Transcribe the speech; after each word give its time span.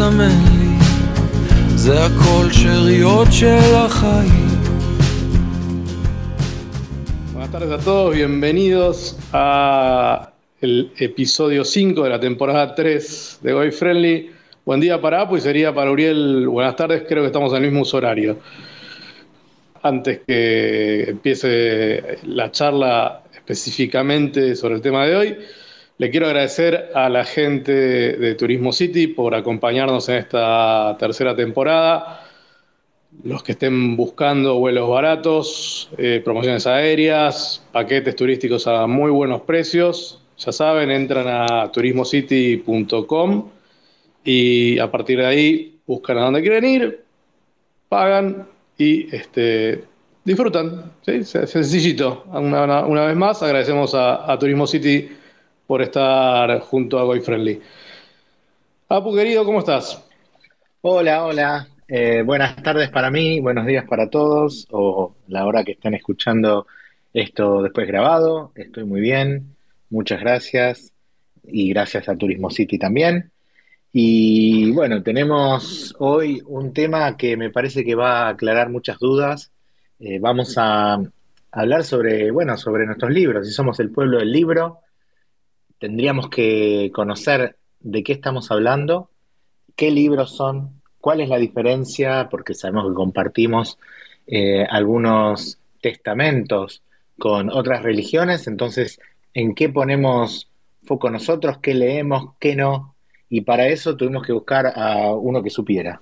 הזמן 0.00 0.08
מסמן 0.08 0.58
לי 0.58 0.86
זה 1.76 2.04
הכל 2.04 2.52
שאריות 2.52 3.28
של 3.30 3.74
החיים 3.74 4.46
Buenas 7.34 7.50
tardes 7.52 7.70
a 7.70 7.84
todos, 7.84 8.14
bienvenidos 8.14 9.18
a 9.32 10.30
el 10.60 10.90
episodio 10.98 11.64
5 11.64 12.02
de 12.02 12.10
la 12.10 12.18
temporada 12.18 12.74
3 12.74 13.40
de 13.42 13.52
Goy 13.52 13.70
Friendly. 13.70 14.30
Buen 14.64 14.80
día 14.80 15.00
para 15.00 15.20
Apu 15.20 15.36
y 15.36 15.40
sería 15.40 15.72
para 15.72 15.90
Uriel. 15.90 16.48
Buenas 16.48 16.74
tardes, 16.76 17.04
creo 17.08 17.22
que 17.22 17.28
estamos 17.28 17.52
en 17.52 17.64
el 17.64 17.70
mismo 17.70 17.84
horario. 17.96 18.38
Antes 19.82 20.20
que 20.26 21.10
empiece 21.10 22.18
la 22.24 22.50
charla 22.50 23.22
específicamente 23.34 24.56
sobre 24.56 24.74
el 24.76 24.80
tema 24.80 25.06
de 25.06 25.16
hoy, 25.16 25.36
le 26.01 26.09
quiero 26.09 26.25
agradecer 26.25 26.89
a 26.95 27.09
la 27.09 27.23
gente 27.23 27.71
de 27.71 28.33
Turismo 28.33 28.73
City 28.73 29.05
por 29.05 29.35
acompañarnos 29.35 30.09
en 30.09 30.15
esta 30.15 30.97
tercera 30.97 31.35
temporada. 31.35 32.25
Los 33.23 33.43
que 33.43 33.51
estén 33.51 33.95
buscando 33.95 34.57
vuelos 34.57 34.89
baratos, 34.89 35.91
eh, 35.99 36.19
promociones 36.25 36.65
aéreas, 36.65 37.63
paquetes 37.71 38.15
turísticos 38.15 38.65
a 38.65 38.87
muy 38.87 39.11
buenos 39.11 39.41
precios, 39.41 40.19
ya 40.39 40.51
saben, 40.51 40.89
entran 40.89 41.27
a 41.27 41.71
turismocity.com 41.71 43.49
y 44.23 44.79
a 44.79 44.89
partir 44.89 45.19
de 45.19 45.25
ahí 45.27 45.79
buscan 45.85 46.17
a 46.17 46.21
dónde 46.21 46.41
quieren 46.41 46.65
ir, 46.65 47.03
pagan 47.89 48.47
y 48.75 49.15
este, 49.15 49.83
disfrutan. 50.23 50.93
¿sí? 51.05 51.23
Sencillito. 51.23 52.23
Una, 52.33 52.87
una, 52.87 53.05
vez 53.05 53.15
más, 53.15 53.43
agradecemos 53.43 53.93
a, 53.93 54.35
Turismo 54.39 54.65
City 54.65 55.20
por 55.71 55.81
estar 55.81 56.59
junto 56.59 56.99
a 56.99 57.03
Goy 57.05 57.21
Friendly. 57.21 57.61
Apu, 58.89 59.15
querido, 59.15 59.45
¿cómo 59.45 59.59
estás? 59.59 60.03
Hola, 60.81 61.23
hola. 61.23 61.65
Eh, 61.87 62.23
buenas 62.23 62.61
tardes 62.61 62.89
para 62.89 63.09
mí, 63.09 63.39
buenos 63.39 63.65
días 63.65 63.85
para 63.87 64.09
todos, 64.09 64.67
o 64.71 65.15
la 65.29 65.45
hora 65.45 65.63
que 65.63 65.71
estén 65.71 65.93
escuchando 65.93 66.67
esto 67.13 67.61
después 67.61 67.87
grabado. 67.87 68.51
Estoy 68.53 68.83
muy 68.83 68.99
bien, 68.99 69.55
muchas 69.89 70.19
gracias. 70.19 70.91
Y 71.45 71.69
gracias 71.69 72.09
a 72.09 72.17
Turismo 72.17 72.49
City 72.49 72.77
también. 72.77 73.31
Y 73.93 74.71
bueno, 74.71 75.01
tenemos 75.01 75.95
hoy 75.99 76.43
un 76.47 76.73
tema 76.73 77.15
que 77.15 77.37
me 77.37 77.49
parece 77.49 77.85
que 77.85 77.95
va 77.95 78.23
a 78.23 78.29
aclarar 78.31 78.69
muchas 78.69 78.99
dudas. 78.99 79.53
Eh, 80.01 80.19
vamos 80.19 80.55
a 80.57 81.01
hablar 81.49 81.85
sobre, 81.85 82.29
bueno, 82.29 82.57
sobre 82.57 82.85
nuestros 82.85 83.11
libros. 83.11 83.47
Si 83.47 83.53
somos 83.53 83.79
el 83.79 83.89
pueblo 83.89 84.19
del 84.19 84.33
libro, 84.33 84.81
tendríamos 85.81 86.29
que 86.29 86.89
conocer 86.93 87.57
de 87.81 88.03
qué 88.03 88.13
estamos 88.13 88.51
hablando, 88.51 89.09
qué 89.75 89.91
libros 89.91 90.33
son, 90.37 90.81
cuál 91.01 91.19
es 91.19 91.27
la 91.27 91.37
diferencia, 91.37 92.29
porque 92.31 92.53
sabemos 92.53 92.87
que 92.87 92.93
compartimos 92.93 93.77
eh, 94.27 94.65
algunos 94.69 95.59
testamentos 95.81 96.83
con 97.19 97.49
otras 97.49 97.83
religiones, 97.83 98.47
entonces, 98.47 99.01
¿en 99.33 99.55
qué 99.55 99.67
ponemos 99.67 100.49
foco 100.83 101.09
nosotros? 101.09 101.57
¿Qué 101.57 101.73
leemos? 101.73 102.35
¿Qué 102.39 102.55
no? 102.55 102.91
y 103.31 103.41
para 103.41 103.67
eso 103.69 103.95
tuvimos 103.95 104.25
que 104.25 104.33
buscar 104.33 104.73
a 104.75 105.15
uno 105.15 105.41
que 105.41 105.49
supiera. 105.49 106.01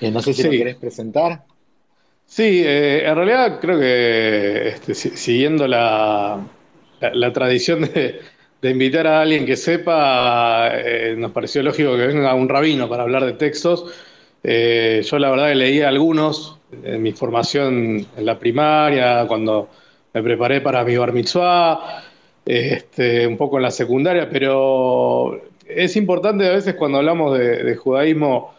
Eh, 0.00 0.12
no 0.12 0.22
sé 0.22 0.32
si 0.32 0.44
lo 0.44 0.50
querés 0.50 0.76
presentar. 0.76 1.44
Sí, 2.24 2.62
eh, 2.64 3.04
en 3.04 3.16
realidad 3.16 3.58
creo 3.60 3.80
que 3.80 4.68
este, 4.68 4.94
siguiendo 4.94 5.66
la, 5.66 6.40
la, 7.00 7.32
tradición 7.32 7.80
de, 7.82 8.20
invitar 8.70 9.06
a 9.06 9.22
alguien 9.22 9.44
que 9.44 9.56
sepa, 9.56 10.70
eh, 10.74 11.14
nos 11.16 11.32
pareció 11.32 11.62
lógico 11.62 11.96
que 11.96 12.06
venga 12.06 12.34
un 12.34 12.48
rabino 12.48 12.88
para 12.88 13.02
hablar 13.02 13.24
de 13.24 13.32
textos. 13.32 13.86
yo 14.42 15.18
la 15.18 15.30
verdad 15.30 15.48
que 15.48 15.54
leí 15.54 15.80
algunos 15.82 16.58
en 16.84 17.02
mi 17.02 17.12
formación 17.12 18.06
en 18.16 18.26
la 18.26 18.38
primaria, 18.38 19.24
cuando 19.26 19.68
me 20.14 20.22
preparé 20.22 20.60
para 20.60 20.84
mi 20.84 20.96
bar 20.96 21.12
mitzvah, 21.12 22.02
este, 22.44 23.26
un 23.26 23.36
poco 23.36 23.56
en 23.56 23.62
la 23.62 23.70
secundaria, 23.70 24.28
pero 24.28 25.40
es 25.66 25.96
importante 25.96 26.46
a 26.46 26.52
veces 26.52 26.74
cuando 26.74 26.98
hablamos 26.98 27.38
de, 27.38 27.76
judaísmo, 27.76 28.54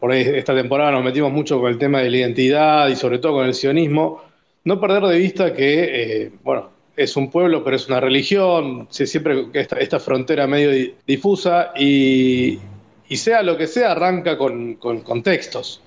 por 0.00 0.12
esta 0.12 0.54
temporada 0.54 0.92
nos 0.92 1.04
metimos 1.04 1.32
mucho 1.32 1.60
con 1.60 1.70
el 1.70 1.78
tema 1.78 2.00
de 2.00 2.10
la 2.10 2.16
identidad 2.18 2.88
y 2.88 2.96
sobre 2.96 3.18
todo 3.18 3.34
con 3.34 3.46
el 3.46 3.54
sionismo, 3.54 4.22
no 4.64 4.80
perder 4.80 5.02
de 5.04 5.18
vista 5.18 5.52
que, 5.52 6.24
eh, 6.24 6.30
bueno, 6.42 6.70
es 6.98 7.16
un 7.16 7.30
pueblo, 7.30 7.62
pero 7.62 7.76
es 7.76 7.88
una 7.88 8.00
religión, 8.00 8.88
siempre 8.90 9.46
esta, 9.52 9.76
esta 9.76 10.00
frontera 10.00 10.46
medio 10.48 10.92
difusa 11.06 11.72
y, 11.78 12.58
sea 13.08 13.42
lo 13.42 13.56
que 13.56 13.68
sea, 13.68 13.92
arranca 13.92 14.36
con, 14.36 14.74
contextos, 14.74 15.80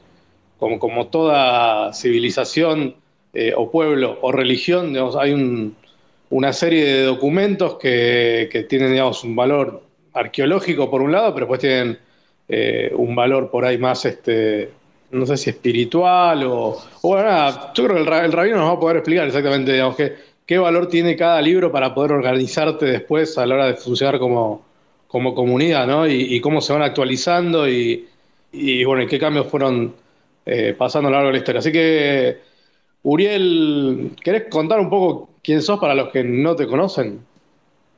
como, 0.58 0.80
como 0.80 1.08
toda 1.08 1.94
civilización 1.94 2.96
eh, 3.34 3.54
o 3.56 3.70
pueblo 3.70 4.20
o 4.22 4.32
religión, 4.32 4.96
hay 5.20 5.74
una 6.30 6.54
serie 6.54 6.86
de 6.86 7.04
documentos 7.04 7.76
que, 7.76 8.50
que 8.52 8.64
tienen 8.64 8.92
digamos, 8.92 9.24
un 9.26 9.36
valor 9.36 9.84
arqueológico 10.14 10.90
por 10.90 11.02
un 11.02 11.12
lado, 11.12 11.34
pero 11.34 11.46
después 11.46 11.60
tienen 11.60 12.00
eh, 12.48 12.92
un 12.96 13.16
valor 13.16 13.52
por 13.52 13.66
ahí 13.66 13.78
más, 13.78 14.06
este, 14.06 14.72
no 15.12 15.26
sé 15.26 15.38
si 15.38 15.50
espiritual 15.50 16.44
o, 16.46 16.82
bueno, 17.04 17.24
nada, 17.28 17.74
yo 17.74 17.84
creo 17.84 17.96
que 17.96 18.02
el, 18.02 18.32
rabino 18.32 18.58
nos 18.58 18.70
va 18.70 18.74
a 18.74 18.80
poder 18.80 18.98
explicar 18.98 19.28
exactamente, 19.28 19.74
digamos, 19.74 19.96
qué, 19.96 20.31
qué 20.46 20.58
valor 20.58 20.88
tiene 20.88 21.16
cada 21.16 21.42
libro 21.42 21.72
para 21.72 21.94
poder 21.94 22.14
organizarte 22.14 22.86
después 22.86 23.38
a 23.38 23.46
la 23.46 23.56
hora 23.56 23.66
de 23.68 23.76
funcionar 23.76 24.20
como, 24.20 24.66
como 25.08 25.36
comunidad, 25.36 25.88
¿no? 25.88 26.08
Y, 26.08 26.40
cómo 26.42 26.62
se 26.62 26.74
van 26.74 26.82
actualizando 26.82 27.68
y, 27.70 28.08
y 28.52 28.84
bueno, 28.84 29.08
qué 29.08 29.20
cambios 29.20 29.48
fueron 29.48 29.94
eh, 30.46 30.76
pasando 30.78 31.08
a 31.08 31.12
lo 31.12 31.18
largo 31.18 31.28
de 31.28 31.34
la 31.34 31.40
historia. 31.40 31.60
Así 31.60 31.72
que, 31.72 32.40
Uriel, 33.04 34.12
¿querés 34.24 34.46
contar 34.50 34.80
un 34.80 34.90
poco 34.90 35.30
quién 35.44 35.62
sos 35.62 35.80
para 35.80 35.96
los 35.96 36.10
que 36.10 36.24
no 36.24 36.56
te 36.56 36.68
conocen? 36.68 37.26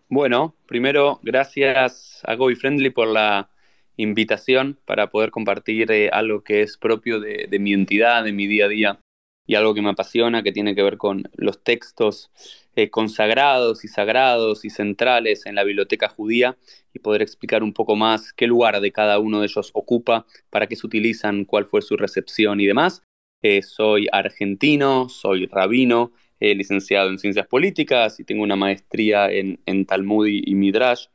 Bueno, 0.09 0.53
primero, 0.67 1.19
gracias 1.23 2.21
a 2.23 2.35
Go 2.35 2.53
Friendly 2.55 2.89
por 2.89 3.07
la 3.07 3.49
invitación 3.97 4.77
para 4.85 5.09
poder 5.09 5.31
compartir 5.31 5.91
eh, 5.91 6.09
algo 6.11 6.43
que 6.43 6.61
es 6.61 6.77
propio 6.77 7.19
de, 7.19 7.47
mi 7.59 7.73
entidad, 7.73 8.23
de 8.23 8.31
mi 8.31 8.47
día 8.47 8.65
a 8.65 8.69
día 8.69 8.99
y 9.45 9.55
algo 9.55 9.73
que 9.73 9.81
me 9.81 9.89
apasiona, 9.89 10.43
que 10.43 10.51
tiene 10.51 10.75
que 10.75 10.83
ver 10.83 10.97
con 10.97 11.23
los 11.35 11.63
textos 11.63 12.31
eh, 12.75 12.89
consagrados 12.89 13.83
y 13.83 13.87
sagrados 13.87 14.65
y 14.65 14.69
centrales 14.69 15.45
en 15.45 15.55
la 15.55 15.63
biblioteca 15.63 16.09
judía 16.09 16.57
y 16.93 16.99
poder 16.99 17.21
explicar 17.21 17.63
un 17.63 17.73
poco 17.73 17.95
más 17.95 18.33
qué 18.33 18.47
lugar 18.47 18.79
de 18.79 18.91
cada 18.91 19.19
uno 19.19 19.39
de 19.39 19.47
ellos 19.47 19.71
ocupa, 19.73 20.25
para 20.49 20.67
qué 20.67 20.75
se 20.75 20.87
utilizan, 20.87 21.45
cuál 21.45 21.65
fue 21.65 21.81
su 21.81 21.97
recepción 21.97 22.61
y 22.61 22.65
demás. 22.65 23.03
Eh, 23.41 23.61
soy 23.61 24.07
argentino, 24.11 25.09
soy 25.09 25.47
rabino, 25.47 26.13
licenciado 26.39 27.09
en 27.09 27.19
Ciencias 27.19 27.47
Políticas 27.47 28.19
y 28.19 28.25
tengo 28.25 28.43
una 28.43 28.57
maestría 28.57 29.31
en, 29.31 29.85
Talmud 29.85 30.27
y, 30.27 30.53
Midrash 30.55 31.05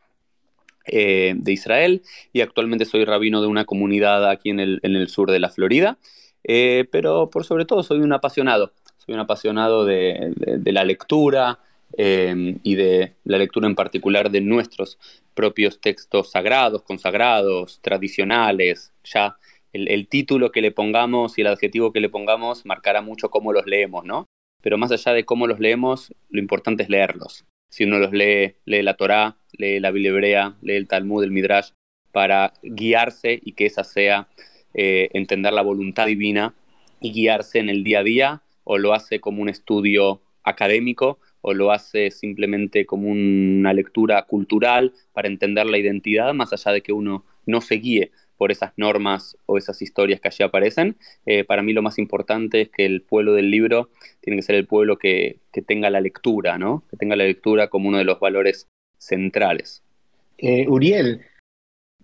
eh, 0.91 1.35
de 1.37 1.53
Israel 1.53 2.03
y 2.33 2.41
actualmente 2.41 2.87
soy 2.87 3.05
rabino 3.05 3.43
de 3.43 3.47
una 3.47 3.67
comunidad 3.67 4.29
aquí 4.29 4.49
en 4.49 4.59
el, 4.59 5.09
sur 5.09 5.31
de 5.31 5.39
la 5.39 5.51
Florida, 5.51 5.99
eh, 6.49 6.87
pero 6.91 7.31
por 7.31 7.45
sobre 7.45 7.65
todo 7.65 7.85
soy 7.85 8.01
un 8.01 8.13
apasionado, 8.13 8.73
soy 8.97 9.15
un 9.15 9.21
apasionado 9.21 9.85
de, 9.85 10.33
la 10.65 10.83
lectura 10.83 11.61
eh, 11.97 12.57
y 12.65 12.75
de 12.75 13.15
la 13.23 13.39
lectura 13.39 13.69
en 13.69 13.77
particular 13.77 14.31
de 14.31 14.41
nuestros 14.41 14.99
propios 15.35 15.81
textos 15.81 16.33
sagrados, 16.33 16.83
consagrados, 16.83 17.79
tradicionales, 17.81 18.93
ya 19.05 19.37
el, 19.73 19.87
el, 19.89 20.09
título 20.09 20.51
que 20.51 20.63
le 20.63 20.73
pongamos 20.73 21.39
y 21.39 21.43
el 21.43 21.47
adjetivo 21.47 21.93
que 21.93 22.01
le 22.01 22.09
pongamos 22.09 22.67
marcará 22.67 23.03
mucho 23.03 23.31
cómo 23.31 23.53
los 23.53 23.67
leemos, 23.67 24.05
¿no? 24.05 24.27
pero 24.63 24.79
más 24.79 24.91
allá 24.91 25.13
de 25.13 25.25
cómo 25.25 25.47
los 25.47 25.61
leemos, 25.61 26.13
lo 26.31 26.41
importante 26.41 26.83
es 26.83 26.89
leerlos. 26.89 27.45
Si 27.71 27.85
uno 27.85 27.99
los 27.99 28.13
lee, 28.13 28.57
lee 28.65 28.83
la 28.83 28.95
Torá, 28.95 29.37
lee 29.53 29.81
la 29.81 29.91
Biblia 29.91 30.11
hebrea, 30.11 30.57
lee 30.63 30.77
el 30.77 30.89
Talmud, 30.89 31.23
el 31.23 31.31
Midrash, 31.31 31.71
para 32.13 32.55
guiarse 32.63 33.39
y 33.43 33.53
que 33.53 33.67
esa 33.67 33.85
sea 33.85 34.29
eh, 34.75 35.09
entender 35.13 35.53
la 35.53 35.63
voluntad 35.63 36.07
divina 36.07 36.55
y 37.01 37.13
guiarse 37.13 37.59
en 37.59 37.69
el 37.69 37.85
día 37.85 38.01
a 38.01 38.05
día, 38.05 38.43
o 38.65 38.79
lo 38.79 38.93
hace 38.93 39.21
como 39.21 39.43
un 39.43 39.49
estudio 39.49 40.21
académico, 40.43 41.19
o 41.41 41.55
lo 41.55 41.73
hace 41.73 42.11
simplemente 42.11 42.87
como 42.87 43.09
una 43.09 43.73
lectura 43.73 44.23
cultural 44.23 44.93
para 45.13 45.29
entender 45.29 45.67
la 45.67 45.79
identidad, 45.79 46.35
más 46.35 46.53
allá 46.53 46.73
de 46.73 46.83
que 46.83 46.93
uno 46.93 47.25
no 47.47 47.61
se 47.61 47.77
guíe 47.77 48.11
por 48.37 48.53
esas 48.53 48.73
normas 48.77 49.37
o 49.47 49.59
esas 49.59 49.83
historias 49.83 50.21
que 50.21 50.29
allí 50.29 50.45
aparecen. 50.45 50.97
Eh, 51.27 51.45
para 51.45 51.63
mí 51.63 51.73
lo 51.73 51.83
más 51.83 51.99
importante 51.99 52.63
es 52.63 52.69
que 52.71 52.87
el 52.87 53.03
pueblo 53.03 53.35
del 53.35 53.51
libro 53.51 53.91
tiene 54.21 54.37
que 54.37 54.43
ser 54.43 54.55
el 54.55 54.67
pueblo 54.67 54.97
que, 54.97 55.41
tenga 55.67 55.91
la 55.91 56.01
lectura, 56.01 56.57
¿no? 56.57 56.85
Que 56.89 56.97
tenga 56.97 57.17
la 57.17 57.25
lectura 57.25 57.69
como 57.69 57.89
uno 57.89 57.99
de 57.99 58.05
los 58.05 58.21
valores 58.21 58.69
centrales. 58.97 59.83
Eh, 60.39 60.69
Uriel, 60.69 61.23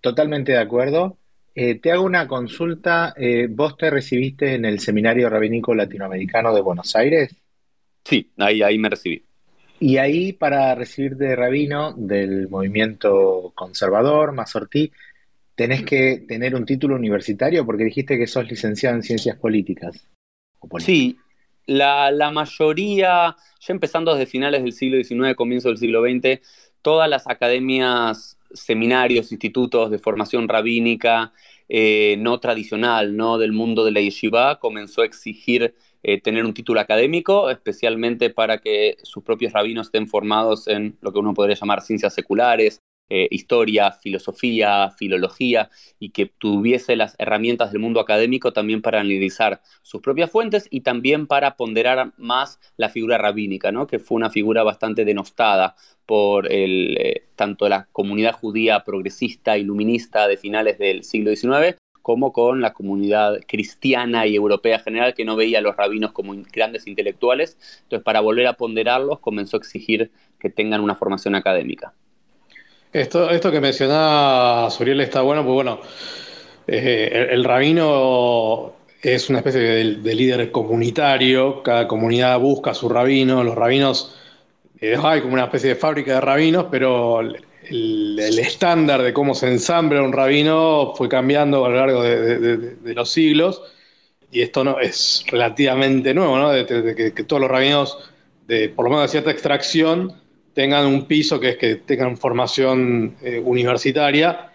totalmente 0.01 0.51
de 0.51 0.59
acuerdo. 0.59 1.17
Eh, 1.55 1.77
te 1.77 1.93
hago 1.93 2.05
una 2.05 2.27
consulta. 2.27 3.15
¿Vos 3.51 3.77
te 3.77 3.91
recibiste 3.91 4.55
en 4.55 4.65
el 4.65 4.81
Seminario 4.81 5.31
Rabínico 5.31 5.75
Latinoamericano 5.75 6.55
de 6.55 6.61
Buenos 6.61 6.95
Aires? 6.97 7.35
Sí, 8.05 8.31
ahí, 8.39 8.63
ahí 8.63 8.79
me 8.79 8.91
recibí. 8.91 9.25
Y 9.81 9.97
ahí, 9.97 10.33
para 10.33 10.75
recibirte 10.75 11.25
de 11.25 11.37
rabino 11.37 11.93
del 11.93 12.49
movimiento 12.49 13.53
conservador, 13.55 14.33
Mazortí, 14.33 14.93
tenés 15.55 15.85
que 15.85 16.25
tener 16.29 16.55
un 16.55 16.65
título 16.65 16.97
universitario 16.97 17.65
porque 17.67 17.85
dijiste 17.85 18.19
que 18.19 18.27
sos 18.27 18.49
licenciado 18.49 18.97
en 18.97 19.03
ciencias 19.03 19.37
políticas. 19.37 20.07
Sí, 20.79 21.19
la, 21.67 22.11
la, 22.11 22.31
mayoría, 22.31 23.37
ya 23.61 23.73
empezando 23.73 24.15
desde 24.15 24.27
finales 24.27 24.63
del 24.63 24.73
siglo 24.73 25.03
XIX, 25.03 25.35
comienzo 25.35 25.69
del 25.69 25.79
siglo 25.79 26.03
XX, 26.03 26.41
todas 26.81 27.09
las 27.09 27.27
academias, 27.27 28.34
seminarios, 28.55 29.33
institutos 29.33 29.91
de 29.91 29.99
formación 29.99 30.49
rabínica 30.49 31.33
eh, 31.69 32.17
no 32.19 32.41
tradicional, 32.41 33.17
no 33.17 33.39
del 33.39 33.53
mundo 33.53 33.85
de 33.85 33.93
la 33.93 34.01
yeshiva, 34.01 34.59
comenzó 34.59 35.03
a 35.03 35.07
exigir 35.07 35.75
eh, 36.03 36.21
tener 36.21 36.45
un 36.45 36.55
título 36.55 36.81
académico, 36.81 37.51
especialmente 37.51 38.31
para 38.31 38.59
que 38.59 38.97
sus 39.03 39.23
propios 39.25 39.53
rabinos 39.53 39.87
estén 39.87 40.07
formados 40.09 40.69
en 40.69 40.99
lo 41.01 41.13
que 41.13 41.19
uno 41.19 41.35
podría 41.35 41.57
llamar 41.57 41.81
ciencias 41.81 42.15
seculares, 42.15 42.83
eh, 43.11 43.29
historia, 43.31 43.93
filosofía, 43.93 44.91
filología, 44.91 45.71
y 45.99 46.11
que 46.11 46.27
tuviese 46.27 46.97
las 46.97 47.15
herramientas 47.19 47.71
del 47.71 47.83
mundo 47.83 48.01
académico 48.01 48.53
también 48.53 48.81
para 48.81 49.01
analizar 49.01 49.61
sus 49.83 50.01
propias 50.01 50.31
fuentes 50.31 50.67
y 50.71 50.81
también 50.81 51.27
para 51.27 51.57
ponderar 51.57 52.13
más 52.17 52.61
la 52.79 52.89
figura 52.89 53.19
rabínica, 53.19 53.73
¿no? 53.73 53.87
que 53.87 53.99
fue 53.99 54.17
una 54.17 54.31
figura 54.31 54.63
bastante 54.63 55.05
denostada 55.05 55.77
por 56.07 56.49
eh, 56.51 57.27
tanto 57.37 57.69
la 57.69 57.89
comunidad 57.93 58.33
judía 58.33 58.85
progresista, 58.85 59.59
iluminista 59.59 60.27
de 60.27 60.37
finales 60.39 60.79
del 60.79 61.05
siglo 61.05 61.35
XIX, 61.35 61.77
como 62.01 62.33
con 62.33 62.61
la 62.61 62.73
comunidad 62.73 63.41
cristiana 63.47 64.27
y 64.27 64.35
europea 64.35 64.79
general 64.79 65.15
que 65.15 65.25
no 65.25 65.37
veía 65.37 65.59
a 65.59 65.63
los 65.63 65.77
rabinos 65.77 66.13
como 66.13 66.35
grandes 66.53 66.87
intelectuales. 66.87 67.59
Entonces, 67.83 68.05
para 68.05 68.21
volver 68.21 68.47
a 68.47 68.55
ponderarlos, 68.55 69.21
comenzó 69.21 69.57
a 69.57 69.61
exigir 69.61 70.11
que 70.39 70.51
tengan 70.51 70.83
una 70.83 70.95
formación 70.95 71.35
académica. 71.35 71.95
Esto, 72.95 73.29
esto 73.29 73.51
que 73.51 73.61
mencionaba 73.61 74.71
Suriel 74.71 75.01
está 75.01 75.21
bueno, 75.23 75.43
pues 75.43 75.55
bueno, 75.55 75.81
eh, 76.69 77.27
el, 77.33 77.43
rabino 77.43 78.73
es 79.03 79.29
una 79.29 79.39
especie 79.39 79.61
de, 79.61 80.15
líder 80.15 80.53
comunitario, 80.53 81.61
cada 81.65 81.89
comunidad 81.89 82.39
busca 82.39 82.71
a 82.71 82.75
su 82.75 82.89
rabino, 82.89 83.43
los 83.43 83.57
rabinos, 83.57 84.17
eh, 84.81 84.97
hay 85.03 85.23
como 85.23 85.35
una 85.35 85.47
especie 85.47 85.71
de 85.71 85.75
fábrica 85.75 86.15
de 86.15 86.21
rabinos, 86.21 86.67
pero 86.71 87.21
el, 87.21 87.45
estándar 88.39 89.03
de 89.03 89.13
cómo 89.13 89.35
se 89.35 89.49
ensambla 89.49 90.01
un 90.01 90.13
rabino 90.13 90.93
fue 90.95 91.09
cambiando 91.09 91.65
a 91.65 91.71
lo 91.71 91.75
largo 91.75 92.01
de, 92.01 92.95
los 92.95 93.11
siglos, 93.11 93.61
y 94.31 94.41
esto 94.41 94.63
no 94.63 94.79
es 94.79 95.25
relativamente 95.27 96.15
nuevo, 96.15 96.39
¿no? 96.39 96.51
De, 96.51 96.65
que, 96.95 97.25
todos 97.25 97.43
los 97.43 97.51
rabinos, 97.51 97.99
de, 98.47 98.69
por 98.69 98.85
lo 98.85 98.91
menos 98.91 99.07
de 99.07 99.09
cierta 99.09 99.33
extracción, 99.33 100.23
tengan 100.55 100.87
un 100.87 101.07
piso 101.07 101.39
que 101.39 101.51
es 101.51 101.57
que 101.57 101.77
tengan 101.77 102.17
formación 102.17 103.17
eh, 103.23 103.41
universitaria. 103.45 104.51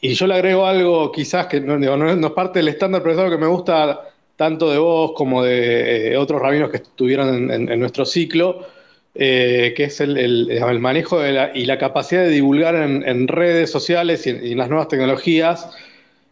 Y 0.00 0.14
yo 0.14 0.26
le 0.26 0.34
agrego 0.34 0.66
algo 0.66 1.10
quizás 1.10 1.46
que 1.46 1.60
no, 1.60 2.10
es 2.10 2.32
parte 2.32 2.58
del 2.58 2.68
estándar, 2.68 3.02
pero 3.02 3.14
es 3.14 3.18
algo 3.20 3.30
que 3.32 3.40
me 3.40 3.48
gusta 3.48 4.00
tanto 4.36 4.70
de 4.70 4.78
vos 4.78 5.12
como 5.16 5.42
de 5.42 6.12
eh, 6.12 6.16
otros 6.16 6.40
rabinos 6.40 6.70
que 6.70 6.76
estuvieron 6.76 7.50
en 7.50 7.80
nuestro 7.80 8.04
ciclo, 8.04 8.66
eh, 9.20 9.74
que 9.76 9.84
es 9.84 10.00
el, 10.00 10.78
manejo 10.80 11.18
y 11.52 11.66
la 11.66 11.78
capacidad 11.78 12.22
de 12.22 12.30
divulgar 12.30 12.76
en, 12.76 13.26
redes 13.26 13.68
sociales 13.68 14.24
y 14.28 14.30
en, 14.30 14.56
las 14.56 14.68
nuevas 14.68 14.86
tecnologías. 14.86 15.68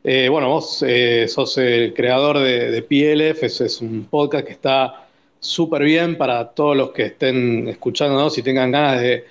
Eh, 0.04 0.28
bueno, 0.28 0.50
vos 0.50 0.84
eh, 0.86 1.26
sos 1.26 1.58
el 1.58 1.94
creador 1.94 2.38
de, 2.38 2.80
PLF, 2.82 3.42
es, 3.42 3.80
un 3.80 4.04
podcast 4.08 4.46
que 4.46 4.52
está 4.52 5.05
súper 5.40 5.82
bien 5.82 6.16
para 6.16 6.48
todos 6.50 6.76
los 6.76 6.90
que 6.90 7.06
estén 7.06 7.68
escuchándonos 7.68 8.36
y 8.38 8.42
tengan 8.42 8.70
ganas 8.70 9.00
de, 9.00 9.24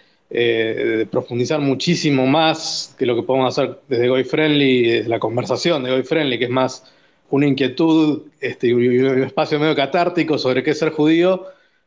profundizar 1.12 1.62
muchísimo 1.62 2.26
más 2.28 2.96
que 2.98 3.06
lo 3.06 3.16
que 3.16 3.24
podemos 3.24 3.58
hacer 3.58 3.80
desde 3.88 4.10
Goy 4.10 4.24
Friendly, 4.24 5.04
la 5.04 5.20
conversación 5.20 5.84
de 5.84 5.92
Goy 5.92 6.04
Friendly, 6.04 6.38
que 6.38 6.46
es 6.46 6.50
más 6.52 6.92
una 7.30 7.48
inquietud 7.48 8.24
este, 8.42 8.68
y 8.68 8.74
un 8.74 9.24
espacio 9.24 9.60
medio 9.60 9.76
catártico 9.76 10.38
sobre 10.38 10.62
qué 10.64 10.72
es 10.72 10.80
ser 10.80 10.92
judío 10.92 11.46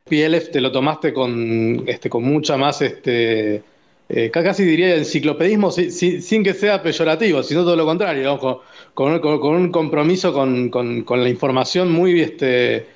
PLF 0.09 0.50
te 0.50 0.61
lo 0.61 0.73
tomaste 0.73 1.12
con, 1.12 1.85
este, 1.87 2.09
con 2.11 2.25
mucha 2.25 2.56
más, 2.56 2.82
este, 2.82 3.62
eh, 4.09 4.31
casi 4.32 4.65
diría 4.65 4.97
enciclopedismo, 4.97 5.70
sin 5.70 6.43
que 6.43 6.55
sea 6.55 6.82
peyorativo, 6.82 7.43
sino 7.43 7.62
todo 7.62 7.76
lo 7.76 7.85
contrario, 7.85 8.38
con, 8.94 9.12
un 9.12 9.70
compromiso 9.70 10.32
con, 10.32 11.05
la 11.23 11.29
información 11.29 11.93
muy, 11.93 12.20
este, 12.20 12.87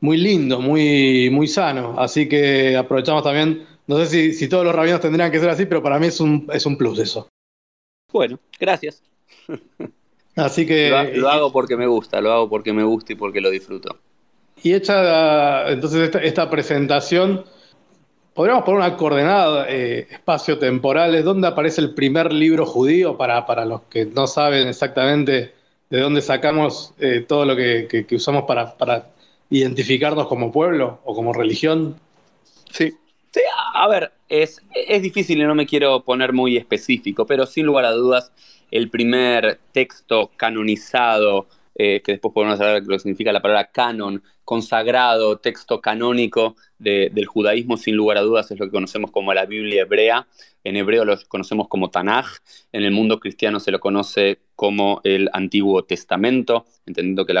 muy 0.00 0.16
lindo, 0.16 0.60
muy, 0.60 1.30
muy 1.30 1.46
sano. 1.46 1.94
Así 1.98 2.28
que 2.28 2.76
aprovechamos 2.76 3.22
también, 3.22 3.66
no 3.86 4.04
sé 4.04 4.32
si, 4.32 4.48
todos 4.48 4.64
los 4.64 4.74
rabinos 4.74 5.00
tendrían 5.00 5.30
que 5.30 5.40
ser 5.40 5.50
así, 5.50 5.66
pero 5.66 5.82
para 5.82 5.98
mí 5.98 6.06
es 6.06 6.20
un, 6.20 6.48
es 6.52 6.66
un 6.66 6.76
plus 6.76 6.98
eso. 6.98 7.28
Bueno, 8.12 8.38
gracias. 8.58 9.02
Así 10.36 10.64
que... 10.64 11.12
lo 11.16 11.28
hago 11.28 11.50
porque 11.50 11.76
me 11.76 11.88
gusta, 11.88 12.20
lo 12.20 12.32
hago 12.32 12.48
porque 12.48 12.72
me 12.72 12.84
gusta 12.84 13.12
y 13.12 13.16
porque 13.16 13.40
lo 13.40 13.50
disfruto. 13.50 13.98
Y 14.62 14.72
hecha 14.72 15.68
entonces 15.68 16.10
esta, 16.22 16.48
presentación, 16.48 17.44
podríamos 18.34 18.64
poner 18.64 18.80
una 18.80 18.96
coordenada 18.96 19.66
eh, 19.68 20.06
espacio-temporales, 20.10 21.24
¿dónde 21.24 21.48
aparece 21.48 21.80
el 21.80 21.94
primer 21.94 22.32
libro 22.32 22.66
judío 22.66 23.16
para, 23.16 23.46
para, 23.46 23.64
los 23.64 23.82
que 23.82 24.06
no 24.06 24.26
saben 24.26 24.68
exactamente 24.68 25.54
de 25.90 26.00
dónde 26.00 26.20
sacamos 26.20 26.94
eh, 26.98 27.24
todo 27.26 27.44
lo 27.44 27.56
que, 27.56 28.06
usamos 28.12 28.44
para, 28.44 28.76
para, 28.76 29.10
identificarnos 29.50 30.26
como 30.26 30.52
pueblo 30.52 31.00
o 31.04 31.14
como 31.14 31.32
religión? 31.32 31.96
Sí. 32.70 32.94
Sí, 33.30 33.40
a 33.74 33.86
ver, 33.88 34.12
es, 34.28 34.62
es 34.74 35.02
difícil 35.02 35.38
y 35.38 35.44
no 35.44 35.54
me 35.54 35.66
quiero 35.66 36.02
poner 36.02 36.32
muy 36.32 36.56
específico, 36.56 37.26
pero 37.26 37.44
sin 37.44 37.66
lugar 37.66 37.84
a 37.84 37.92
dudas, 37.92 38.32
el 38.70 38.88
primer 38.88 39.58
texto 39.72 40.30
canonizado 40.36 41.46
eh, 41.80 42.02
que 42.02 42.12
después 42.12 42.34
podemos 42.34 42.58
hablar 42.58 42.82
de 42.82 42.88
lo 42.88 42.96
que 42.96 42.98
significa 42.98 43.32
la 43.32 43.40
palabra 43.40 43.70
canon, 43.70 44.20
consagrado, 44.44 45.38
texto 45.38 45.80
canónico 45.80 46.56
del 46.78 47.26
judaísmo, 47.26 47.76
sin 47.76 47.94
lugar 47.94 48.18
a 48.18 48.22
dudas, 48.22 48.50
es 48.50 48.58
lo 48.58 48.66
que 48.66 48.72
conocemos 48.72 49.12
como 49.12 49.32
la 49.32 49.46
Biblia 49.46 49.82
hebrea. 49.82 50.26
En 50.64 50.76
hebreo 50.76 51.04
lo 51.04 51.16
conocemos 51.28 51.68
como 51.68 51.90
Tanaj, 51.90 52.38
en 52.72 52.82
el 52.82 52.90
mundo 52.90 53.20
cristiano 53.20 53.60
se 53.60 53.70
lo 53.70 53.78
conoce 53.78 54.40
como 54.56 55.00
el 55.04 55.30
Antiguo 55.32 55.84
Testamento, 55.84 56.66
entendiendo 56.84 57.24
que 57.24 57.34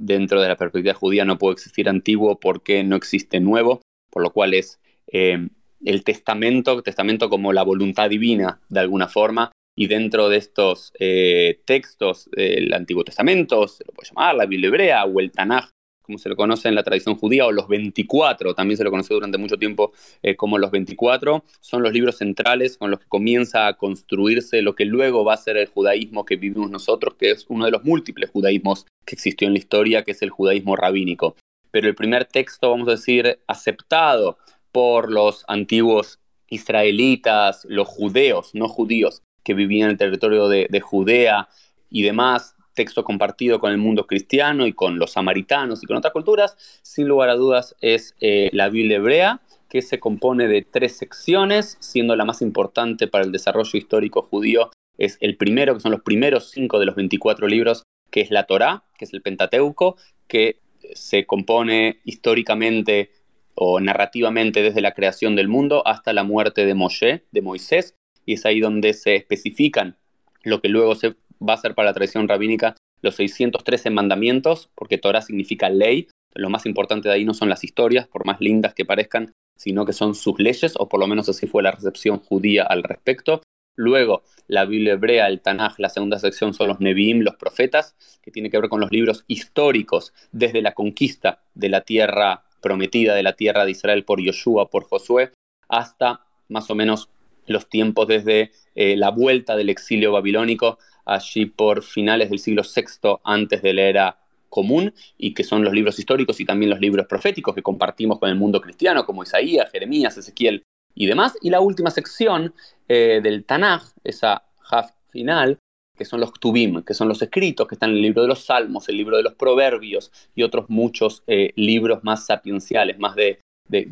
dentro 0.00 0.40
de 0.40 0.48
la 0.48 0.56
perspectiva 0.56 0.94
judía 0.94 1.24
no 1.24 1.38
puede 1.38 1.54
existir 1.54 1.88
antiguo 1.88 2.40
porque 2.40 2.82
no 2.82 2.96
existe 2.96 3.38
nuevo, 3.40 3.82
por 4.10 4.22
lo 4.22 4.32
cual 4.32 4.54
es 4.54 4.80
eh, 5.12 5.48
el 5.84 6.04
testamento, 6.04 6.82
testamento 6.82 7.28
como 7.28 7.52
la 7.52 7.62
voluntad 7.62 8.08
divina 8.08 8.60
de 8.68 8.80
alguna 8.80 9.08
forma, 9.08 9.52
y 9.76 9.86
dentro 9.86 10.28
de 10.28 10.36
estos 10.36 10.92
eh, 10.98 11.60
textos 11.64 12.28
del 12.32 12.72
Antiguo 12.74 13.04
Testamento, 13.04 13.68
se 13.68 13.84
lo 13.86 13.92
puede 13.92 14.08
llamar 14.08 14.34
la 14.34 14.46
Biblia 14.46 14.68
hebrea 14.68 15.04
o 15.04 15.20
el 15.20 15.30
Tanaj, 15.30 15.70
como 16.10 16.18
se 16.18 16.28
lo 16.28 16.34
conoce 16.34 16.68
en 16.68 16.74
la 16.74 16.82
tradición 16.82 17.14
judía, 17.14 17.46
o 17.46 17.52
los 17.52 17.68
24, 17.68 18.54
también 18.54 18.76
se 18.76 18.82
lo 18.82 18.90
conoció 18.90 19.14
durante 19.14 19.38
mucho 19.38 19.56
tiempo 19.56 19.92
eh, 20.22 20.34
como 20.34 20.58
los 20.58 20.72
24, 20.72 21.44
son 21.60 21.82
los 21.84 21.92
libros 21.92 22.18
centrales 22.18 22.76
con 22.76 22.90
los 22.90 22.98
que 22.98 23.06
comienza 23.06 23.68
a 23.68 23.76
construirse 23.76 24.60
lo 24.60 24.74
que 24.74 24.84
luego 24.84 25.24
va 25.24 25.34
a 25.34 25.36
ser 25.36 25.56
el 25.56 25.68
judaísmo 25.68 26.24
que 26.24 26.34
vivimos 26.34 26.68
nosotros, 26.68 27.14
que 27.14 27.30
es 27.30 27.46
uno 27.48 27.64
de 27.64 27.70
los 27.70 27.84
múltiples 27.84 28.30
judaísmos 28.30 28.86
que 29.04 29.14
existió 29.14 29.46
en 29.46 29.54
la 29.54 29.60
historia, 29.60 30.02
que 30.02 30.10
es 30.10 30.22
el 30.22 30.30
judaísmo 30.30 30.74
rabínico. 30.74 31.36
Pero 31.70 31.88
el 31.88 31.94
primer 31.94 32.24
texto, 32.24 32.70
vamos 32.70 32.88
a 32.88 32.92
decir, 32.92 33.38
aceptado 33.46 34.38
por 34.72 35.12
los 35.12 35.44
antiguos 35.46 36.18
israelitas, 36.48 37.64
los 37.68 37.86
judeos, 37.86 38.50
no 38.54 38.68
judíos, 38.68 39.22
que 39.44 39.54
vivían 39.54 39.86
en 39.86 39.90
el 39.92 39.98
territorio 39.98 40.48
de, 40.48 40.80
Judea 40.80 41.48
y 41.88 42.02
demás, 42.02 42.56
texto 42.74 43.04
compartido 43.04 43.60
con 43.60 43.72
el 43.72 43.78
mundo 43.78 44.06
cristiano 44.06 44.66
y 44.66 44.72
con 44.72 44.98
los 44.98 45.12
samaritanos 45.12 45.82
y 45.82 45.86
con 45.86 45.96
otras 45.96 46.12
culturas, 46.12 46.56
sin 46.82 47.08
lugar 47.08 47.30
a 47.30 47.34
dudas 47.34 47.76
es 47.80 48.14
eh, 48.20 48.50
la 48.52 48.68
Biblia 48.68 48.96
hebrea, 48.96 49.40
que 49.68 49.82
se 49.82 50.00
compone 50.00 50.48
de 50.48 50.62
tres 50.62 50.96
secciones, 50.96 51.76
siendo 51.80 52.16
la 52.16 52.24
más 52.24 52.42
importante 52.42 53.06
para 53.06 53.24
el 53.24 53.32
desarrollo 53.32 53.78
histórico 53.78 54.22
judío 54.22 54.70
es 55.00 55.16
el 55.20 55.36
primero, 55.36 55.74
que 55.74 55.80
son 55.80 55.92
los 55.92 56.02
primeros 56.02 56.50
cinco 56.50 56.78
de 56.78 56.84
los 56.84 56.94
24 56.94 57.48
libros, 57.48 57.84
que 58.10 58.20
es 58.20 58.30
la 58.30 58.44
Torá, 58.44 58.84
que 58.98 59.06
es 59.06 59.14
el 59.14 59.22
Pentateuco, 59.22 59.96
que 60.28 60.60
se 60.94 61.24
compone 61.26 62.00
históricamente 62.04 63.10
o 63.54 63.80
narrativamente 63.80 64.62
desde 64.62 64.82
la 64.82 64.92
creación 64.92 65.36
del 65.36 65.48
mundo 65.48 65.82
hasta 65.86 66.12
la 66.12 66.22
muerte 66.22 66.66
de 66.66 66.74
Moshe, 66.74 67.24
de 67.32 67.42
Moisés, 67.42 67.96
y 68.26 68.34
es 68.34 68.44
ahí 68.44 68.60
donde 68.60 68.92
se 68.92 69.16
especifican 69.16 69.96
lo 70.42 70.60
que 70.60 70.68
luego 70.68 70.94
se 70.94 71.14
va 71.46 71.54
a 71.54 71.58
ser 71.58 71.74
para 71.74 71.90
la 71.90 71.94
tradición 71.94 72.28
rabínica 72.28 72.76
los 73.02 73.14
613 73.16 73.90
mandamientos, 73.90 74.70
porque 74.74 74.98
Torah 74.98 75.22
significa 75.22 75.70
ley. 75.70 76.08
Lo 76.34 76.50
más 76.50 76.66
importante 76.66 77.08
de 77.08 77.14
ahí 77.14 77.24
no 77.24 77.34
son 77.34 77.48
las 77.48 77.64
historias, 77.64 78.06
por 78.06 78.26
más 78.26 78.40
lindas 78.40 78.74
que 78.74 78.84
parezcan, 78.84 79.32
sino 79.56 79.84
que 79.84 79.92
son 79.92 80.14
sus 80.14 80.38
leyes, 80.38 80.74
o 80.78 80.88
por 80.88 81.00
lo 81.00 81.06
menos 81.06 81.28
así 81.28 81.46
fue 81.46 81.62
la 81.62 81.72
recepción 81.72 82.20
judía 82.20 82.64
al 82.64 82.82
respecto. 82.82 83.42
Luego, 83.76 84.22
la 84.46 84.64
Biblia 84.64 84.94
hebrea, 84.94 85.26
el 85.28 85.40
Tanaj, 85.40 85.78
la 85.78 85.88
segunda 85.88 86.18
sección 86.18 86.52
son 86.52 86.68
los 86.68 86.80
Nevi'im, 86.80 87.20
los 87.20 87.36
profetas, 87.36 87.96
que 88.20 88.30
tiene 88.30 88.50
que 88.50 88.58
ver 88.58 88.68
con 88.68 88.80
los 88.80 88.90
libros 88.90 89.24
históricos 89.26 90.12
desde 90.32 90.60
la 90.60 90.72
conquista 90.72 91.42
de 91.54 91.68
la 91.70 91.80
tierra 91.82 92.44
prometida, 92.60 93.14
de 93.14 93.22
la 93.22 93.34
tierra 93.34 93.64
de 93.64 93.70
Israel 93.70 94.04
por 94.04 94.20
Yoshua, 94.20 94.68
por 94.68 94.84
Josué, 94.84 95.32
hasta 95.68 96.20
más 96.48 96.70
o 96.70 96.74
menos 96.74 97.08
los 97.46 97.68
tiempos 97.68 98.06
desde 98.06 98.52
eh, 98.74 98.96
la 98.96 99.10
vuelta 99.10 99.56
del 99.56 99.70
exilio 99.70 100.12
babilónico 100.12 100.78
allí 101.04 101.46
por 101.46 101.82
finales 101.82 102.30
del 102.30 102.38
siglo 102.38 102.62
VI 102.62 103.18
antes 103.24 103.62
de 103.62 103.72
la 103.74 103.82
era 103.82 104.18
común 104.48 104.92
y 105.16 105.32
que 105.32 105.44
son 105.44 105.64
los 105.64 105.72
libros 105.72 105.98
históricos 105.98 106.40
y 106.40 106.44
también 106.44 106.70
los 106.70 106.80
libros 106.80 107.06
proféticos 107.06 107.54
que 107.54 107.62
compartimos 107.62 108.18
con 108.18 108.28
el 108.28 108.36
mundo 108.36 108.60
cristiano, 108.60 109.06
como 109.06 109.22
Isaías, 109.22 109.70
Jeremías, 109.70 110.18
Ezequiel 110.18 110.62
y 110.94 111.06
demás. 111.06 111.38
Y 111.40 111.50
la 111.50 111.60
última 111.60 111.90
sección 111.90 112.52
eh, 112.88 113.20
del 113.22 113.44
Tanaj, 113.44 113.82
esa 114.04 114.44
half 114.70 114.90
final, 115.10 115.58
que 115.96 116.04
son 116.04 116.20
los 116.20 116.32
Tubim, 116.32 116.82
que 116.82 116.94
son 116.94 117.08
los 117.08 117.20
escritos 117.20 117.68
que 117.68 117.74
están 117.74 117.90
en 117.90 117.96
el 117.96 118.02
libro 118.02 118.22
de 118.22 118.28
los 118.28 118.44
Salmos, 118.44 118.88
el 118.88 118.96
libro 118.96 119.18
de 119.18 119.22
los 119.22 119.34
Proverbios 119.34 120.10
y 120.34 120.42
otros 120.42 120.64
muchos 120.68 121.22
eh, 121.26 121.52
libros 121.56 122.02
más 122.02 122.24
sapienciales, 122.24 122.98
más 122.98 123.14
de, 123.16 123.38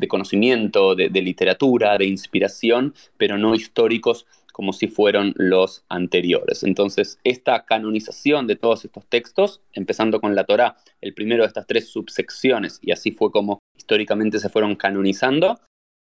conocimiento, 0.07 0.95
de, 0.95 1.09
literatura, 1.21 1.97
de 1.99 2.05
inspiración, 2.05 2.95
pero 3.17 3.37
no 3.37 3.53
históricos 3.53 4.25
como 4.59 4.73
si 4.73 4.89
fueron 4.89 5.33
los 5.37 5.85
anteriores. 5.87 6.63
Entonces, 6.63 7.17
esta 7.23 7.63
canonización 7.63 8.45
de 8.45 8.57
todos 8.57 8.83
estos 8.83 9.05
textos, 9.05 9.61
empezando 9.71 10.19
con 10.19 10.35
la 10.35 10.43
Torá, 10.43 10.75
el 10.99 11.13
primero 11.13 11.43
de 11.43 11.47
estas 11.47 11.65
tres 11.65 11.87
subsecciones, 11.87 12.77
y 12.81 12.91
así 12.91 13.13
fue 13.13 13.31
como 13.31 13.59
históricamente 13.77 14.37
se 14.37 14.49
fueron 14.49 14.75
canonizando, 14.75 15.61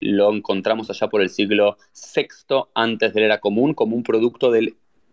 lo 0.01 0.33
encontramos 0.33 0.89
allá 0.89 1.09
por 1.09 1.21
el 1.21 1.29
siglo 1.29 1.77
VI 2.15 2.63
antes 2.73 3.13
de 3.13 3.19
la 3.19 3.25
era 3.27 3.39
común 3.39 3.75
como 3.75 3.95
un 3.95 4.01
producto 4.01 4.51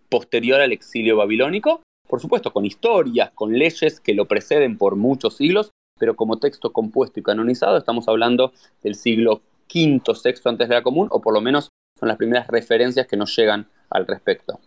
posterior 0.08 0.62
al 0.62 0.72
exilio 0.72 1.18
babilónico, 1.18 1.82
por 2.08 2.22
supuesto 2.22 2.54
con 2.54 2.64
historias, 2.64 3.32
con 3.34 3.52
leyes 3.52 4.00
que 4.00 4.14
lo 4.14 4.24
preceden 4.24 4.78
por 4.78 4.96
muchos 4.96 5.36
siglos, 5.36 5.68
pero 6.00 6.16
como 6.16 6.38
texto 6.38 6.72
compuesto 6.72 7.20
y 7.20 7.22
canonizado 7.22 7.76
estamos 7.76 8.08
hablando 8.08 8.54
del 8.82 8.94
siglo 8.94 9.42
V, 9.68 10.00
VI 10.24 10.32
antes 10.46 10.68
de 10.70 10.74
la 10.74 10.82
común, 10.82 11.08
o 11.10 11.20
por 11.20 11.34
lo 11.34 11.42
menos 11.42 11.68
son 11.98 12.08
las 12.08 12.16
primeras 12.16 12.46
referencias 12.48 13.06
que 13.06 13.16
nos 13.16 13.34
llegan 13.36 13.66
al 13.90 14.06
respecto. 14.06 14.60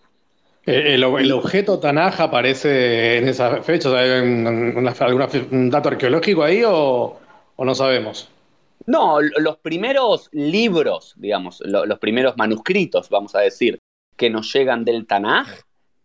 Eh, 0.65 0.95
¿El, 0.95 1.31
objeto 1.31 1.79
Tanaj 1.79 2.21
aparece 2.21 3.17
en 3.17 3.27
esa 3.27 3.61
fecha? 3.63 3.89
¿Hay 3.97 4.09
un 4.21 5.69
dato 5.69 5.89
arqueológico 5.89 6.43
ahí 6.43 6.63
o, 6.65 7.19
no 7.57 7.75
sabemos? 7.75 8.29
No, 8.85 9.19
los 9.21 9.57
primeros 9.57 10.29
libros, 10.31 11.13
digamos, 11.17 11.61
los 11.65 11.99
primeros 11.99 12.37
manuscritos, 12.37 13.09
vamos 13.09 13.35
a 13.35 13.39
decir, 13.39 13.79
que 14.15 14.29
nos 14.29 14.51
llegan 14.53 14.83
del 14.83 15.05
Tanaj, 15.05 15.47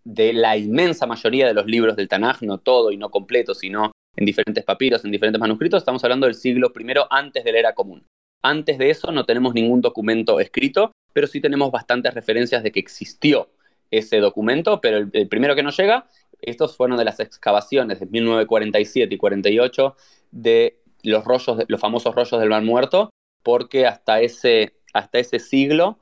de 0.04 0.32
la 0.32 0.56
inmensa 0.56 1.06
mayoría 1.06 1.46
de 1.46 1.54
los 1.54 1.66
libros 1.66 1.96
del 1.96 2.08
Tanaj, 2.08 2.42
no 2.42 2.58
todo 2.58 2.90
y 2.90 2.96
no 2.96 3.10
completo, 3.10 3.54
sino 3.54 3.92
en 4.16 4.26
diferentes 4.26 4.64
papiros, 4.64 5.04
en 5.04 5.10
diferentes 5.10 5.40
manuscritos, 5.40 5.82
estamos 5.82 6.04
hablando 6.04 6.26
del 6.26 6.34
siglo 6.34 6.72
I 6.78 6.84
antes 7.10 7.44
de 7.44 7.52
la 7.52 7.58
era 7.58 7.74
común. 7.74 8.04
Antes 8.42 8.78
de 8.78 8.90
eso 8.90 9.10
no 9.10 9.24
tenemos 9.24 9.54
ningún 9.54 9.80
documento 9.80 10.38
escrito, 10.38 10.92
pero 11.14 11.26
sí 11.26 11.40
tenemos 11.40 11.70
bastantes 11.70 12.12
referencias 12.12 12.62
de 12.62 12.70
que 12.70 12.80
existió 12.80 13.48
ese 13.90 14.18
documento, 14.18 14.80
pero 14.82 14.98
el, 14.98 15.28
primero 15.28 15.54
que 15.54 15.62
nos 15.62 15.76
llega, 15.78 16.06
estos 16.42 16.76
fueron 16.76 16.98
de 16.98 17.04
las 17.04 17.20
excavaciones 17.20 18.00
de 18.00 18.06
1947 18.06 19.14
y 19.14 19.16
48 19.16 19.96
de 20.32 20.80
los 21.02 21.24
rollos, 21.24 21.64
los 21.68 21.80
famosos 21.80 22.14
rollos 22.14 22.38
del 22.38 22.50
Mar 22.50 22.62
Muerto, 22.62 23.10
porque 23.42 23.86
hasta 23.86 24.20
ese, 24.20 24.74
hasta 24.92 25.18
ese 25.18 25.38
siglo, 25.38 25.98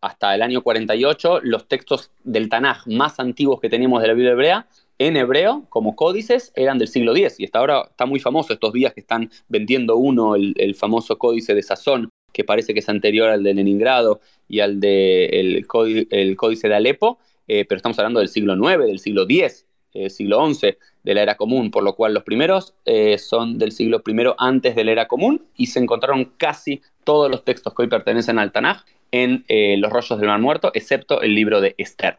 hasta 0.00 0.34
el 0.34 0.42
año 0.42 0.62
48, 0.62 1.40
los 1.42 1.66
textos 1.66 2.12
del 2.22 2.48
Tanaj 2.48 2.86
más 2.86 3.18
antiguos 3.18 3.60
que 3.60 3.68
teníamos 3.68 4.02
de 4.02 4.08
la 4.08 4.14
Biblia 4.14 4.32
hebrea 4.32 4.68
en 4.98 5.16
hebreo, 5.16 5.64
como 5.68 5.94
códices, 5.94 6.52
eran 6.56 6.78
del 6.78 6.88
siglo 6.88 7.16
X. 7.16 7.38
Y 7.38 7.44
hasta 7.44 7.60
ahora 7.60 7.86
está 7.88 8.04
muy 8.04 8.20
famoso 8.20 8.52
estos 8.52 8.72
días 8.72 8.92
que 8.92 9.00
están 9.00 9.30
vendiendo 9.48 9.96
uno, 9.96 10.34
el, 10.34 10.74
famoso 10.74 11.18
códice 11.18 11.54
de 11.54 11.62
Sazón, 11.62 12.10
que 12.38 12.44
parece 12.44 12.72
que 12.72 12.78
es 12.78 12.88
anterior 12.88 13.28
al 13.30 13.42
de 13.42 13.52
Leningrado 13.52 14.20
y 14.48 14.60
al 14.60 14.78
de 14.78 15.26
el, 15.26 15.66
códice 15.66 16.68
de 16.68 16.74
Alepo, 16.76 17.18
eh, 17.48 17.64
pero 17.68 17.78
estamos 17.78 17.98
hablando 17.98 18.20
del 18.20 18.28
siglo 18.28 18.54
IX, 18.54 18.86
del 18.86 19.00
siglo 19.00 19.24
X, 19.28 19.66
eh, 19.92 20.08
siglo 20.08 20.54
XI, 20.54 20.76
de 21.02 21.14
la 21.14 21.22
era 21.22 21.36
común, 21.36 21.72
por 21.72 21.82
lo 21.82 21.96
cual 21.96 22.14
los 22.14 22.22
primeros 22.22 22.74
eh, 22.84 23.18
son 23.18 23.58
del 23.58 23.72
siglo 23.72 24.04
I 24.06 24.12
antes 24.38 24.76
de 24.76 24.84
la 24.84 24.92
era 24.92 25.08
común 25.08 25.46
y 25.56 25.66
se 25.66 25.80
encontraron 25.80 26.26
casi 26.36 26.80
todos 27.02 27.28
los 27.28 27.44
textos 27.44 27.74
que 27.74 27.82
hoy 27.82 27.88
pertenecen 27.88 28.38
al 28.38 28.52
Tanaj 28.52 28.84
en 29.10 29.44
los 29.80 29.90
rollos 29.90 30.20
del 30.20 30.28
Mar 30.28 30.40
Muerto, 30.40 30.70
excepto 30.74 31.22
el 31.22 31.34
libro 31.34 31.60
de 31.60 31.74
Esther 31.76 32.18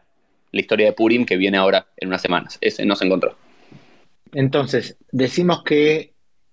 la 0.52 0.60
historia 0.60 0.86
de 0.86 0.92
Purim 0.92 1.24
que 1.24 1.36
viene 1.36 1.56
ahora 1.56 1.86
en 1.96 2.08
unas 2.08 2.22
semanas. 2.22 2.58
Ese 2.60 2.84
no 2.84 2.96
se 2.96 3.06
encontró. 3.06 3.36
Entonces, 4.32 4.96
decimos 5.12 5.62
que 5.64 6.09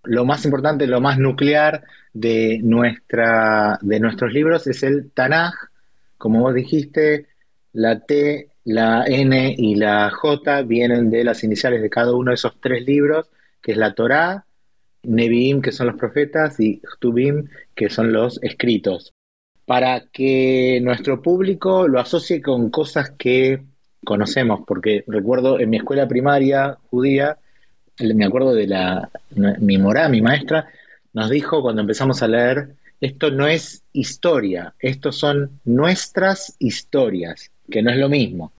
lo 0.08 0.26
más 0.26 0.46
importante, 0.46 0.88
lo 0.88 1.02
más 1.02 1.20
nuclear 1.20 1.84
de, 2.14 2.60
nuestra, 2.64 3.78
de 3.82 4.00
nuestros 4.00 4.34
libros 4.34 4.68
es 4.68 4.84
el 4.84 5.12
Tanaj. 5.12 5.54
Como 6.18 6.42
vos 6.42 6.54
dijiste, 6.54 7.28
la 7.74 8.00
T, 8.00 8.50
la 8.64 9.06
N 9.06 9.56
y 9.58 9.76
la 9.76 10.10
J 10.10 10.62
vienen 10.64 11.10
de 11.10 11.24
las 11.24 11.44
iniciales 11.44 11.82
de 11.82 11.90
cada 11.90 12.14
uno 12.14 12.32
de 12.32 12.36
esos 12.36 12.60
tres 12.60 12.86
libros, 12.86 13.30
que 13.62 13.74
es 13.74 13.78
la 13.78 13.94
Torá, 13.94 14.46
Nevi'im, 15.04 15.62
que 15.62 15.72
son 15.72 15.88
los 15.88 15.96
profetas, 15.96 16.60
y 16.60 16.82
Htubim, 16.82 17.46
que 17.76 17.90
son 17.90 18.12
los 18.12 18.42
escritos, 18.42 19.14
para 19.66 20.08
que 20.12 20.80
nuestro 20.82 21.22
público 21.22 21.88
lo 21.88 22.00
asocie 22.00 22.42
con 22.42 22.70
cosas 22.70 23.12
que 23.12 23.64
conocemos, 24.04 24.62
porque 24.66 25.04
recuerdo 25.08 25.60
en 25.60 25.70
mi 25.70 25.78
escuela 25.78 26.08
primaria 26.08 26.78
judía, 26.90 27.38
me 28.00 28.26
acuerdo 28.26 28.54
de 28.54 28.68
la, 28.68 29.10
mi 29.60 29.78
morá, 29.78 30.10
mi 30.10 30.22
maestra, 30.22 30.68
nos 31.14 31.30
dijo 31.30 31.62
cuando 31.62 31.82
empezamos 31.82 32.22
a 32.22 32.28
leer, 32.28 32.76
esto 33.02 33.32
no 33.32 33.48
es 33.48 33.84
historia, 33.94 34.74
estos 34.80 35.18
son 35.18 35.60
nuestras 35.66 36.56
historias, 36.60 37.52
que 37.70 37.82
no 37.82 37.92
es 37.92 37.98
lo 37.98 38.10
mismo. 38.10 38.54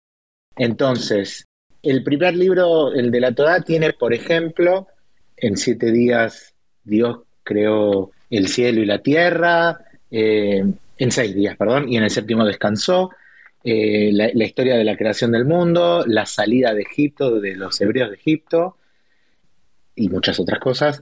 Entonces, 0.56 1.46
el 1.84 2.04
primer 2.04 2.36
libro, 2.36 2.94
el 2.94 3.12
de 3.12 3.20
la 3.20 3.32
Torah, 3.32 3.62
tiene, 3.62 3.94
por 3.94 4.14
ejemplo, 4.14 4.88
en 5.36 5.58
siete 5.58 5.92
días 5.92 6.54
Dios 6.84 7.20
creó 7.44 8.12
el 8.30 8.48
cielo 8.48 8.82
y 8.82 8.86
la 8.86 9.00
tierra, 9.00 9.80
eh, 10.10 10.64
en 10.98 11.12
seis 11.12 11.36
días, 11.36 11.56
perdón, 11.58 11.90
y 11.90 11.98
en 11.98 12.04
el 12.04 12.10
séptimo 12.10 12.46
descansó. 12.46 13.12
Eh, 13.64 14.12
la, 14.14 14.46
historia 14.46 14.78
de 14.78 14.84
la 14.84 14.96
creación 14.96 15.32
del 15.32 15.46
mundo, 15.46 16.06
la 16.08 16.26
salida 16.26 16.74
de 16.74 16.84
Egipto, 16.84 17.40
de 17.40 17.56
los 17.56 17.80
hebreos 17.82 18.10
de 18.10 18.16
Egipto 18.16 18.78
y 19.98 20.08
muchas 20.08 20.40
otras 20.40 20.60
cosas. 20.60 21.02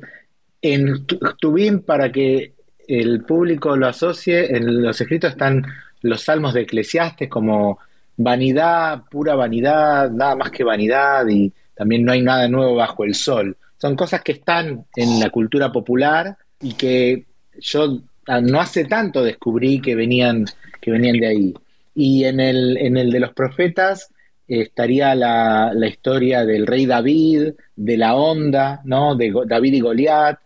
En 0.61 1.05
Tubim, 1.39 1.81
para 1.81 2.11
que 2.11 2.53
el 2.87 3.23
público 3.23 3.75
lo 3.75 3.87
asocie, 3.87 4.55
en 4.55 4.81
los 4.81 4.99
escritos 4.99 5.31
están 5.31 5.63
los 6.01 6.21
salmos 6.21 6.53
de 6.53 6.61
Eclesiastes 6.61 7.29
como 7.29 7.79
vanidad, 8.17 9.03
pura 9.11 9.35
vanidad, 9.35 10.09
nada 10.09 10.35
más 10.35 10.49
que 10.49 10.63
vanidad 10.63 11.27
y 11.27 11.51
también 11.75 12.05
no 12.05 12.13
hay 12.13 12.21
nada 12.21 12.47
nuevo 12.47 12.75
bajo 12.75 13.03
el 13.03 13.13
sol. 13.13 13.57
Son 13.77 13.95
cosas 13.95 14.21
que 14.21 14.31
están 14.31 14.85
en 14.95 15.19
la 15.19 15.29
cultura 15.29 15.71
popular 15.71 16.37
y 16.61 16.73
que 16.73 17.25
yo 17.59 17.99
ah, 18.27 18.39
no 18.39 18.61
hace 18.61 18.85
tanto 18.85 19.23
descubrí 19.23 19.81
que 19.81 19.95
venían, 19.95 20.45
que 20.79 20.91
venían 20.91 21.17
de 21.17 21.27
ahí. 21.27 21.53
Y 21.93 22.23
en 22.23 22.39
el, 22.39 22.77
en 22.77 22.97
el 22.97 23.11
de 23.11 23.19
los 23.19 23.33
profetas 23.33 24.09
estaría 24.47 25.15
la, 25.15 25.73
historia 25.87 26.45
del 26.45 26.67
rey 26.67 26.85
David, 26.85 27.53
de 27.75 27.97
la 27.97 28.15
onda, 28.15 28.81
¿no? 28.85 29.15
De 29.15 29.33
David 29.47 29.73
y 29.73 29.79
Goliat, 29.79 30.39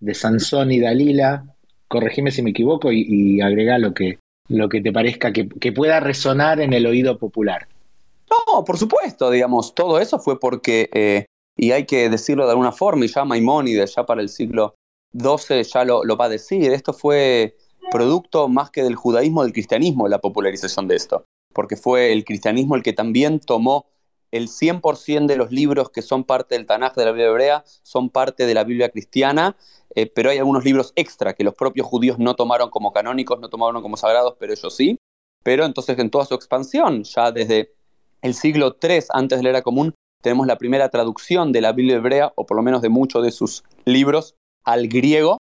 de 0.00 0.14
Sansón 0.14 0.72
y 0.72 0.80
Dalila. 0.80 1.44
Corregime 1.88 2.30
si 2.30 2.42
me 2.42 2.50
equivoco 2.50 2.90
y, 2.90 3.40
agrega 3.40 3.78
lo 3.78 3.94
que, 3.94 4.18
lo 4.48 4.68
que 4.68 4.80
te 4.80 4.92
parezca 4.92 5.32
que, 5.32 5.72
pueda 5.72 6.00
resonar 6.00 6.60
en 6.60 6.72
el 6.72 6.86
oído 6.86 7.18
popular. 7.18 7.68
No, 8.30 8.64
por 8.64 8.78
supuesto, 8.78 9.30
digamos, 9.30 9.74
todo 9.74 9.98
eso 10.00 10.18
fue 10.18 10.40
porque, 10.40 10.88
eh, 10.92 11.26
y 11.56 11.72
hay 11.72 11.84
que 11.84 12.08
decirlo 12.08 12.46
de 12.46 12.50
alguna 12.50 12.72
forma, 12.72 13.04
y 13.04 13.08
ya 13.08 13.24
Maimónides, 13.24 13.94
ya 13.94 14.04
para 14.06 14.22
el 14.22 14.28
siglo 14.28 14.74
XII, 15.16 15.62
ya 15.62 15.84
lo, 15.84 16.04
lo 16.04 16.16
va 16.16 16.24
a 16.24 16.30
decir, 16.30 16.72
esto 16.72 16.92
fue 16.92 17.56
producto 17.90 18.48
más 18.48 18.70
que 18.70 18.82
del 18.82 18.96
judaísmo, 18.96 19.44
del 19.44 19.52
cristianismo, 19.52 20.08
la 20.08 20.18
popularización 20.18 20.88
de 20.88 20.96
esto, 20.96 21.24
porque 21.54 21.76
fue 21.76 22.12
el 22.12 22.24
cristianismo 22.24 22.76
el 22.76 22.82
que 22.82 22.92
también 22.92 23.40
tomó 23.40 23.86
el 24.30 24.48
100% 24.48 25.26
de 25.26 25.36
los 25.36 25.52
libros 25.52 25.90
que 25.90 26.02
son 26.02 26.24
parte 26.24 26.56
del 26.56 26.66
Tanaj 26.66 26.94
de 26.96 27.04
la 27.04 27.12
Biblia 27.12 27.28
hebrea, 27.28 27.64
son 27.82 28.10
parte 28.10 28.46
de 28.46 28.54
la 28.54 28.64
Biblia 28.64 28.88
cristiana, 28.88 29.56
eh, 29.94 30.10
pero 30.12 30.30
hay 30.30 30.38
algunos 30.38 30.64
libros 30.64 30.92
extra 30.96 31.34
que 31.34 31.44
los 31.44 31.54
propios 31.54 31.86
judíos 31.86 32.18
no 32.18 32.34
tomaron 32.34 32.68
como 32.68 32.92
canónicos, 32.92 33.38
no 33.38 33.48
tomaron 33.48 33.80
como 33.80 33.96
sagrados, 33.96 34.34
pero 34.38 34.52
ellos 34.52 34.74
sí. 34.74 34.98
Pero 35.44 35.64
entonces 35.64 35.96
en 36.00 36.10
toda 36.10 36.24
su 36.24 36.34
expansión, 36.34 37.04
ya 37.04 37.30
desde 37.30 37.74
el 38.22 38.34
siglo 38.34 38.76
III 38.82 39.04
antes 39.10 39.38
de 39.38 39.44
la 39.44 39.50
era 39.50 39.62
común, 39.62 39.94
tenemos 40.20 40.48
la 40.48 40.58
primera 40.58 40.88
traducción 40.88 41.52
de 41.52 41.60
la 41.60 41.72
Biblia 41.72 41.96
hebrea, 41.96 42.32
o 42.34 42.44
por 42.44 42.56
lo 42.56 42.62
menos 42.62 42.82
de 42.82 42.88
muchos 42.88 43.22
de 43.22 43.30
sus 43.30 43.62
libros, 43.84 44.34
al 44.64 44.88
griego, 44.88 45.38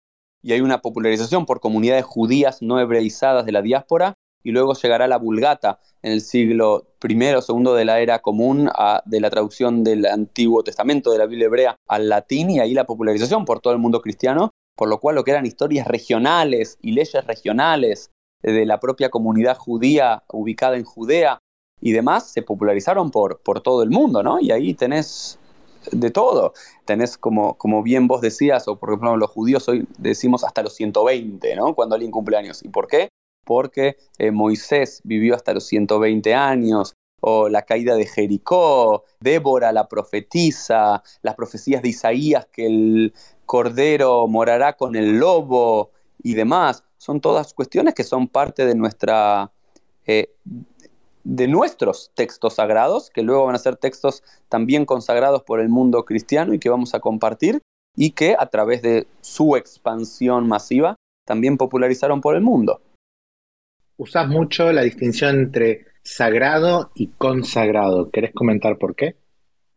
y 0.42 0.52
hay 0.52 0.60
una 0.60 0.80
popularización 0.80 1.44
por 1.44 1.58
comunidades 1.58 2.04
judías 2.04 2.62
no 2.62 2.78
hebreizadas 2.78 3.46
de 3.46 3.52
la 3.52 3.62
diáspora, 3.62 4.14
y 4.46 4.52
luego 4.52 4.74
llegará 4.74 5.08
la 5.08 5.18
Vulgata 5.18 5.80
en 6.02 6.12
el 6.12 6.20
siglo 6.20 6.86
I 7.02 7.34
o 7.34 7.42
segundo 7.42 7.74
de 7.74 7.84
la 7.84 7.98
era 7.98 8.20
común 8.20 8.70
de 9.04 9.20
la 9.20 9.28
traducción 9.28 9.82
del 9.82 10.06
Antiguo 10.06 10.62
Testamento 10.62 11.10
de 11.10 11.18
la 11.18 11.26
Biblia 11.26 11.46
hebrea 11.46 11.76
al 11.88 12.08
latín 12.08 12.50
y 12.50 12.60
ahí 12.60 12.72
la 12.72 12.86
popularización 12.86 13.44
por 13.44 13.58
todo 13.58 13.72
el 13.72 13.80
mundo 13.80 14.00
cristiano, 14.00 14.50
por 14.76 14.88
lo 14.88 15.00
cual 15.00 15.16
lo 15.16 15.24
que 15.24 15.32
eran 15.32 15.46
historias 15.46 15.88
regionales 15.88 16.78
y 16.80 16.92
leyes 16.92 17.26
regionales 17.26 18.12
de 18.40 18.64
la 18.66 18.78
propia 18.78 19.10
comunidad 19.10 19.56
judía 19.56 20.22
ubicada 20.32 20.76
en 20.76 20.84
Judea 20.84 21.40
y 21.80 21.90
demás 21.90 22.30
se 22.30 22.42
popularizaron 22.42 23.10
por, 23.10 23.40
por 23.40 23.62
todo 23.62 23.82
el 23.82 23.90
mundo, 23.90 24.22
¿no? 24.22 24.38
Y 24.38 24.52
ahí 24.52 24.74
tenés 24.74 25.40
de 25.90 26.12
todo. 26.12 26.52
Tenés, 26.84 27.18
como, 27.18 27.54
como 27.54 27.82
bien 27.82 28.06
vos 28.06 28.20
decías, 28.20 28.68
o 28.68 28.76
por 28.76 28.90
ejemplo 28.90 29.16
los 29.16 29.30
judíos 29.30 29.68
hoy 29.68 29.88
decimos 29.98 30.44
hasta 30.44 30.62
los 30.62 30.74
120, 30.74 31.56
¿no? 31.56 31.74
Cuando 31.74 31.96
alguien 31.96 32.12
cumple 32.12 32.36
años. 32.36 32.62
¿Y 32.62 32.68
por 32.68 32.86
qué? 32.86 33.08
Porque 33.46 33.96
eh, 34.18 34.30
Moisés 34.30 35.00
vivió 35.04 35.34
hasta 35.34 35.54
los 35.54 35.64
120 35.64 36.34
años, 36.34 36.94
o 37.20 37.48
la 37.48 37.62
caída 37.62 37.96
de 37.96 38.06
Jericó, 38.06 39.04
Débora 39.20 39.72
la 39.72 39.88
profetiza, 39.88 41.02
las 41.22 41.34
profecías 41.34 41.82
de 41.82 41.88
Isaías 41.88 42.46
que 42.52 42.66
el 42.66 43.14
cordero 43.46 44.26
morará 44.28 44.74
con 44.74 44.96
el 44.96 45.18
lobo 45.18 45.92
y 46.22 46.34
demás. 46.34 46.84
Son 46.98 47.20
todas 47.20 47.54
cuestiones 47.54 47.94
que 47.94 48.04
son 48.04 48.28
parte 48.28 48.66
de 48.66 48.74
nuestra 48.74 49.50
eh, 50.06 50.34
de 51.24 51.48
nuestros 51.48 52.12
textos 52.14 52.54
sagrados, 52.54 53.10
que 53.10 53.22
luego 53.22 53.46
van 53.46 53.56
a 53.56 53.58
ser 53.58 53.76
textos 53.76 54.22
también 54.48 54.84
consagrados 54.86 55.42
por 55.42 55.58
el 55.58 55.68
mundo 55.68 56.04
cristiano 56.04 56.54
y 56.54 56.60
que 56.60 56.68
vamos 56.68 56.94
a 56.94 57.00
compartir, 57.00 57.60
y 57.96 58.10
que 58.12 58.36
a 58.38 58.46
través 58.46 58.82
de 58.82 59.08
su 59.22 59.56
expansión 59.56 60.46
masiva 60.46 60.94
también 61.26 61.56
popularizaron 61.56 62.20
por 62.20 62.36
el 62.36 62.42
mundo. 62.42 62.80
Usas 63.96 64.28
mucho 64.28 64.72
la 64.72 64.82
distinción 64.82 65.36
entre 65.36 65.86
sagrado 66.02 66.90
y 66.94 67.08
consagrado. 67.08 68.10
¿Querés 68.10 68.32
comentar 68.32 68.78
por 68.78 68.94
qué? 68.94 69.16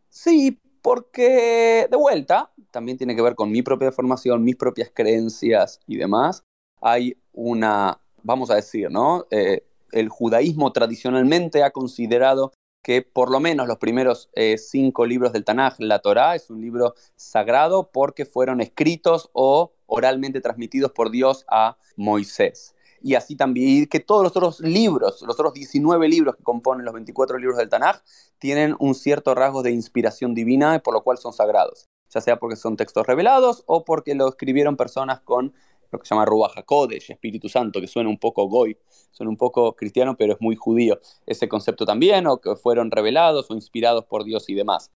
Sí, 0.08 0.58
porque 0.82 1.86
de 1.90 1.96
vuelta, 1.96 2.52
también 2.70 2.98
tiene 2.98 3.16
que 3.16 3.22
ver 3.22 3.34
con 3.34 3.50
mi 3.50 3.62
propia 3.62 3.92
formación, 3.92 4.44
mis 4.44 4.56
propias 4.56 4.90
creencias 4.94 5.80
y 5.86 5.96
demás. 5.96 6.42
Hay 6.80 7.16
una, 7.32 8.00
vamos 8.22 8.50
a 8.50 8.56
decir, 8.56 8.90
¿no? 8.90 9.26
Eh, 9.30 9.64
el 9.92 10.08
judaísmo 10.08 10.72
tradicionalmente 10.72 11.62
ha 11.62 11.70
considerado 11.70 12.52
que 12.82 13.02
por 13.02 13.30
lo 13.30 13.40
menos 13.40 13.66
los 13.66 13.78
primeros 13.78 14.30
eh, 14.34 14.56
cinco 14.56 15.04
libros 15.04 15.32
del 15.32 15.44
Tanaj, 15.44 15.74
la 15.78 15.98
Torá, 15.98 16.34
es 16.34 16.50
un 16.50 16.60
libro 16.60 16.94
sagrado 17.16 17.90
porque 17.92 18.24
fueron 18.24 18.60
escritos 18.60 19.28
o 19.32 19.72
oralmente 19.86 20.40
transmitidos 20.40 20.92
por 20.92 21.10
Dios 21.10 21.44
a 21.48 21.76
Moisés. 21.96 22.74
Y 23.02 23.14
así 23.14 23.36
también 23.36 23.86
que 23.86 24.00
todos 24.00 24.22
los 24.22 24.30
otros 24.36 24.60
libros, 24.60 25.22
los 25.22 25.34
otros 25.34 25.54
19 25.54 26.08
libros 26.08 26.36
que 26.36 26.42
componen 26.42 26.84
los 26.84 26.94
24 26.94 27.38
libros 27.38 27.58
del 27.58 27.68
Tanaj, 27.68 28.02
tienen 28.38 28.76
un 28.78 28.94
cierto 28.94 29.34
rasgo 29.34 29.62
de 29.62 29.72
inspiración 29.72 30.34
divina, 30.34 30.80
por 30.80 30.94
lo 30.94 31.02
cual 31.02 31.18
son 31.18 31.32
sagrados, 31.32 31.88
ya 32.10 32.20
sea 32.20 32.38
porque 32.38 32.56
son 32.56 32.76
textos 32.76 33.06
revelados 33.06 33.64
o 33.66 33.84
porque 33.84 34.14
lo 34.14 34.28
escribieron 34.28 34.76
personas 34.76 35.20
con 35.20 35.54
lo 35.90 35.98
que 35.98 36.06
se 36.06 36.14
llama 36.14 36.24
Ruach 36.24 36.56
HaKodesh, 36.56 37.10
Espíritu 37.10 37.48
Santo, 37.48 37.80
que 37.80 37.88
suena 37.88 38.08
un 38.08 38.18
poco 38.18 38.46
goy, 38.46 38.78
suena 39.10 39.30
un 39.30 39.36
poco 39.36 39.74
cristiano, 39.74 40.16
pero 40.16 40.34
es 40.34 40.40
muy 40.40 40.56
judío. 40.56 41.00
Ese 41.26 41.48
concepto 41.48 41.84
también, 41.84 42.26
o 42.26 42.38
que 42.38 42.54
fueron 42.54 42.90
revelados 42.90 43.50
o 43.50 43.54
inspirados 43.54 44.04
por 44.04 44.24
Dios 44.24 44.48
y 44.48 44.54
demás. 44.54 44.90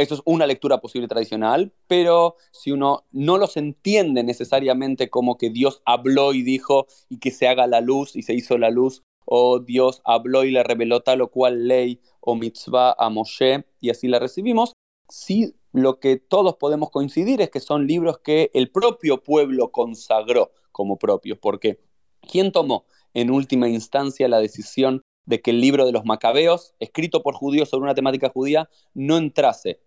Eso 0.00 0.14
es 0.14 0.22
una 0.24 0.46
lectura 0.46 0.80
posible 0.80 1.08
tradicional, 1.08 1.72
pero 1.86 2.36
si 2.52 2.72
uno 2.72 3.04
no 3.12 3.36
los 3.36 3.56
entiende 3.56 4.22
necesariamente 4.22 5.10
como 5.10 5.36
que 5.36 5.50
Dios 5.50 5.82
habló 5.84 6.32
y 6.32 6.42
dijo 6.42 6.86
y 7.08 7.18
que 7.18 7.30
se 7.30 7.48
haga 7.48 7.66
la 7.66 7.80
luz 7.80 8.16
y 8.16 8.22
se 8.22 8.34
hizo 8.34 8.56
la 8.56 8.70
luz, 8.70 9.02
o 9.26 9.60
Dios 9.60 10.00
habló 10.04 10.44
y 10.44 10.50
le 10.50 10.62
reveló 10.62 11.00
tal 11.00 11.20
o 11.20 11.30
cual 11.30 11.68
ley 11.68 12.00
o 12.20 12.34
mitzvah 12.34 12.96
a 12.98 13.10
Moshe 13.10 13.64
y 13.80 13.90
así 13.90 14.08
la 14.08 14.18
recibimos, 14.18 14.72
sí 15.08 15.54
lo 15.72 16.00
que 16.00 16.16
todos 16.16 16.56
podemos 16.56 16.90
coincidir 16.90 17.40
es 17.40 17.50
que 17.50 17.60
son 17.60 17.86
libros 17.86 18.18
que 18.18 18.50
el 18.54 18.70
propio 18.70 19.22
pueblo 19.22 19.70
consagró 19.70 20.50
como 20.72 20.98
propios, 20.98 21.38
porque 21.38 21.80
¿quién 22.20 22.52
tomó 22.52 22.86
en 23.14 23.30
última 23.30 23.68
instancia 23.68 24.28
la 24.28 24.40
decisión 24.40 25.02
de 25.26 25.40
que 25.40 25.50
el 25.52 25.60
libro 25.60 25.86
de 25.86 25.92
los 25.92 26.04
macabeos, 26.04 26.74
escrito 26.80 27.22
por 27.22 27.34
judíos 27.34 27.68
sobre 27.68 27.84
una 27.84 27.94
temática 27.94 28.30
judía, 28.30 28.68
no 28.94 29.16
entrase 29.16 29.80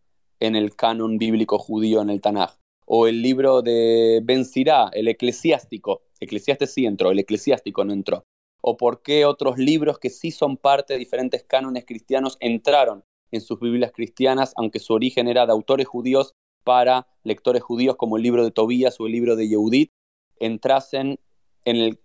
en 0.46 0.56
el 0.56 0.76
canon 0.76 1.18
bíblico 1.18 1.58
judío 1.58 2.02
en 2.02 2.10
el 2.10 2.22
Tanaj? 2.22 2.58
O 2.86 3.08
el 3.08 3.22
libro 3.22 3.62
de 3.62 4.22
Ben 4.24 4.46
Sirá, 4.46 4.90
el 4.94 5.08
eclesiástico, 5.08 6.02
eclesiastes 6.20 6.74
sí 6.74 6.86
entró, 6.86 7.12
el 7.12 7.20
eclesiástico 7.20 7.86
no 7.86 7.94
entró. 7.94 8.26
O 8.62 8.78
por 8.78 9.02
qué 9.02 9.26
otros 9.26 9.58
libros 9.58 10.00
que 10.00 10.10
sí 10.10 10.32
son 10.32 10.58
parte 10.58 10.94
de 10.94 11.00
diferentes 11.00 11.44
cánones 11.44 11.86
cristianos 11.86 12.38
entraron 12.40 13.04
en 13.32 13.42
sus 13.42 13.60
Biblias 13.60 13.92
cristianas, 13.92 14.54
aunque 14.58 14.80
su 14.80 14.94
origen 14.94 15.28
era 15.28 15.46
de 15.46 15.52
autores 15.52 15.88
judíos 15.88 16.34
para 16.64 17.08
lectores 17.24 17.64
judíos 17.64 17.96
como 17.96 18.18
el 18.18 18.24
libro 18.24 18.44
de 18.44 18.52
Tobías 18.52 19.00
o 19.00 19.08
el 19.08 19.12
libro 19.12 19.36
de 19.36 19.48
Yehudit, 19.48 19.92
entrasen 20.40 21.20
en, 21.66 21.98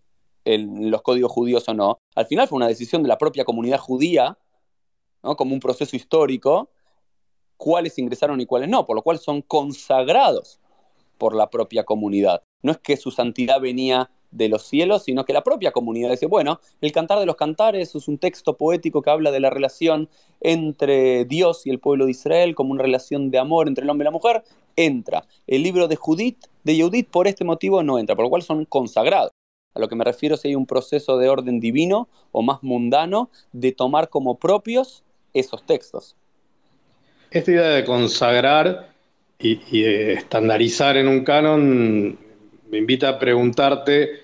los 0.45 1.03
códigos 1.03 1.31
judíos 1.31 1.69
o 1.69 1.75
no. 1.75 1.99
Al 2.15 2.27
final 2.27 2.49
fue 2.49 2.57
una 2.57 2.69
decisión 2.69 3.03
de 3.03 3.09
la 3.09 3.19
propia 3.19 3.45
comunidad 3.45 3.79
judía, 3.79 4.39
como 5.21 5.53
un 5.53 5.61
proceso 5.61 5.97
histórico, 5.97 6.71
cuáles 7.59 7.99
ingresaron 7.99 8.41
y 8.41 8.47
cuáles 8.47 8.71
no, 8.71 8.87
por 8.87 8.97
lo 8.97 9.03
cual 9.03 9.19
son 9.19 9.43
consagrados 9.43 10.59
por 11.19 11.35
la 11.35 11.51
propia 11.51 11.85
comunidad. 11.85 12.43
No 12.63 12.73
es 12.73 12.79
que 12.79 12.97
su 12.97 13.11
santidad 13.11 13.61
venía 13.61 14.11
de 14.31 14.49
los 14.49 14.63
cielos, 14.63 15.05
sino 15.05 15.25
que 15.25 15.33
la 15.33 15.43
propia 15.43 15.73
comunidad 15.73 16.11
dice, 16.11 16.27
bueno, 16.27 16.61
el 16.81 16.93
Cantar 16.93 17.19
de 17.19 17.27
los 17.27 17.37
Cantares 17.37 17.95
es 17.95 18.09
un 18.09 18.19
texto 18.19 18.57
poético 18.57 19.03
que 19.03 19.11
habla 19.11 19.31
de 19.31 19.41
la 19.41 19.51
relación 19.51 20.09
entre 20.41 21.25
Dios 21.25 21.67
y 21.67 21.71
el 21.71 21.81
pueblo 21.81 22.05
de 22.05 22.13
Israel 22.13 22.55
como 22.55 22.73
una 22.73 22.83
relación 22.83 23.31
de 23.31 23.39
amor 23.39 23.69
entre 23.69 23.85
el 23.85 23.91
hombre 23.91 24.05
y 24.05 24.07
la 24.07 24.13
mujer, 24.13 24.45
entra. 24.77 25.27
El 25.47 25.63
libro 25.63 25.89
de 25.89 25.97
Judith, 25.97 26.45
de 26.65 26.81
Judith 26.81 27.09
por 27.11 27.27
este 27.27 27.45
motivo 27.45 27.83
no 27.83 27.99
entra, 27.99 28.17
por 28.17 28.25
lo 28.25 28.31
cual 28.31 28.43
son 28.43 28.65
consagrados. 28.65 29.33
A 29.75 29.81
lo 29.81 29.89
que 29.89 29.97
me 29.97 30.05
refiero 30.05 30.37
si 30.37 30.49
hay 30.49 30.55
un 30.55 30.67
proceso 30.67 31.19
de 31.19 31.29
orden 31.29 31.61
divino 31.61 32.09
o 32.33 32.43
más 32.43 32.63
mundano 32.63 33.31
de 33.53 33.73
tomar 33.73 34.09
como 34.09 34.39
propios 34.39 35.05
esos 35.35 35.65
textos. 35.65 36.17
Esta 37.31 37.51
idea 37.51 37.69
de 37.69 37.85
consagrar 37.85 38.89
y, 39.39 39.85
estandarizar 39.85 40.97
en 40.97 41.09
un 41.09 41.25
canon 41.25 42.19
me 42.71 42.79
invita 42.79 43.11
a 43.11 43.19
preguntarte, 43.19 44.23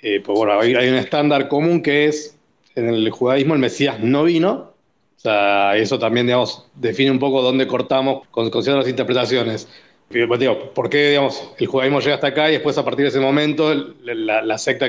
eh, 0.00 0.20
pues 0.24 0.38
hay, 0.60 0.74
un 0.74 0.94
estándar 0.94 1.48
común 1.48 1.82
que 1.82 2.06
es, 2.06 2.36
en 2.74 2.88
el 2.88 3.10
judaísmo 3.10 3.54
el 3.54 3.60
Mesías 3.60 4.00
no 4.00 4.24
vino, 4.24 4.72
o 5.16 5.20
sea, 5.20 5.76
eso 5.76 5.98
también, 5.98 6.26
digamos, 6.26 6.66
define 6.74 7.10
un 7.10 7.18
poco 7.18 7.42
dónde 7.42 7.66
cortamos 7.66 8.26
con, 8.28 8.48
con 8.48 8.62
ciertas 8.62 8.88
interpretaciones. 8.88 9.68
Pues 10.08 10.40
digo, 10.40 10.72
¿por 10.72 10.88
qué, 10.88 11.10
digamos, 11.10 11.52
el 11.58 11.66
judaísmo 11.66 12.00
llega 12.00 12.14
hasta 12.14 12.28
acá 12.28 12.48
y 12.48 12.54
después 12.54 12.78
a 12.78 12.84
partir 12.84 13.04
de 13.04 13.10
ese 13.10 13.20
momento 13.20 13.72
la, 14.02 14.58
secta 14.58 14.88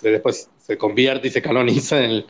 después 0.00 0.48
se 0.56 0.78
convierte 0.78 1.28
y 1.28 1.30
se 1.30 1.42
canoniza 1.42 2.02
en, 2.02 2.24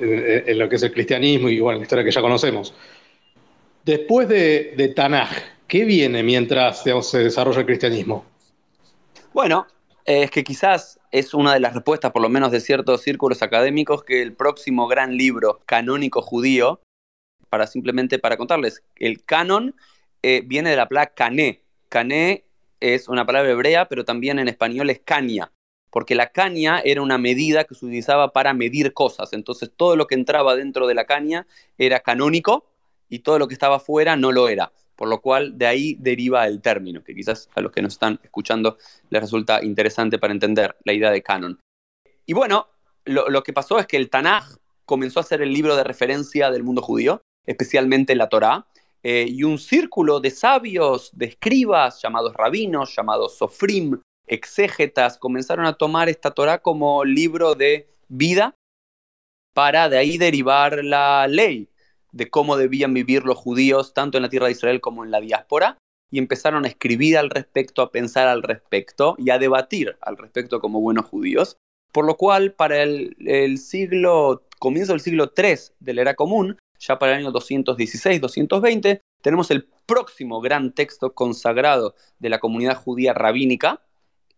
en, 0.00 0.58
lo 0.58 0.68
que 0.68 0.76
es 0.76 0.82
el 0.82 0.92
cristianismo 0.92 1.48
y 1.48 1.60
bueno, 1.60 1.78
la 1.78 1.82
historia 1.84 2.04
que 2.04 2.10
ya 2.10 2.20
conocemos? 2.20 2.74
Después 3.86 4.28
de, 4.28 4.92
Tanaj, 4.96 5.30
¿qué 5.68 5.84
viene 5.84 6.24
mientras 6.24 6.82
se 6.82 7.18
desarrolla 7.18 7.60
el 7.60 7.66
cristianismo? 7.66 8.24
Bueno, 9.32 9.68
es 10.04 10.28
que 10.32 10.42
quizás 10.42 10.98
es 11.12 11.32
una 11.34 11.54
de 11.54 11.60
las 11.60 11.72
respuestas, 11.72 12.10
por 12.10 12.20
lo 12.20 12.28
menos 12.28 12.50
de 12.50 12.58
ciertos 12.58 13.02
círculos 13.02 13.42
académicos, 13.42 14.02
que 14.02 14.22
el 14.22 14.32
próximo 14.32 14.88
gran 14.88 15.16
libro 15.16 15.60
canónico 15.66 16.20
judío, 16.20 16.80
para 17.48 17.68
simplemente 17.68 18.18
para 18.18 18.36
contarles, 18.36 18.82
el 18.96 19.24
canon 19.24 19.76
eh, 20.24 20.42
viene 20.44 20.70
de 20.70 20.76
la 20.76 20.88
palabra 20.88 21.14
cané. 21.14 21.62
Cané 21.88 22.42
es 22.80 23.08
una 23.08 23.24
palabra 23.24 23.52
hebrea, 23.52 23.86
pero 23.86 24.04
también 24.04 24.40
en 24.40 24.48
español 24.48 24.90
es 24.90 24.98
caña, 24.98 25.52
porque 25.90 26.16
la 26.16 26.32
caña 26.32 26.80
era 26.80 27.02
una 27.02 27.18
medida 27.18 27.62
que 27.62 27.76
se 27.76 27.86
utilizaba 27.86 28.32
para 28.32 28.52
medir 28.52 28.92
cosas. 28.94 29.32
Entonces 29.32 29.70
todo 29.76 29.94
lo 29.94 30.08
que 30.08 30.16
entraba 30.16 30.56
dentro 30.56 30.88
de 30.88 30.94
la 30.94 31.04
caña 31.04 31.46
era 31.78 32.00
canónico 32.00 32.64
y 33.08 33.20
todo 33.20 33.38
lo 33.38 33.48
que 33.48 33.54
estaba 33.54 33.80
fuera 33.80 34.16
no 34.16 34.32
lo 34.32 34.48
era 34.48 34.72
por 34.96 35.08
lo 35.08 35.20
cual 35.20 35.56
de 35.56 35.66
ahí 35.66 35.96
deriva 36.00 36.46
el 36.46 36.60
término, 36.62 37.04
que 37.04 37.14
quizás 37.14 37.48
a 37.54 37.60
los 37.60 37.70
que 37.70 37.82
nos 37.82 37.92
están 37.92 38.18
escuchando 38.24 38.78
les 39.10 39.20
resulta 39.20 39.62
interesante 39.62 40.18
para 40.18 40.32
entender 40.32 40.74
la 40.84 40.94
idea 40.94 41.10
de 41.10 41.22
canon. 41.22 41.60
Y 42.24 42.32
bueno, 42.32 42.68
lo, 43.04 43.42
que 43.42 43.52
pasó 43.52 43.78
es 43.78 43.86
que 43.86 43.98
el 43.98 44.10
Tanaj 44.10 44.56
comenzó 44.84 45.20
a 45.20 45.22
ser 45.22 45.42
el 45.42 45.52
libro 45.52 45.76
de 45.76 45.84
referencia 45.84 46.50
del 46.50 46.64
mundo 46.64 46.82
judío, 46.82 47.20
especialmente 47.44 48.16
la 48.16 48.28
Torá, 48.28 48.66
eh, 49.02 49.26
y 49.28 49.44
un 49.44 49.58
círculo 49.58 50.18
de 50.18 50.30
sabios, 50.30 51.10
de 51.12 51.26
escribas, 51.26 52.00
llamados 52.02 52.34
rabinos, 52.34 52.94
llamados 52.96 53.36
sofrim, 53.36 54.00
exégetas, 54.26 55.18
comenzaron 55.18 55.66
a 55.66 55.74
tomar 55.74 56.08
esta 56.08 56.32
Torá 56.32 56.58
como 56.58 57.04
libro 57.04 57.54
de 57.54 57.88
vida 58.08 58.54
para 59.54 59.88
de 59.88 59.98
ahí 59.98 60.18
derivar 60.18 60.84
la 60.84 61.28
ley, 61.28 61.68
de 62.16 62.30
cómo 62.30 62.56
debían 62.56 62.94
vivir 62.94 63.24
los 63.24 63.36
judíos 63.36 63.92
tanto 63.92 64.16
en 64.16 64.22
la 64.22 64.30
tierra 64.30 64.46
de 64.46 64.52
Israel 64.52 64.80
como 64.80 65.04
en 65.04 65.10
la 65.10 65.20
diáspora 65.20 65.78
y 66.10 66.18
empezaron 66.18 66.64
a 66.64 66.68
escribir 66.68 67.18
al 67.18 67.30
respecto, 67.30 67.82
a 67.82 67.90
pensar 67.90 68.26
al 68.28 68.42
respecto 68.42 69.16
y 69.18 69.30
a 69.30 69.38
debatir 69.38 69.96
al 70.00 70.16
respecto 70.16 70.60
como 70.60 70.80
buenos 70.80 71.04
judíos. 71.04 71.56
Por 71.92 72.06
lo 72.06 72.16
cual, 72.16 72.52
para 72.52 72.82
el, 72.82 73.58
siglo, 73.58 74.44
comienzo 74.58 74.92
del 74.92 75.00
siglo 75.00 75.32
III 75.36 75.54
de 75.80 75.94
la 75.94 76.02
era 76.02 76.14
común, 76.14 76.58
ya 76.78 76.98
para 76.98 77.12
el 77.12 77.18
año 77.18 77.32
216-220, 77.32 79.00
tenemos 79.22 79.50
el 79.50 79.66
próximo 79.86 80.40
gran 80.40 80.72
texto 80.72 81.12
consagrado 81.14 81.94
de 82.18 82.30
la 82.30 82.38
comunidad 82.38 82.76
judía 82.76 83.12
rabínica, 83.12 83.82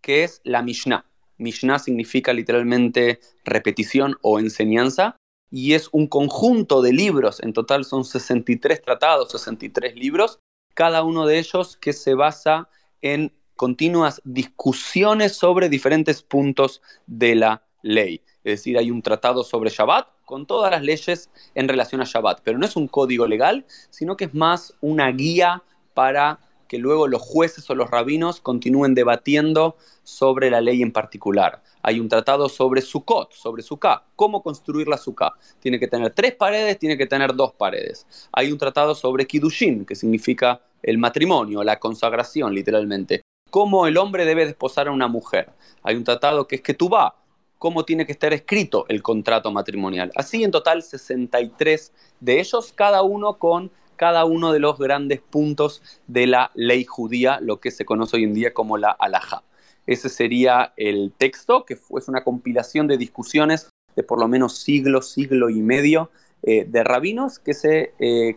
que 0.00 0.24
es 0.24 0.40
la 0.44 0.62
Mishnah. 0.62 1.04
Mishnah 1.36 1.78
significa 1.78 2.32
literalmente 2.32 3.20
repetición 3.44 4.16
o 4.22 4.38
enseñanza, 4.38 5.16
y 5.50 5.74
es 5.74 5.88
un 5.92 6.06
conjunto 6.06 6.82
de 6.82 6.92
libros, 6.92 7.40
en 7.42 7.52
total 7.52 7.84
son 7.84 8.04
63 8.04 8.82
tratados, 8.82 9.30
63 9.30 9.96
libros, 9.96 10.40
cada 10.74 11.02
uno 11.02 11.26
de 11.26 11.38
ellos 11.38 11.76
que 11.76 11.92
se 11.92 12.14
basa 12.14 12.68
en 13.00 13.32
continuas 13.56 14.20
discusiones 14.24 15.32
sobre 15.32 15.68
diferentes 15.68 16.22
puntos 16.22 16.80
de 17.06 17.34
la 17.34 17.62
ley. 17.82 18.22
Es 18.44 18.60
decir, 18.60 18.78
hay 18.78 18.90
un 18.90 19.02
tratado 19.02 19.42
sobre 19.42 19.70
Shabbat 19.70 20.08
con 20.24 20.46
todas 20.46 20.70
las 20.70 20.82
leyes 20.82 21.30
en 21.54 21.68
relación 21.68 22.00
a 22.00 22.04
Shabbat, 22.04 22.40
pero 22.44 22.58
no 22.58 22.66
es 22.66 22.76
un 22.76 22.86
código 22.86 23.26
legal, 23.26 23.66
sino 23.90 24.16
que 24.16 24.26
es 24.26 24.34
más 24.34 24.74
una 24.80 25.10
guía 25.10 25.62
para 25.94 26.38
que 26.68 26.78
luego 26.78 27.08
los 27.08 27.22
jueces 27.22 27.68
o 27.70 27.74
los 27.74 27.90
rabinos 27.90 28.40
continúen 28.40 28.94
debatiendo 28.94 29.76
sobre 30.04 30.50
la 30.50 30.60
ley 30.60 30.82
en 30.82 30.92
particular. 30.92 31.62
Hay 31.82 31.98
un 31.98 32.08
tratado 32.08 32.48
sobre 32.48 32.82
Sukkot, 32.82 33.32
sobre 33.32 33.62
Sukkah, 33.62 34.04
cómo 34.14 34.42
construir 34.42 34.86
la 34.86 34.98
Sukkah. 34.98 35.32
Tiene 35.58 35.80
que 35.80 35.88
tener 35.88 36.12
tres 36.12 36.34
paredes, 36.34 36.78
tiene 36.78 36.96
que 36.96 37.06
tener 37.06 37.34
dos 37.34 37.52
paredes. 37.54 38.06
Hay 38.32 38.52
un 38.52 38.58
tratado 38.58 38.94
sobre 38.94 39.26
Kiddushin, 39.26 39.84
que 39.84 39.96
significa 39.96 40.60
el 40.82 40.98
matrimonio, 40.98 41.64
la 41.64 41.80
consagración, 41.80 42.54
literalmente. 42.54 43.22
Cómo 43.50 43.86
el 43.86 43.96
hombre 43.96 44.26
debe 44.26 44.44
desposar 44.44 44.88
a 44.88 44.92
una 44.92 45.08
mujer. 45.08 45.50
Hay 45.82 45.96
un 45.96 46.04
tratado 46.04 46.46
que 46.46 46.56
es 46.56 46.62
Ketubá, 46.62 47.16
cómo 47.58 47.84
tiene 47.84 48.06
que 48.06 48.12
estar 48.12 48.32
escrito 48.32 48.84
el 48.88 49.02
contrato 49.02 49.50
matrimonial. 49.50 50.12
Así 50.14 50.44
en 50.44 50.50
total 50.50 50.82
63 50.82 51.92
de 52.20 52.40
ellos, 52.40 52.72
cada 52.74 53.02
uno 53.02 53.38
con 53.38 53.70
cada 53.98 54.24
uno 54.24 54.52
de 54.52 54.60
los 54.60 54.78
grandes 54.78 55.20
puntos 55.20 55.82
de 56.06 56.26
la 56.26 56.50
ley 56.54 56.84
judía, 56.84 57.40
lo 57.42 57.60
que 57.60 57.70
se 57.70 57.84
conoce 57.84 58.16
hoy 58.16 58.24
en 58.24 58.32
día 58.32 58.54
como 58.54 58.78
la 58.78 58.92
alajá. 58.92 59.42
Ese 59.86 60.08
sería 60.08 60.72
el 60.76 61.12
texto, 61.16 61.66
que 61.66 61.76
fue 61.76 62.00
una 62.08 62.24
compilación 62.24 62.86
de 62.86 62.96
discusiones 62.96 63.68
de 63.96 64.02
por 64.04 64.20
lo 64.20 64.28
menos 64.28 64.58
siglo, 64.58 65.02
siglo 65.02 65.50
y 65.50 65.60
medio 65.60 66.10
eh, 66.44 66.64
de 66.64 66.84
rabinos 66.84 67.38
que 67.40 67.52
se, 67.52 67.92
eh, 67.98 68.36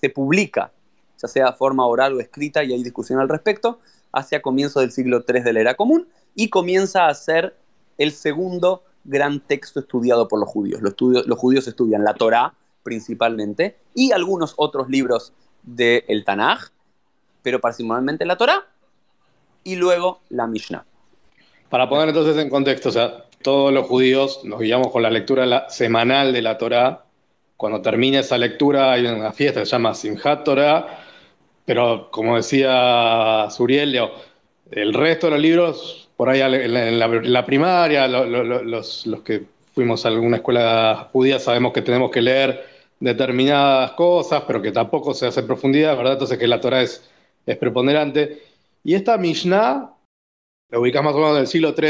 se 0.00 0.10
publica, 0.10 0.72
ya 1.20 1.28
sea 1.28 1.46
de 1.46 1.52
forma 1.54 1.84
oral 1.86 2.14
o 2.14 2.20
escrita, 2.20 2.62
y 2.62 2.72
hay 2.72 2.82
discusión 2.84 3.18
al 3.18 3.28
respecto, 3.28 3.80
hacia 4.12 4.40
comienzos 4.40 4.82
del 4.82 4.92
siglo 4.92 5.24
III 5.26 5.40
de 5.40 5.52
la 5.52 5.60
era 5.60 5.74
común, 5.74 6.06
y 6.36 6.48
comienza 6.48 7.08
a 7.08 7.14
ser 7.14 7.56
el 7.98 8.12
segundo 8.12 8.84
gran 9.04 9.40
texto 9.40 9.80
estudiado 9.80 10.28
por 10.28 10.38
los 10.38 10.48
judíos. 10.48 10.80
Los, 10.80 10.94
los 11.00 11.38
judíos 11.38 11.66
estudian 11.66 12.04
la 12.04 12.14
Torá 12.14 12.54
principalmente 12.82 13.76
y 13.94 14.12
algunos 14.12 14.54
otros 14.56 14.88
libros 14.88 15.32
del 15.62 16.24
Tanaj, 16.24 16.70
pero 17.42 17.60
principalmente 17.60 18.24
la 18.24 18.36
Torá 18.36 18.66
y 19.64 19.76
luego 19.76 20.20
la 20.28 20.46
Mishnah. 20.46 20.84
Para 21.68 21.88
poner 21.88 22.08
entonces 22.08 22.36
en 22.36 22.50
contexto, 22.50 22.90
o 22.90 22.92
sea, 22.92 23.24
todos 23.42 23.72
los 23.72 23.86
judíos 23.86 24.40
nos 24.44 24.60
guiamos 24.60 24.90
con 24.90 25.02
la 25.02 25.10
lectura 25.10 25.68
semanal 25.68 26.32
de 26.32 26.42
la 26.42 26.58
Torá. 26.58 27.04
Cuando 27.56 27.80
termina 27.80 28.20
esa 28.20 28.38
lectura 28.38 28.92
hay 28.92 29.06
una 29.06 29.32
fiesta 29.32 29.60
que 29.60 29.66
se 29.66 29.72
llama 29.72 29.94
Simchat 29.94 30.44
Torah, 30.44 31.04
pero 31.64 32.10
como 32.10 32.36
decía 32.36 33.46
Suriel, 33.50 33.98
el 34.70 34.94
resto 34.94 35.26
de 35.26 35.32
los 35.32 35.40
libros 35.40 36.02
por 36.16 36.28
ahí 36.28 36.40
en 36.40 37.32
la, 37.32 37.46
primaria, 37.46 38.06
los, 38.06 39.06
que 39.24 39.44
fuimos 39.74 40.04
a 40.04 40.08
alguna 40.08 40.36
escuela 40.36 41.08
judía 41.12 41.38
sabemos 41.38 41.72
que 41.72 41.82
tenemos 41.82 42.10
que 42.10 42.20
leer 42.20 42.71
determinadas 43.02 43.92
cosas, 43.92 44.44
pero 44.46 44.62
que 44.62 44.72
tampoco 44.72 45.12
se 45.14 45.26
hace 45.26 45.40
en 45.40 45.46
profundidad, 45.46 45.96
¿verdad? 45.96 46.14
Entonces 46.14 46.38
que 46.38 46.46
la 46.46 46.60
Torah 46.60 46.82
es, 46.82 47.08
es 47.44 47.56
preponderante. 47.56 48.42
Y 48.84 48.94
esta 48.94 49.18
Mishnah 49.18 49.92
la 50.72 50.78
ubicamos 50.78 51.12
más 51.12 51.18
o 51.18 51.20
menos 51.20 51.36
del 51.36 51.46
siglo 51.46 51.74
III 51.76 51.86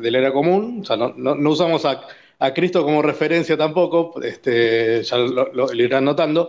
de, 0.00 0.10
la 0.10 0.18
era 0.18 0.32
común, 0.32 0.80
o 0.82 0.84
sea, 0.84 0.96
no, 0.96 1.50
usamos 1.50 1.84
a, 1.84 2.00
Cristo 2.54 2.84
como 2.84 3.02
referencia 3.02 3.56
tampoco, 3.56 4.20
este, 4.22 5.02
ya 5.02 5.16
lo, 5.16 5.72
irán 5.72 6.04
notando. 6.04 6.48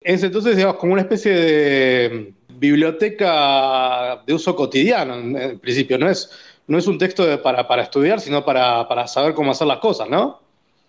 Es 0.00 0.22
entonces, 0.22 0.56
digamos, 0.56 0.76
como 0.76 0.92
una 0.92 1.02
especie 1.02 1.34
de 1.34 2.34
biblioteca 2.48 4.22
de 4.26 4.32
uso 4.32 4.56
cotidiano, 4.56 5.14
en, 5.14 5.58
principio. 5.58 5.98
No 5.98 6.08
es, 6.08 6.30
no 6.68 6.78
es 6.78 6.86
un 6.86 6.96
texto 6.96 7.42
para, 7.42 7.66
para, 7.66 7.82
estudiar, 7.82 8.20
sino 8.20 8.44
para, 8.44 8.88
para, 8.88 9.06
saber 9.08 9.34
cómo 9.34 9.50
hacer 9.50 9.66
las 9.66 9.78
cosas, 9.78 10.08
¿no? 10.08 10.40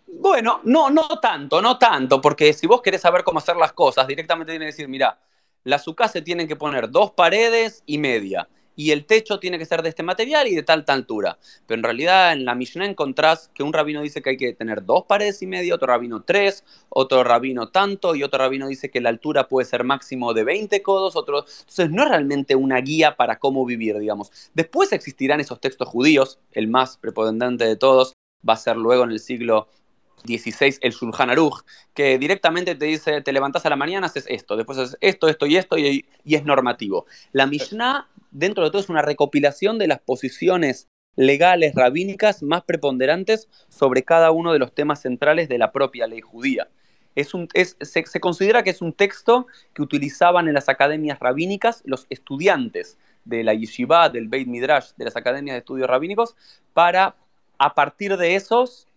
Bueno, 0.08 0.62
no, 0.64 0.90
no 0.90 1.08
tanto, 1.20 1.62
no 1.62 1.78
tanto, 1.78 2.22
porque 2.22 2.54
si 2.54 2.66
vos 2.66 2.82
querés 2.82 3.02
saber 3.02 3.24
cómo 3.24 3.40
hacer 3.40 3.58
las 3.58 3.74
cosas, 3.74 4.08
directamente 4.08 4.54
tiene 4.54 4.66
que 4.66 4.72
decir, 4.72 4.88
mira, 4.88 5.20
las 5.64 5.84
se 6.12 6.22
tienen 6.22 6.48
que 6.48 6.56
poner 6.56 6.90
dos 6.90 7.12
paredes 7.12 7.84
y 7.86 7.98
media 7.98 8.48
y 8.78 8.92
el 8.92 9.06
techo 9.06 9.40
tiene 9.40 9.58
que 9.58 9.66
ser 9.66 9.82
de 9.82 9.90
este 9.90 10.04
material 10.04 10.48
y 10.48 10.56
de 10.56 10.64
tal, 10.64 10.86
tal 10.86 11.00
altura. 11.00 11.40
Pero 11.66 11.80
en 11.80 11.84
realidad 11.84 12.32
en 12.32 12.46
la 12.46 12.56
Mishnah 12.56 12.86
encontrás 12.86 13.50
que 13.54 13.64
un 13.64 13.74
rabino 13.74 14.02
dice 14.02 14.22
que 14.22 14.30
hay 14.30 14.38
que 14.38 14.54
tener 14.54 14.86
dos 14.86 15.04
paredes 15.06 15.42
y 15.42 15.48
media, 15.48 15.76
otro 15.76 15.88
rabino 15.88 16.24
tres, 16.24 16.64
otro 16.88 17.24
rabino 17.24 17.70
tanto, 17.70 18.16
y 18.16 18.24
otro 18.24 18.40
rabino 18.40 18.68
dice 18.68 18.90
que 18.92 19.02
la 19.02 19.10
altura 19.10 19.48
puede 19.48 19.66
ser 19.66 19.84
máximo 19.84 20.34
de 20.34 20.44
20 20.44 20.82
codos, 20.84 21.16
otro... 21.16 21.40
Entonces 21.40 21.90
no 21.90 22.04
es 22.04 22.10
realmente 22.10 22.56
una 22.56 22.80
guía 22.80 23.18
para 23.18 23.40
cómo 23.40 23.66
vivir, 23.66 23.98
digamos. 23.98 24.32
Después 24.54 24.94
existirán 24.94 25.42
esos 25.42 25.60
textos 25.60 25.90
judíos, 25.90 26.40
el 26.52 26.68
más 26.68 26.98
preponderante 26.98 27.66
de 27.66 27.76
todos 27.76 28.14
va 28.48 28.54
a 28.54 28.58
ser 28.58 28.78
luego 28.78 29.04
en 29.04 29.12
el 29.12 29.20
siglo 29.20 29.68
16, 30.28 30.80
el 30.84 30.92
Shulchan 30.92 31.32
Aruch, 31.32 31.64
que 31.96 32.20
directamente 32.20 32.76
te 32.76 32.86
dice, 32.86 33.22
te 33.22 33.34
levantas 33.34 33.66
a 33.66 33.70
la 33.72 33.76
mañana, 33.76 34.06
haces 34.06 34.26
esto, 34.28 34.56
después 34.56 34.78
haces 34.78 34.98
esto, 35.02 35.28
esto 35.28 35.48
y 35.48 35.58
esto, 35.58 35.78
y, 35.80 36.06
es 36.24 36.46
normativo. 36.46 37.08
La 37.32 37.48
Mishnah 37.48 38.08
dentro 38.30 38.64
de 38.64 38.70
todo 38.70 38.82
es 38.82 38.90
una 38.90 39.02
recopilación 39.02 39.80
de 39.80 39.88
las 39.88 40.00
posiciones 40.00 40.88
legales 41.16 41.74
rabínicas 41.74 42.44
más 42.44 42.64
preponderantes 42.64 43.50
sobre 43.70 44.04
cada 44.04 44.30
uno 44.30 44.54
de 44.54 44.60
los 44.60 44.76
temas 44.76 45.02
centrales 45.02 45.50
de 45.50 45.58
la 45.58 45.72
propia 45.72 46.06
ley 46.06 46.22
judía. 46.22 46.68
Es 47.16 47.34
un, 47.34 47.48
se, 47.56 48.20
considera 48.20 48.62
que 48.62 48.70
es 48.70 48.84
un 48.84 48.94
texto 48.94 49.48
que 49.74 49.82
utilizaban 49.82 50.48
en 50.48 50.54
las 50.54 50.70
academias 50.70 51.20
rabínicas 51.20 51.82
los 51.86 52.06
estudiantes 52.12 53.00
de 53.26 53.44
la 53.44 53.56
yeshiva, 53.56 54.10
del 54.10 54.28
Beit 54.28 54.48
Midrash, 54.48 54.92
de 54.98 55.06
las 55.06 55.16
academias 55.16 55.56
de 55.56 55.60
estudios 55.60 55.90
rabínicos, 55.90 56.36
para 56.74 57.16
a 57.58 57.74
partir 57.74 58.18
de 58.18 58.36
esos 58.36 58.88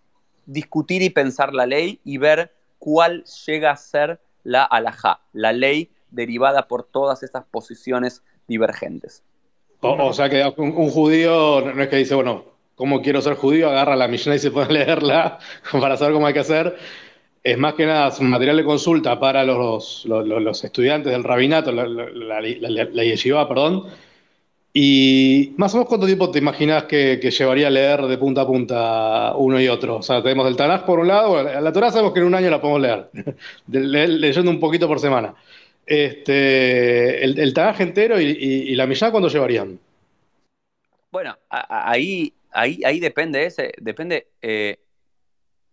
discutir 0.47 1.03
y 1.03 1.11
pensar 1.11 1.55
la 1.55 1.67
ley 1.67 2.01
y 2.05 2.19
ver 2.19 2.53
cuál 2.79 3.25
llega 3.47 3.71
a 3.71 3.77
ser 3.77 4.21
la 4.43 4.65
alajá, 4.65 5.21
la 5.33 5.53
ley 5.53 5.91
derivada 6.11 6.67
por 6.67 6.85
todas 6.85 7.23
estas 7.23 7.45
posiciones 7.45 8.23
divergentes. 8.49 9.23
O, 9.83 10.13
sea 10.13 10.29
que 10.29 10.45
un, 10.59 10.91
judío 10.91 11.63
no 11.63 11.83
es 11.83 11.89
que 11.89 11.97
dice, 11.97 12.15
bueno, 12.15 12.45
¿cómo 12.75 13.01
quiero 13.01 13.23
ser 13.23 13.35
judío? 13.35 13.71
Agarra 13.71 13.97
la 13.97 14.09
Mishnah 14.09 14.35
y 14.35 14.39
se 14.39 14.51
puede 14.51 14.73
leerla 14.73 15.39
para 15.73 15.97
saber 15.97 16.13
cómo 16.13 16.27
hay 16.27 16.35
que 16.35 16.41
hacer. 16.41 16.77
Es 17.43 17.57
más 17.57 17.73
que 17.75 17.87
nada 17.87 18.13
un 18.21 18.29
material 18.29 18.59
de 18.59 18.65
consulta 18.65 19.19
para 19.19 19.45
los, 19.45 20.05
los, 20.05 20.65
estudiantes 20.65 21.11
del 21.11 21.25
rabinato, 21.25 21.73
la, 21.73 21.87
la, 21.87 23.05
yeshiva, 23.05 23.49
perdón. 23.49 23.87
Y 24.73 25.53
más 25.57 25.75
o 25.75 25.79
menos 25.79 25.89
cuánto 25.89 26.07
tiempo 26.07 26.31
te 26.31 26.39
imaginas 26.39 26.85
que, 26.85 27.19
llevaría 27.19 27.69
leer 27.69 28.03
de 28.03 28.19
punta 28.19 28.43
a 28.43 28.47
punta 28.47 29.35
uno 29.37 29.61
y 29.61 29.67
otro. 29.69 29.97
O 29.97 30.03
sea, 30.03 30.23
tenemos 30.23 30.47
el 30.47 30.57
Tanaj 30.57 30.85
por 30.85 31.01
un 31.01 31.09
lado, 31.09 31.43
la 31.43 31.73
Torah 31.73 31.91
sabemos 31.91 32.13
que 32.13 32.21
en 32.21 32.27
un 32.27 32.35
año 32.37 32.51
la 32.51 32.61
podemos 32.61 32.81
leer, 32.81 33.11
leyendo 33.67 34.51
un 34.51 34.61
poquito 34.61 34.87
por 34.87 35.01
semana. 35.01 35.35
Este, 35.85 37.25
el, 37.25 37.37
el 37.41 37.55
entero 37.81 38.21
y, 38.21 38.75
la 38.77 38.87
Mishnah, 38.87 39.11
¿cuándo 39.11 39.29
llevarían? 39.29 39.81
Bueno, 41.11 41.37
ahí, 41.49 42.33
ahí, 42.53 42.81
ahí 42.85 43.01
depende, 43.01 43.47
ese, 43.47 43.73
depende 43.79 44.29
eh, 44.41 44.79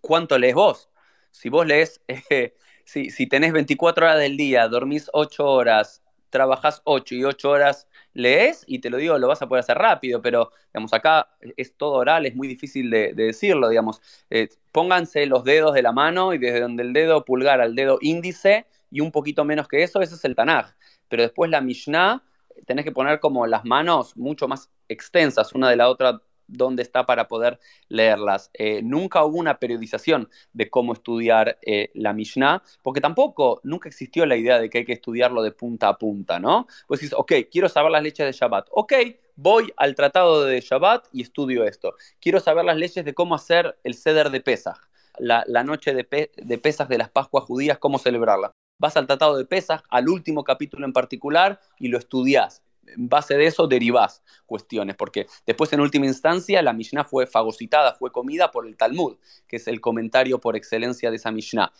cuánto 0.02 0.40
lees 0.40 0.56
vos. 0.56 0.90
Si 1.30 1.50
vos 1.50 1.68
lees, 1.68 2.02
eh, 2.08 2.56
si, 2.84 3.12
si, 3.12 3.28
tenés 3.28 3.54
24 3.54 4.08
horas 4.08 4.20
del 4.20 4.38
día, 4.38 4.68
dormís 4.68 5.08
8 5.14 5.46
horas, 5.46 6.02
trabajás 6.32 6.82
8 6.86 7.14
y 7.14 7.24
8 7.24 7.48
horas 7.48 7.88
lees, 8.13 8.63
y 8.67 8.80
te 8.80 8.89
lo 8.89 8.98
digo, 8.98 9.17
lo 9.17 9.28
vas 9.28 9.41
a 9.41 9.48
poder 9.48 9.62
hacer 9.62 9.78
rápido, 9.78 10.22
pero 10.22 10.52
digamos, 10.74 10.93
acá 10.93 11.30
es 11.56 11.76
todo 11.76 11.93
oral, 11.93 12.26
es 12.26 12.36
muy 12.36 12.48
difícil 12.48 12.89
de, 12.89 13.13
decirlo, 13.13 13.70
digamos. 13.70 14.02
Eh, 14.30 14.50
pónganse 14.72 15.26
los 15.26 15.43
dedos 15.43 15.74
de 15.74 15.82
la 15.82 15.91
mano 15.91 16.34
y 16.34 16.38
desde 16.38 16.62
donde 16.62 16.84
el 16.84 16.93
dedo 16.93 17.26
pulgar 17.26 17.62
al 17.62 17.76
dedo 17.76 17.98
índice, 18.02 18.65
y 18.89 19.02
un 19.02 19.12
poquito 19.12 19.43
menos 19.46 19.67
que 19.67 19.84
eso, 19.84 20.02
ese 20.02 20.15
es 20.15 20.26
el 20.26 20.36
Tanaj. 20.36 20.74
Pero 21.10 21.24
después 21.24 21.52
la 21.52 21.62
Mishnah, 21.62 22.24
tenés 22.65 22.86
que 22.86 22.91
poner 22.91 23.20
como 23.20 23.46
las 23.48 23.65
manos 23.65 24.15
mucho 24.17 24.48
más 24.48 24.70
extensas 24.88 25.54
una 25.54 25.70
de 25.70 25.76
la 25.76 25.89
otra 25.89 26.22
donde 26.48 26.84
está 26.84 27.06
para 27.06 27.28
poder 27.28 27.60
leerlas. 27.90 28.50
Eh, 28.54 28.82
nunca 28.84 29.24
hubo 29.24 29.38
una 29.38 29.60
periodización 29.60 30.30
de 30.54 30.70
cómo 30.70 30.94
estudiar 30.94 31.58
eh, 31.62 31.92
la 31.94 32.14
Mishnah, 32.14 32.64
porque 32.82 33.02
tampoco, 33.02 33.60
nunca 33.64 33.90
existió 33.90 34.26
la 34.26 34.36
idea 34.36 34.60
de 34.60 34.70
que 34.70 34.80
hay 34.80 34.86
que 34.86 34.94
estudiarlo 34.94 35.42
de 35.42 35.52
punta 35.52 35.90
a 35.90 35.98
punta, 35.98 36.40
¿no? 36.40 36.68
Pues 36.88 37.02
dices, 37.02 37.16
ok, 37.18 37.34
quiero 37.52 37.70
saber 37.70 37.92
las 37.92 38.04
leyes 38.04 38.18
de 38.18 38.32
Shabbat. 38.32 38.68
Ok, 38.72 38.94
voy 39.36 39.72
al 39.78 39.96
tratado 39.96 40.44
de 40.46 40.62
Shabbat 40.62 41.08
y 41.12 41.22
estudio 41.22 41.64
esto. 41.64 41.96
Quiero 42.20 42.40
saber 42.40 42.66
las 42.66 42.78
leyes 42.78 43.04
de 43.04 43.14
cómo 43.14 43.36
hacer 43.36 43.78
el 43.84 43.94
ceder 43.94 44.30
de 44.30 44.42
Pesach, 44.42 44.78
la, 45.20 45.44
noche 45.64 45.94
de, 45.94 46.32
de 46.36 46.58
Pesach 46.58 46.88
de 46.88 46.98
las 46.98 47.10
Pascuas 47.10 47.44
judías, 47.44 47.78
cómo 47.78 48.00
celebrarla 48.00 48.54
vas 48.80 48.98
al 48.98 49.08
Tratado 49.08 49.38
de 49.38 49.46
Pesach, 49.46 49.84
al 49.90 50.10
último 50.10 50.44
capítulo 50.44 50.86
en 50.86 50.94
particular, 50.94 51.60
y 51.80 51.88
lo 51.88 51.98
estudias. 51.98 52.64
En 52.88 53.10
base 53.10 53.36
de 53.36 53.45
eso 53.45 53.67
derivás 53.67 54.23
cuestiones, 54.45 54.95
porque 54.95 55.28
después 55.45 55.71
en 55.73 55.82
última 55.82 56.06
instancia 56.06 56.62
la 56.62 56.73
Mishnah 56.73 57.04
fue 57.04 57.28
fagocitada, 57.28 57.95
fue 57.95 58.12
comida 58.12 58.52
por 58.52 58.67
el 58.67 58.78
Talmud, 58.78 59.17
que 59.47 59.58
es 59.58 59.67
el 59.67 59.82
comentario 59.82 60.39
por 60.39 60.56
excelencia 60.56 61.10
de 61.10 61.17
esa 61.17 61.32
Mishnah. 61.32 61.71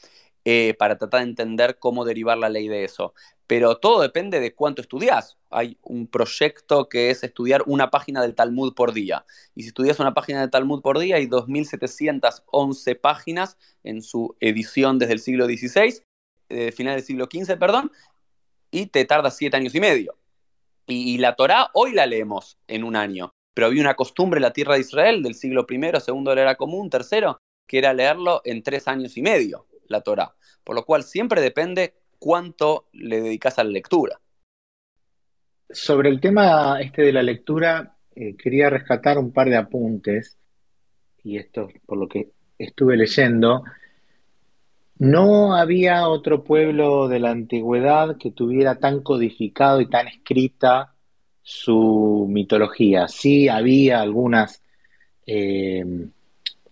Eh, 0.50 0.76
para 0.80 0.98
tratar 0.98 1.20
de 1.20 1.28
entender 1.28 1.78
cómo 1.78 2.06
derivar 2.06 2.38
la 2.38 2.48
ley 2.48 2.70
de 2.70 2.86
eso. 2.86 3.14
Pero 3.48 3.80
todo 3.80 4.02
depende 4.02 4.40
de 4.40 4.56
cuánto 4.56 4.82
estudias. 4.82 5.38
Hay 5.50 5.78
un 5.82 6.08
proyecto 6.08 6.88
que 6.88 7.10
es 7.10 7.22
estudiar 7.22 7.64
una 7.66 7.90
página 7.90 8.22
del 8.22 8.34
Talmud 8.34 8.74
por 8.74 8.94
día. 8.94 9.26
Y 9.56 9.64
si 9.64 9.68
estudias 9.68 10.00
una 10.00 10.14
página 10.14 10.40
del 10.40 10.50
Talmud 10.50 10.82
por 10.82 11.00
día, 11.00 11.18
hay 11.18 11.28
2.711 11.28 12.98
páginas 13.02 13.58
en 13.84 14.02
su 14.02 14.38
edición 14.40 15.00
desde 15.00 15.16
el 15.16 15.20
siglo 15.20 15.48
XVI, 15.48 16.02
eh, 16.48 16.72
final 16.72 16.96
del 16.96 17.04
siglo 17.04 17.28
XV, 17.30 17.58
perdón, 17.58 17.92
y 18.72 18.86
te 18.86 19.04
tarda 19.04 19.32
siete 19.32 19.58
años 19.58 19.76
y 19.76 19.82
medio. 19.82 20.16
Y, 20.88 21.18
la 21.18 21.36
Torá 21.36 21.70
hoy 21.74 21.94
la 21.94 22.06
leemos 22.06 22.58
en 22.68 22.84
un 22.84 22.96
año. 22.96 23.34
Pero 23.54 23.68
había 23.68 23.82
una 23.82 23.96
costumbre 23.96 24.38
en 24.38 24.44
la 24.44 24.54
tierra 24.54 24.76
de 24.76 24.82
Israel 24.82 25.22
del 25.22 25.36
siglo 25.36 25.66
I, 25.70 26.00
segundo 26.00 26.32
de 26.32 26.38
la 26.38 26.42
era 26.44 26.56
común, 26.56 26.90
tercero, 26.90 27.42
que 27.66 27.80
era 27.80 27.94
leerlo 27.94 28.42
en 28.46 28.64
tres 28.64 28.88
años 28.88 29.18
y 29.18 29.22
medio 29.22 29.68
la 29.88 30.02
Torah. 30.02 30.34
Por 30.64 30.76
lo 30.76 30.86
cual 30.86 31.04
siempre 31.04 31.42
depende 31.42 31.96
cuánto 32.20 32.88
le 32.94 33.22
dedicas 33.22 33.60
a 33.60 33.64
la 33.64 33.72
lectura. 33.72 34.20
Sobre 35.70 36.10
el 36.10 36.22
tema 36.22 36.80
este 36.80 37.02
de 37.02 37.14
la 37.14 37.24
lectura, 37.24 37.98
eh, 38.16 38.36
quería 38.38 38.70
rescatar 38.70 39.18
un 39.18 39.32
par 39.32 39.50
de 39.50 39.58
apuntes, 39.58 40.38
y 41.24 41.38
esto 41.38 41.68
por 41.86 41.98
lo 41.98 42.08
que 42.08 42.32
estuve 42.58 42.96
leyendo. 42.96 43.64
No 45.00 45.56
había 45.56 46.08
otro 46.08 46.44
pueblo 46.44 47.08
de 47.08 47.20
la 47.20 47.32
antigüedad 47.32 48.18
que 48.18 48.32
tuviera 48.32 48.80
tan 48.80 49.02
codificado 49.02 49.80
y 49.82 49.90
tan 49.90 50.08
escrita 50.08 50.96
su 51.44 52.28
mitología. 52.30 53.08
Sí 53.08 53.48
había 53.48 54.02
algunas 54.02 54.64
eh, 55.26 55.86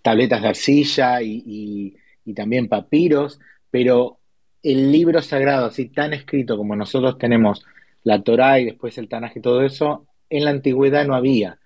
tabletas 0.02 0.42
de 0.42 0.48
arcilla 0.48 1.22
y, 1.22 1.96
y 2.26 2.34
también 2.34 2.68
papiros, 2.68 3.40
pero 3.70 4.18
el 4.64 4.92
libro 4.92 5.22
sagrado, 5.22 5.68
así 5.68 5.90
tan 5.90 6.14
escrito 6.14 6.58
como 6.58 6.76
nosotros 6.76 7.18
tenemos 7.20 7.64
la 8.04 8.22
Torá 8.24 8.60
y 8.60 8.66
después 8.66 8.98
el 8.98 9.08
Tanaj 9.08 9.38
y 9.38 9.42
todo 9.42 9.62
eso, 9.64 10.08
en 10.30 10.46
la 10.46 10.52
antigüedad 10.52 11.06
no 11.06 11.16
había. 11.16 11.60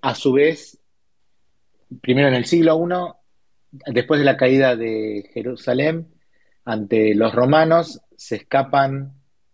A 0.00 0.14
su 0.14 0.32
vez, 0.32 0.78
primero 2.00 2.28
en 2.28 2.34
el 2.34 2.44
siglo 2.44 2.80
I, 2.80 3.21
después 3.72 4.20
de 4.20 4.24
la 4.26 4.36
caída 4.36 4.76
de 4.76 5.30
Jerusalén, 5.32 6.08
ante 6.64 7.14
los 7.14 7.34
romanos, 7.34 8.00
se 8.16 8.36
escapan, 8.36 9.12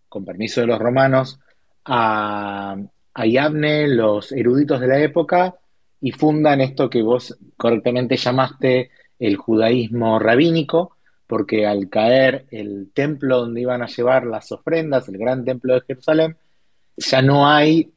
con 0.08 0.24
permiso 0.24 0.60
de 0.60 0.66
los 0.66 0.78
romanos, 0.78 1.40
a, 1.84 2.76
a 3.14 3.26
Yavne, 3.26 3.88
los 3.88 4.32
eruditos 4.32 4.80
de 4.80 4.88
la 4.88 4.98
época, 5.00 5.54
y 6.00 6.12
fundan 6.12 6.60
esto 6.60 6.90
que 6.90 7.02
vos 7.02 7.36
correctamente 7.56 8.16
llamaste 8.16 8.90
el 9.18 9.36
judaísmo 9.36 10.18
rabínico, 10.18 10.96
porque 11.26 11.66
al 11.66 11.88
caer 11.88 12.46
el 12.50 12.90
templo 12.94 13.38
donde 13.38 13.60
iban 13.60 13.82
a 13.82 13.86
llevar 13.86 14.26
las 14.26 14.50
ofrendas, 14.52 15.08
el 15.08 15.18
gran 15.18 15.44
templo 15.44 15.74
de 15.74 15.82
Jerusalén, 15.82 16.36
ya 16.96 17.22
no 17.22 17.48
hay 17.48 17.92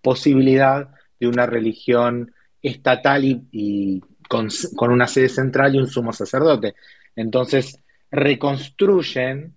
posibilidad 0.00 0.88
de 1.18 1.28
una 1.28 1.46
religión 1.46 2.32
estatal 2.62 3.24
y, 3.24 4.02
con, 4.30 4.48
una 4.92 5.08
sede 5.08 5.28
central 5.28 5.74
y 5.74 5.78
un 5.78 5.88
sumo 5.88 6.12
sacerdote. 6.12 6.76
Entonces 7.16 7.82
reconstruyen 8.12 9.56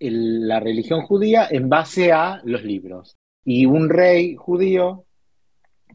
la 0.00 0.58
religión 0.58 1.02
judía 1.02 1.46
en 1.48 1.68
base 1.68 2.10
a 2.10 2.40
los 2.44 2.64
libros. 2.64 3.16
Y 3.44 3.66
un 3.66 3.88
rey 3.88 4.34
judío, 4.34 5.04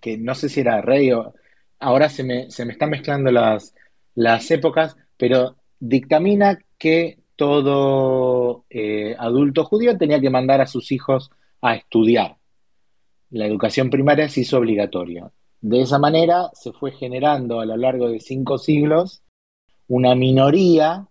que 0.02 0.18
no 0.18 0.34
sé 0.34 0.48
si 0.48 0.62
era 0.62 0.82
rey 0.82 1.12
o... 1.12 1.34
Ahora 1.82 2.08
se 2.08 2.24
me, 2.24 2.50
se 2.52 2.66
me 2.66 2.72
están 2.74 2.90
mezclando 2.90 3.32
las, 3.32 3.76
las 4.16 4.50
épocas, 4.52 4.96
pero 5.18 5.58
dictamina 5.80 6.58
que 6.78 7.20
todo 7.36 8.66
eh, 8.70 9.16
adulto 9.18 9.66
judío 9.66 9.98
tenía 9.98 10.22
que 10.22 10.30
mandar 10.30 10.62
a 10.62 10.68
sus 10.68 10.92
hijos 10.94 11.32
a 11.62 11.76
estudiar. 11.76 12.38
La 13.30 13.46
educación 13.46 13.90
primaria 13.90 14.30
se 14.30 14.42
hizo 14.42 14.58
obligatoria. 14.58 15.30
De 15.62 15.82
esa 15.82 16.00
manera 16.00 16.50
se 16.54 16.72
fue 16.72 16.92
generando 16.92 17.60
a 17.60 17.66
lo 17.66 17.76
largo 17.76 18.10
de 18.10 18.20
cinco 18.20 18.58
siglos 18.58 19.24
una 19.88 20.16
minoría, 20.16 21.08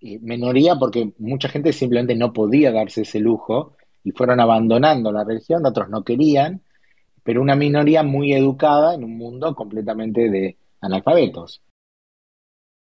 minoría 0.00 0.76
porque 0.76 1.12
mucha 1.18 1.48
gente 1.48 1.72
simplemente 1.72 2.14
no 2.14 2.32
podía 2.32 2.70
darse 2.70 3.02
ese 3.02 3.18
lujo 3.18 3.76
y 4.04 4.12
fueron 4.12 4.40
abandonando 4.40 5.10
la 5.10 5.24
religión, 5.24 5.66
otros 5.66 5.88
no 5.88 6.04
querían, 6.04 6.62
pero 7.24 7.42
una 7.42 7.56
minoría 7.56 8.02
muy 8.02 8.32
educada 8.32 8.94
en 8.94 9.04
un 9.04 9.16
mundo 9.16 9.54
completamente 9.54 10.30
de 10.30 10.56
analfabetos. 10.80 11.62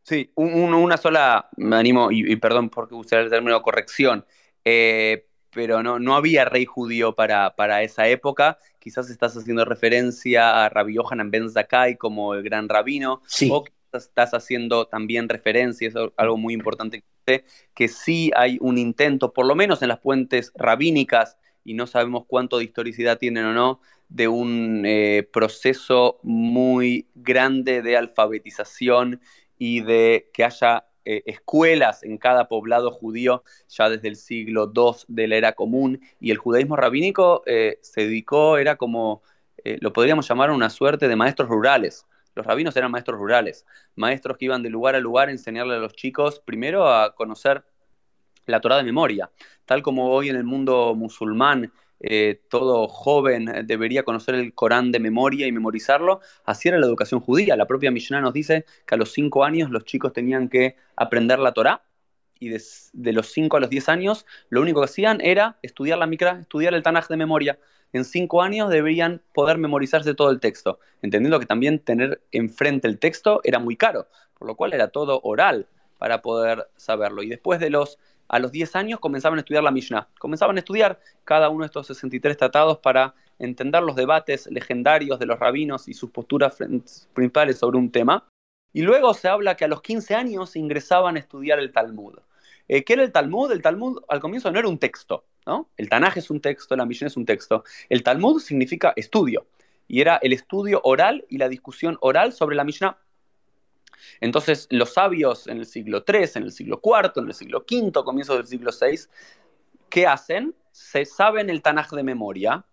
Sí, 0.03 0.31
una 0.35 0.97
sola, 0.97 1.49
me 1.57 1.77
animo, 1.77 2.11
y, 2.11 2.35
perdón 2.35 2.69
por 2.69 2.93
usar 2.93 3.21
el 3.21 3.29
término 3.31 3.61
corrección, 3.63 4.23
eh, 4.63 5.25
pero 5.55 5.81
no, 5.81 5.99
no 5.99 6.15
había 6.15 6.43
rey 6.43 6.65
judío 6.65 7.15
para, 7.15 7.55
para 7.55 7.81
esa 7.81 8.07
época. 8.09 8.59
Quizás 8.77 9.09
estás 9.09 9.35
haciendo 9.37 9.63
referencia 9.63 10.65
a 10.65 10.69
Rabbi 10.69 10.95
Yohanan 10.95 11.31
ben 11.31 11.49
Zakkai 11.49 11.95
como 11.95 12.35
el 12.35 12.43
gran 12.43 12.67
rabino, 12.67 13.21
sí. 13.25 13.49
o 13.51 13.63
quizás 13.63 14.03
estás 14.03 14.33
haciendo 14.33 14.85
también 14.85 15.29
referencia, 15.29 15.87
es 15.87 15.95
algo 16.17 16.37
muy 16.37 16.53
importante 16.53 17.05
que, 17.25 17.45
que 17.73 17.87
sí 17.87 18.31
hay 18.35 18.57
un 18.59 18.77
intento, 18.77 19.31
por 19.31 19.45
lo 19.45 19.55
menos 19.55 19.81
en 19.81 19.87
las 19.87 20.01
fuentes 20.01 20.51
rabínicas, 20.55 21.37
y 21.63 21.73
no 21.73 21.87
sabemos 21.87 22.25
cuánto 22.27 22.57
de 22.57 22.65
historicidad 22.65 23.17
tienen 23.17 23.45
o 23.45 23.53
no, 23.53 23.79
de 24.09 24.27
un 24.27 24.83
eh, 24.85 25.27
proceso 25.31 26.19
muy 26.21 27.07
grande 27.15 27.81
de 27.81 27.95
alfabetización 27.95 29.21
y 29.57 29.79
de 29.81 30.29
que 30.33 30.43
haya 30.43 30.85
eh, 31.05 31.21
escuelas 31.27 32.01
en 32.01 32.17
cada 32.17 32.47
poblado 32.47 32.89
judío 32.89 33.43
ya 33.69 33.89
desde 33.89 34.07
el 34.07 34.15
siglo 34.15 34.71
II 34.75 35.05
de 35.07 35.27
la 35.27 35.35
era 35.35 35.51
común 35.53 36.01
y 36.19 36.31
el 36.31 36.37
judaísmo 36.37 36.75
rabínico 36.75 37.43
eh, 37.45 37.77
se 37.81 38.01
dedicó, 38.01 38.57
era 38.57 38.75
como, 38.75 39.21
eh, 39.63 39.77
lo 39.81 39.93
podríamos 39.93 40.27
llamar 40.27 40.49
una 40.49 40.71
suerte 40.71 41.07
de 41.07 41.15
maestros 41.15 41.47
rurales. 41.47 42.07
Los 42.33 42.45
rabinos 42.45 42.75
eran 42.75 42.91
maestros 42.91 43.19
rurales, 43.19 43.65
maestros 43.95 44.37
que 44.37 44.45
iban 44.45 44.63
de 44.63 44.71
lugar 44.71 44.95
a 44.95 44.99
lugar 44.99 45.29
a 45.29 45.31
enseñarle 45.31 45.75
a 45.75 45.77
los 45.77 45.93
chicos 45.93 46.39
primero 46.39 46.87
a 46.87 47.13
conocer 47.13 47.63
la 48.47 48.59
Torah 48.59 48.77
de 48.77 48.83
memoria, 48.83 49.29
tal 49.65 49.83
como 49.83 50.09
hoy 50.09 50.29
en 50.29 50.35
el 50.35 50.43
mundo 50.43 50.95
musulmán 50.95 51.71
eh, 51.99 52.41
todo 52.49 52.87
joven 52.87 53.65
debería 53.65 54.03
conocer 54.03 54.35
el 54.35 54.53
Corán 54.53 54.91
de 54.91 54.99
memoria 54.99 55.47
y 55.47 55.51
memorizarlo, 55.51 56.21
así 56.43 56.67
era 56.67 56.77
la 56.77 56.85
educación 56.85 57.21
judía. 57.21 57.55
La 57.55 57.67
propia 57.67 57.91
Mishnah 57.91 58.21
nos 58.21 58.33
dice 58.33 58.65
que 58.85 58.95
a 58.95 58.97
los 58.97 59.11
cinco 59.13 59.43
años 59.43 59.69
los 59.71 59.85
chicos 59.85 60.13
tenían 60.13 60.49
que 60.49 60.75
aprender 60.95 61.39
la 61.39 61.53
Torá 61.53 61.83
y 62.39 62.49
de, 62.49 63.13
los 63.13 63.31
cinco 63.31 63.57
a 63.57 63.59
los 63.59 63.69
diez 63.69 63.87
años 63.87 64.25
lo 64.49 64.61
único 64.61 64.81
que 64.81 64.85
hacían 64.85 65.21
era 65.21 65.57
estudiar 65.61 65.97
la 65.97 66.05
Mikra, 66.05 66.39
estudiar 66.41 66.73
el 66.73 66.83
Tanaj 66.83 67.07
de 67.07 67.17
memoria. 67.17 67.59
En 67.93 68.03
cinco 68.03 68.41
años 68.41 68.69
deberían 68.69 69.21
poder 69.33 69.57
memorizarse 69.57 70.13
todo 70.13 70.29
el 70.29 70.41
texto, 70.41 70.79
entendiendo 71.01 71.39
que 71.39 71.45
también 71.45 71.79
tener 71.79 72.21
enfrente 72.31 72.87
el 72.87 72.99
texto 72.99 73.39
era 73.45 73.59
muy 73.59 73.77
caro, 73.77 74.09
por 74.37 74.47
lo 74.47 74.55
cual 74.55 74.73
era 74.73 74.89
todo 74.89 75.21
oral 75.23 75.67
para 75.97 76.21
poder 76.21 76.67
saberlo. 76.75 77.23
Y 77.23 77.29
después 77.29 77.59
de 77.59 77.69
los 77.69 77.97
a 78.27 78.39
los 78.39 78.51
10 78.51 78.75
años 78.75 78.99
comenzaban 78.99 79.37
a 79.37 79.41
estudiar 79.41 79.63
la 79.63 79.71
Mishnah. 79.71 80.07
Comenzaban 80.19 80.55
a 80.57 80.59
estudiar 80.59 80.99
cada 81.23 81.49
uno 81.49 81.63
de 81.63 81.67
estos 81.67 81.87
63 81.87 82.37
tratados 82.37 82.79
para 82.79 83.13
entender 83.39 83.83
los 83.83 83.95
debates 83.95 84.47
legendarios 84.47 85.19
de 85.19 85.25
los 85.25 85.39
rabinos 85.39 85.87
y 85.87 85.93
sus 85.93 86.11
posturas 86.11 86.57
principales 87.13 87.57
sobre 87.57 87.77
un 87.77 87.91
tema. 87.91 88.27
Y 88.73 88.81
luego 88.81 89.13
se 89.13 89.27
habla 89.27 89.55
que 89.55 89.65
a 89.65 89.67
los 89.67 89.81
15 89.81 90.15
años 90.15 90.55
ingresaban 90.55 91.15
a 91.15 91.19
estudiar 91.19 91.59
el 91.59 91.71
Talmud. 91.71 92.19
Eh, 92.67 92.83
¿Qué 92.83 92.93
era 92.93 93.03
el 93.03 93.11
Talmud? 93.11 93.51
El 93.51 93.61
Talmud 93.61 94.01
al 94.09 94.19
comienzo 94.19 94.51
no 94.51 94.59
era 94.59 94.67
un 94.67 94.79
texto, 94.79 95.25
¿no? 95.45 95.69
El 95.77 95.87
Tanaj 95.87 96.17
es 96.17 96.29
un 96.29 96.41
texto, 96.41 96.75
la 96.75 96.85
Mishnah 96.85 97.07
es 97.07 97.17
un 97.17 97.25
texto. 97.25 97.63
El 97.89 98.03
Talmud 98.03 98.41
significa 98.41 98.93
estudio. 98.95 99.45
Y 99.87 100.01
era 100.01 100.17
el 100.17 100.33
estudio 100.33 100.81
oral 100.83 101.25
y 101.29 101.37
la 101.37 101.47
discusión 101.47 101.97
oral 102.01 102.33
sobre 102.33 102.55
la 102.55 102.63
Mishnah 102.63 102.97
entonces, 104.21 104.67
los 104.69 104.93
sabios 104.93 105.47
en 105.47 105.57
el 105.57 105.65
siglo 105.65 106.03
III, 106.07 106.29
en 106.35 106.43
el 106.43 106.51
siglo 106.51 106.79
IV, 106.83 107.11
en 107.15 107.27
el 107.27 107.33
siglo 107.33 107.65
V, 107.69 107.91
comienzo 108.03 108.35
del 108.35 108.47
siglo 108.47 108.71
VI, 108.71 108.99
¿qué 109.89 110.07
hacen? 110.07 110.55
Se 110.71 111.05
saben 111.05 111.49
el 111.49 111.61
Tanaj 111.61 111.91
de 111.91 112.03
memoria, 112.03 112.65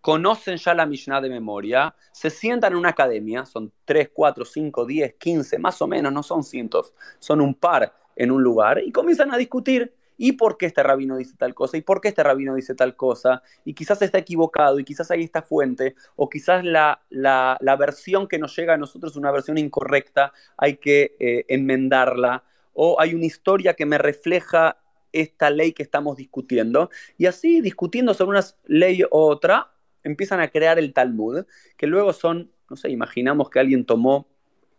conocen 0.00 0.56
ya 0.56 0.74
la 0.74 0.86
Mishnah 0.86 1.20
de 1.20 1.28
memoria, 1.28 1.94
se 2.12 2.30
sientan 2.30 2.72
en 2.72 2.78
una 2.78 2.90
academia, 2.90 3.44
son 3.44 3.72
3, 3.84 4.10
4, 4.12 4.44
5, 4.44 4.86
10, 4.86 5.14
15, 5.14 5.58
más 5.58 5.82
o 5.82 5.86
menos, 5.86 6.12
no 6.12 6.22
son 6.22 6.44
cientos, 6.44 6.92
son 7.18 7.40
un 7.40 7.54
par 7.54 7.92
en 8.14 8.30
un 8.30 8.42
lugar, 8.42 8.82
y 8.84 8.92
comienzan 8.92 9.32
a 9.32 9.36
discutir 9.36 9.94
¿Y 10.16 10.32
por 10.32 10.56
qué 10.56 10.66
este 10.66 10.82
rabino 10.82 11.16
dice 11.16 11.34
tal 11.36 11.54
cosa? 11.54 11.76
¿Y 11.76 11.82
por 11.82 12.00
qué 12.00 12.08
este 12.08 12.22
rabino 12.22 12.54
dice 12.54 12.74
tal 12.74 12.96
cosa? 12.96 13.42
Y 13.64 13.74
quizás 13.74 14.00
está 14.02 14.18
equivocado, 14.18 14.78
y 14.78 14.84
quizás 14.84 15.10
hay 15.10 15.22
esta 15.22 15.42
fuente, 15.42 15.94
o 16.16 16.28
quizás 16.28 16.64
la, 16.64 17.02
la, 17.10 17.76
versión 17.78 18.26
que 18.26 18.38
nos 18.38 18.56
llega 18.56 18.74
a 18.74 18.78
nosotros 18.78 19.12
es 19.12 19.16
una 19.16 19.30
versión 19.30 19.58
incorrecta, 19.58 20.32
hay 20.56 20.76
que 20.76 21.16
eh, 21.18 21.44
enmendarla, 21.48 22.44
o 22.72 23.00
hay 23.00 23.14
una 23.14 23.26
historia 23.26 23.74
que 23.74 23.86
me 23.86 23.98
refleja 23.98 24.78
esta 25.12 25.50
ley 25.50 25.72
que 25.72 25.82
estamos 25.82 26.16
discutiendo. 26.16 26.90
Y 27.16 27.26
así, 27.26 27.60
discutiendo 27.60 28.14
sobre 28.14 28.38
una 28.38 28.46
ley 28.66 29.02
u 29.02 29.08
otra, 29.10 29.72
empiezan 30.02 30.40
a 30.40 30.48
crear 30.48 30.78
el 30.78 30.92
Talmud, 30.92 31.44
que 31.76 31.86
luego 31.86 32.12
son, 32.12 32.50
no 32.70 32.76
sé, 32.76 32.90
imaginamos 32.90 33.50
que 33.50 33.60
alguien 33.60 33.84
tomó 33.84 34.28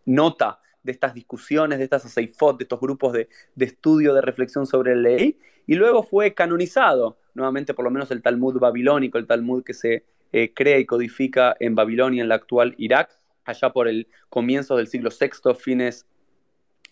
nota 0.04 0.60
de 0.88 0.92
estas 0.92 1.12
discusiones, 1.12 1.76
de 1.76 1.84
estas 1.84 2.06
aseifot, 2.06 2.56
de 2.56 2.64
estos 2.64 2.80
grupos 2.80 3.12
de, 3.12 3.28
estudio, 3.58 4.14
de 4.14 4.22
reflexión 4.22 4.66
sobre 4.66 4.96
la 4.96 5.02
ley, 5.02 5.38
y 5.66 5.74
luego 5.74 6.02
fue 6.02 6.32
canonizado, 6.32 7.18
nuevamente 7.34 7.74
por 7.74 7.84
lo 7.84 7.90
menos 7.90 8.10
el 8.10 8.22
Talmud 8.22 8.58
babilónico, 8.58 9.18
el 9.18 9.26
Talmud 9.26 9.62
que 9.62 9.74
se 9.74 10.04
eh, 10.32 10.54
crea 10.54 10.78
y 10.78 10.86
codifica 10.86 11.54
en 11.60 11.74
Babilonia, 11.74 12.22
en 12.22 12.30
la 12.30 12.36
actual 12.36 12.74
Irak, 12.78 13.10
allá 13.44 13.70
por 13.70 13.86
el 13.86 14.08
comienzo 14.30 14.78
del 14.78 14.86
siglo 14.86 15.10
VI, 15.10 15.54
fines, 15.54 16.06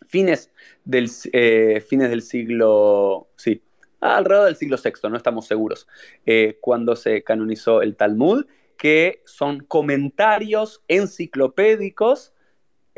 fines, 0.06 0.50
del, 0.84 1.10
eh, 1.32 1.82
fines 1.88 2.10
del 2.10 2.20
siglo, 2.20 3.28
sí, 3.36 3.62
alrededor 4.00 4.44
del 4.44 4.56
siglo 4.56 4.76
VI, 4.76 5.08
no 5.08 5.16
estamos 5.16 5.46
seguros, 5.46 5.88
eh, 6.26 6.58
cuando 6.60 6.96
se 6.96 7.24
canonizó 7.24 7.80
el 7.80 7.96
Talmud, 7.96 8.44
que 8.76 9.22
son 9.24 9.60
comentarios 9.60 10.82
enciclopédicos 10.86 12.34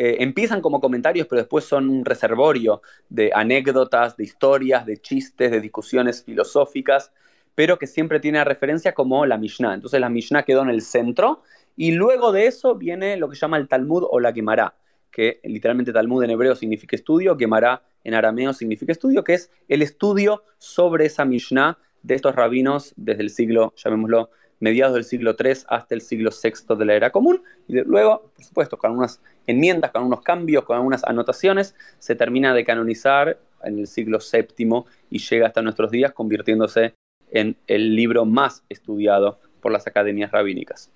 eh, 0.00 0.22
empiezan 0.22 0.60
como 0.60 0.80
comentarios, 0.80 1.26
pero 1.26 1.42
después 1.42 1.64
son 1.64 1.88
un 1.88 2.04
reservorio 2.04 2.82
de 3.08 3.32
anécdotas, 3.34 4.16
de 4.16 4.22
historias, 4.22 4.86
de 4.86 4.98
chistes, 4.98 5.50
de 5.50 5.60
discusiones 5.60 6.22
filosóficas, 6.22 7.10
pero 7.56 7.80
que 7.80 7.88
siempre 7.88 8.20
tiene 8.20 8.44
referencia 8.44 8.94
como 8.94 9.26
la 9.26 9.36
Mishnah. 9.38 9.74
Entonces 9.74 9.98
la 9.98 10.08
Mishnah 10.08 10.44
quedó 10.44 10.62
en 10.62 10.70
el 10.70 10.82
centro 10.82 11.42
y 11.76 11.90
luego 11.90 12.30
de 12.30 12.46
eso 12.46 12.76
viene 12.76 13.16
lo 13.16 13.28
que 13.28 13.36
llama 13.36 13.56
el 13.56 13.66
Talmud 13.66 14.04
o 14.08 14.20
la 14.20 14.32
Gemara, 14.32 14.76
que 15.10 15.40
literalmente 15.42 15.92
Talmud 15.92 16.22
en 16.22 16.30
hebreo 16.30 16.54
significa 16.54 16.94
estudio, 16.94 17.36
Gemara 17.36 17.82
en 18.04 18.14
arameo 18.14 18.52
significa 18.52 18.92
estudio, 18.92 19.24
que 19.24 19.34
es 19.34 19.50
el 19.66 19.82
estudio 19.82 20.44
sobre 20.58 21.06
esa 21.06 21.24
Mishnah 21.24 21.76
de 22.04 22.14
estos 22.14 22.36
rabinos 22.36 22.94
desde 22.96 23.22
el 23.22 23.30
siglo, 23.30 23.74
llamémoslo, 23.76 24.30
mediados 24.60 24.94
del 24.94 25.04
siglo 25.04 25.36
III 25.38 25.52
hasta 25.68 25.94
el 25.94 26.00
siglo 26.00 26.30
VI 26.30 26.76
de 26.76 26.84
la 26.84 26.94
era 26.94 27.10
común, 27.10 27.42
y 27.66 27.80
luego, 27.80 28.30
por 28.34 28.44
supuesto, 28.44 28.76
con 28.76 28.92
unas 28.92 29.20
enmiendas, 29.46 29.90
con 29.90 30.04
unos 30.04 30.22
cambios, 30.22 30.64
con 30.64 30.76
algunas 30.76 31.04
anotaciones, 31.04 31.74
se 31.98 32.14
termina 32.14 32.54
de 32.54 32.64
canonizar 32.64 33.38
en 33.64 33.78
el 33.78 33.86
siglo 33.86 34.18
VII 34.18 34.84
y 35.10 35.18
llega 35.18 35.46
hasta 35.46 35.62
nuestros 35.62 35.90
días, 35.90 36.12
convirtiéndose 36.12 36.94
en 37.30 37.56
el 37.66 37.94
libro 37.94 38.24
más 38.24 38.64
estudiado 38.68 39.38
por 39.60 39.72
las 39.72 39.86
academias 39.86 40.30
rabínicas. 40.30 40.90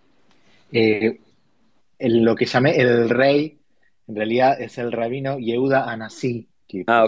Eh, 0.72 1.20
lo 1.98 2.34
que 2.34 2.46
llamé 2.46 2.76
el 2.76 3.08
rey, 3.08 3.58
en 4.08 4.16
realidad 4.16 4.60
es 4.60 4.78
el 4.78 4.92
rabino 4.92 5.38
Yehuda 5.38 5.90
Anasí, 5.90 6.48
que 6.66 6.84
ah, 6.86 7.06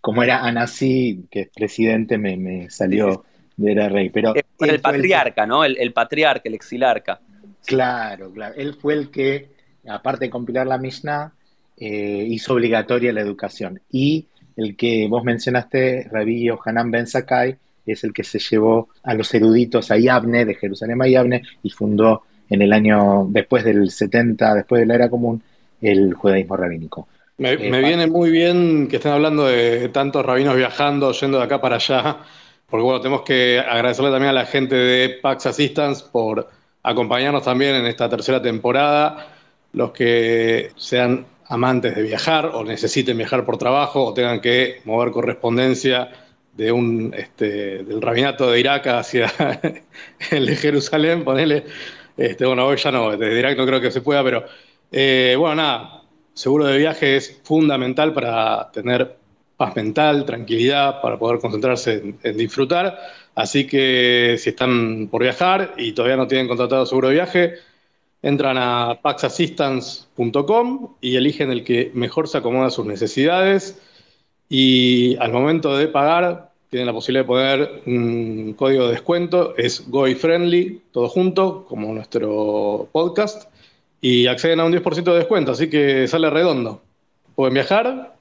como 0.00 0.22
era 0.22 0.44
Anasí, 0.44 1.26
que 1.30 1.42
es 1.42 1.48
presidente, 1.54 2.16
me, 2.16 2.70
salió 2.70 3.06
de 3.08 3.18
era 3.64 3.88
rey. 3.88 4.10
Pero 4.10 4.34
el 4.60 4.80
patriarca, 4.80 5.46
¿no? 5.46 5.64
El, 5.64 5.92
patriarca, 5.92 6.48
el 6.48 6.54
exilarca. 6.54 7.20
Claro, 7.64 8.30
claro. 8.32 8.54
Él 8.56 8.74
fue 8.74 8.94
el 8.94 9.10
que, 9.10 9.48
aparte 9.88 10.26
de 10.26 10.30
compilar 10.30 10.66
la 10.66 10.78
Mishnah, 10.78 11.32
eh, 11.76 12.24
hizo 12.28 12.54
obligatoria 12.54 13.12
la 13.12 13.20
educación. 13.20 13.80
Y 13.90 14.26
el 14.56 14.76
que 14.76 15.06
vos 15.08 15.24
mencionaste, 15.24 16.08
Rabbi 16.10 16.48
Hanan 16.64 16.90
Ben 16.90 17.06
Sakai, 17.06 17.56
es 17.84 18.02
el 18.04 18.12
que 18.12 18.24
se 18.24 18.38
llevó 18.38 18.88
a 19.04 19.14
los 19.14 19.32
eruditos 19.32 19.90
a 19.90 19.96
Yavne, 19.96 20.44
de 20.44 20.54
Jerusalén 20.54 21.00
a 21.02 21.08
Yavne, 21.08 21.42
y 21.62 21.70
fundó 21.70 22.22
en 22.48 22.62
el 22.62 22.72
año, 22.72 23.26
después 23.28 23.64
del 23.64 23.90
70, 23.90 24.54
después 24.54 24.80
de 24.80 24.86
la 24.86 24.94
era 24.94 25.08
común, 25.08 25.42
el 25.80 26.14
judaísmo 26.14 26.56
rabínico. 26.56 27.08
Me, 27.38 27.52
eh, 27.52 27.70
me 27.70 27.80
viene 27.80 28.06
muy 28.06 28.30
bien 28.30 28.88
que 28.88 28.96
estén 28.96 29.12
hablando 29.12 29.46
de 29.46 29.88
tantos 29.90 30.24
rabinos 30.24 30.56
viajando, 30.56 31.12
yendo 31.12 31.38
de 31.38 31.44
acá 31.44 31.60
para 31.60 31.76
allá 31.76 32.18
porque 32.68 32.82
bueno, 32.82 33.00
tenemos 33.00 33.22
que 33.22 33.60
agradecerle 33.60 34.10
también 34.10 34.30
a 34.30 34.32
la 34.32 34.46
gente 34.46 34.74
de 34.74 35.08
Pax 35.20 35.46
Assistance 35.46 36.04
por 36.10 36.48
acompañarnos 36.82 37.44
también 37.44 37.76
en 37.76 37.86
esta 37.86 38.08
tercera 38.08 38.42
temporada. 38.42 39.28
Los 39.72 39.92
que 39.92 40.72
sean 40.76 41.26
amantes 41.48 41.94
de 41.94 42.02
viajar 42.02 42.46
o 42.46 42.64
necesiten 42.64 43.16
viajar 43.18 43.44
por 43.44 43.58
trabajo 43.58 44.04
o 44.04 44.14
tengan 44.14 44.40
que 44.40 44.80
mover 44.84 45.12
correspondencia 45.12 46.10
de 46.54 46.72
un 46.72 47.14
este, 47.16 47.84
del 47.84 48.00
rabinato 48.00 48.50
de 48.50 48.60
Irak 48.60 48.86
hacia 48.86 49.30
el 50.30 50.46
de 50.46 50.56
Jerusalén, 50.56 51.24
ponele. 51.24 51.64
Este, 52.16 52.46
bueno, 52.46 52.66
hoy 52.66 52.78
ya 52.78 52.90
no, 52.90 53.16
desde 53.16 53.38
Irak 53.38 53.58
no 53.58 53.66
creo 53.66 53.80
que 53.80 53.90
se 53.90 54.00
pueda, 54.00 54.24
pero 54.24 54.44
eh, 54.90 55.36
bueno, 55.38 55.56
nada, 55.56 56.02
seguro 56.32 56.64
de 56.64 56.78
viaje 56.78 57.16
es 57.16 57.40
fundamental 57.44 58.14
para 58.14 58.70
tener 58.72 59.16
paz 59.56 59.74
mental, 59.76 60.24
tranquilidad 60.24 61.00
para 61.00 61.18
poder 61.18 61.40
concentrarse 61.40 62.14
en, 62.22 62.36
disfrutar. 62.36 62.98
Así 63.34 63.66
que 63.66 64.36
si 64.38 64.50
están 64.50 65.08
por 65.08 65.22
viajar 65.22 65.74
y 65.76 65.92
todavía 65.92 66.16
no 66.16 66.26
tienen 66.26 66.48
contratado 66.48 66.86
seguro 66.86 67.08
de 67.08 67.14
viaje, 67.14 67.54
entran 68.22 68.56
a 68.58 69.00
paxassistance.com 69.02 70.96
y 71.00 71.16
eligen 71.16 71.50
el 71.50 71.64
que 71.64 71.90
mejor 71.94 72.28
se 72.28 72.38
acomoda 72.38 72.66
a 72.68 72.70
sus 72.70 72.86
necesidades. 72.86 73.80
Y 74.48 75.16
al 75.16 75.32
momento 75.32 75.76
de 75.76 75.88
pagar, 75.88 76.52
tienen 76.70 76.86
la 76.86 76.92
posibilidad 76.92 77.24
de 77.24 77.28
poner 77.28 77.82
un 77.86 78.54
código 78.54 78.86
de 78.86 78.92
descuento, 78.92 79.54
es 79.56 79.88
GoyFriendly, 79.88 80.82
todo 80.92 81.08
junto, 81.08 81.64
como 81.66 81.92
nuestro 81.94 82.88
podcast, 82.92 83.50
y 84.00 84.26
acceden 84.26 84.60
a 84.60 84.64
un 84.64 84.72
10% 84.72 85.04
de 85.04 85.18
descuento, 85.18 85.52
así 85.52 85.70
que 85.70 86.06
sale 86.08 86.30
redondo. 86.30 86.82
Pueden 87.34 87.54
viajar 87.54 88.15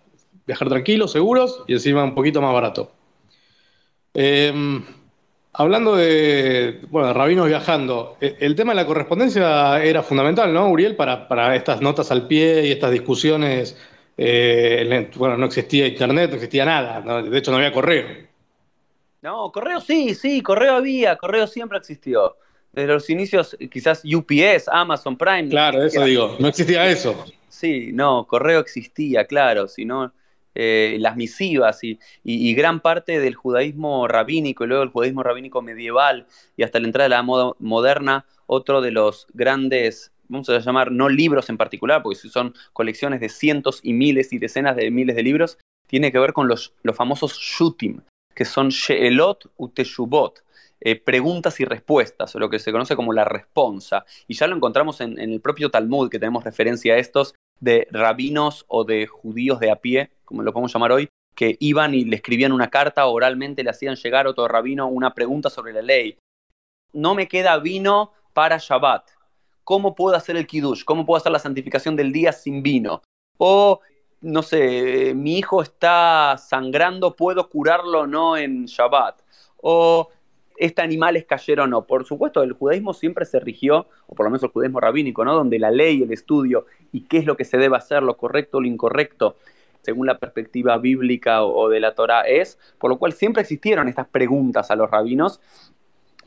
viajar 0.46 0.70
tranquilos, 0.70 1.12
seguros 1.12 1.64
y 1.68 1.74
encima 1.74 2.04
un 2.04 2.16
poquito 2.16 2.42
más 2.42 2.54
barato. 2.54 2.92
Em, 4.14 4.84
hablando 5.54 5.96
de, 5.96 6.82
bueno, 6.90 7.14
rabinos 7.14 7.48
viajando, 7.48 8.18
e, 8.22 8.38
el 8.40 8.56
tema 8.56 8.72
de 8.74 8.78
la 8.78 8.86
correspondencia 8.86 9.84
era 9.84 10.04
fundamental, 10.04 10.54
¿no, 10.54 10.70
Uriel? 10.70 10.96
Para, 10.96 11.56
estas 11.56 11.82
notas 11.82 12.12
al 12.12 12.28
pie 12.28 12.68
y 12.68 12.72
estas 12.72 12.92
discusiones. 12.92 13.78
Eh, 14.18 15.10
bueno, 15.18 15.36
no 15.36 15.46
existía 15.48 15.88
internet, 15.88 16.30
no 16.30 16.36
existía 16.36 16.64
nada, 16.64 17.22
de 17.22 17.38
hecho 17.38 17.52
no 17.52 17.58
había 17.58 17.74
correo. 17.74 18.06
No, 19.22 19.52
correo 19.52 19.82
sí, 19.82 20.14
sí, 20.14 20.42
correo 20.42 20.76
había, 20.76 21.18
correo 21.18 21.48
siempre 21.48 21.78
existió. 21.78 22.38
Desde 22.72 22.94
los 22.94 23.10
inicios, 23.10 23.58
quizás 23.72 24.04
UPS, 24.06 24.68
Amazon 24.68 25.18
Prime. 25.18 25.50
Claro, 25.50 25.84
eso 25.84 26.04
digo, 26.04 26.36
no 26.40 26.48
existía 26.48 26.88
eso. 26.88 27.26
Sí, 27.50 27.92
no, 27.92 28.28
correo 28.28 28.60
existía, 28.60 29.26
claro, 29.26 29.68
si 29.68 29.84
no, 29.84 30.14
eh, 30.56 30.96
las 31.02 31.18
misivas 31.18 31.82
y, 31.84 32.00
gran 32.56 32.80
parte 32.80 33.20
del 33.20 33.36
judaísmo 33.36 34.08
rabínico 34.08 34.64
y 34.64 34.68
luego 34.68 34.84
el 34.84 34.90
judaísmo 34.90 35.22
rabínico 35.22 35.62
medieval 35.62 36.28
y 36.56 36.64
hasta 36.64 36.80
la 36.80 36.88
entrada 36.88 37.06
de 37.06 37.10
la 37.10 37.24
moda 37.24 37.52
moderna, 37.60 38.26
otro 38.48 38.80
de 38.80 38.92
los 38.92 39.28
grandes, 39.34 40.14
vamos 40.30 40.48
a 40.50 40.60
llamar 40.60 40.92
no 40.94 41.10
libros 41.10 41.50
en 41.50 41.58
particular, 41.58 42.02
porque 42.02 42.30
son 42.30 42.54
colecciones 42.72 43.20
de 43.20 43.28
cientos 43.28 43.82
y 43.84 43.92
miles 43.92 44.32
y 44.32 44.40
decenas 44.40 44.78
de 44.78 44.90
miles 44.92 45.18
de 45.18 45.24
libros, 45.24 45.58
tiene 45.88 46.12
que 46.12 46.20
ver 46.20 46.32
con 46.32 46.48
los, 46.48 46.74
los 46.84 46.96
famosos 46.96 47.38
shutim, 47.38 48.00
que 48.34 48.46
son 48.46 48.70
she'elot 48.70 49.50
uteshubot, 49.58 50.42
eh, 50.80 50.96
preguntas 50.96 51.60
y 51.60 51.66
respuestas, 51.66 52.34
o 52.36 52.40
lo 52.40 52.50
que 52.50 52.60
se 52.60 52.72
conoce 52.72 52.96
como 52.96 53.12
la 53.12 53.26
responsa. 53.26 54.06
Y 54.28 54.36
ya 54.36 54.48
lo 54.48 54.56
encontramos 54.56 55.02
en, 55.02 55.20
en, 55.20 55.32
el 55.32 55.42
propio 55.42 55.70
Talmud, 55.70 56.10
que 56.10 56.20
tenemos 56.20 56.44
referencia 56.44 56.94
a 56.94 56.98
estos, 56.98 57.36
de 57.60 57.88
rabinos 57.92 58.66
o 58.68 58.84
de 58.84 59.08
judíos 59.08 59.60
de 59.60 59.72
a 59.72 59.78
pie, 59.78 60.12
como 60.26 60.44
lo 60.44 60.52
podemos 60.54 60.74
llamar 60.74 60.92
hoy, 60.92 61.10
que 61.36 61.58
iban 61.60 61.94
y 61.94 62.06
le 62.06 62.16
escribían 62.16 62.52
una 62.52 62.70
carta 62.70 63.06
oralmente, 63.06 63.64
le 63.64 63.70
hacían 63.70 63.96
llegar 63.96 64.26
a 64.26 64.30
otro 64.30 64.48
rabino 64.48 64.88
una 64.88 65.14
pregunta 65.14 65.50
sobre 65.50 65.74
la 65.74 65.82
ley. 65.82 66.18
No 66.94 67.14
me 67.14 67.28
queda 67.28 67.58
vino 67.60 68.14
para 68.34 68.58
Shabbat. 68.58 69.10
¿Cómo 69.64 69.96
puedo 69.96 70.16
hacer 70.16 70.38
el 70.38 70.48
kiddush? 70.48 70.84
¿Cómo 70.84 71.06
puedo 71.06 71.18
hacer 71.18 71.32
la 71.32 71.40
santificación 71.40 71.96
del 71.96 72.12
día 72.12 72.32
sin 72.32 72.64
vino? 72.64 73.02
O, 73.38 73.82
no 74.22 74.44
sé, 74.44 75.14
mi 75.16 75.38
hijo 75.38 75.62
está 75.62 76.38
sangrando, 76.38 77.16
¿puedo 77.16 77.50
curarlo 77.50 78.02
o 78.02 78.08
no 78.08 78.38
en 78.38 78.66
Shabbat? 78.66 79.22
O, 79.58 80.10
este 80.58 80.82
animal 80.82 81.16
es 81.16 81.26
cayero 81.26 81.64
o 81.64 81.68
no. 81.68 81.86
Por 81.86 82.06
supuesto, 82.06 82.42
el 82.44 82.54
judaísmo 82.54 82.94
siempre 82.94 83.26
se 83.26 83.40
rigió, 83.40 83.88
o 84.08 84.16
por 84.16 84.26
lo 84.26 84.30
menos 84.30 84.44
el 84.44 84.50
judaísmo 84.50 84.80
rabínico, 84.80 85.26
¿no? 85.26 85.34
Donde 85.34 85.60
la 85.60 85.72
ley, 85.72 86.04
el 86.04 86.12
estudio 86.12 86.66
y 86.92 87.02
qué 87.02 87.18
es 87.18 87.26
lo 87.26 87.36
que 87.38 87.46
se 87.46 87.58
debe 87.58 87.78
hacer, 87.78 88.04
lo 88.04 88.18
correcto 88.18 88.58
o 88.58 88.62
lo 88.62 88.68
incorrecto, 88.68 89.36
según 89.82 90.08
la 90.08 90.18
perspectiva 90.18 90.78
bíblica 90.78 91.44
o, 91.44 91.70
de 91.70 91.80
la 91.80 91.94
Torah 91.94 92.22
es, 92.22 92.58
por 92.80 92.90
lo 92.90 92.98
cual 92.98 93.14
siempre 93.14 93.42
existieron 93.42 93.88
estas 93.88 94.08
preguntas 94.08 94.72
a 94.72 94.76
los 94.76 94.90
rabinos 94.90 95.40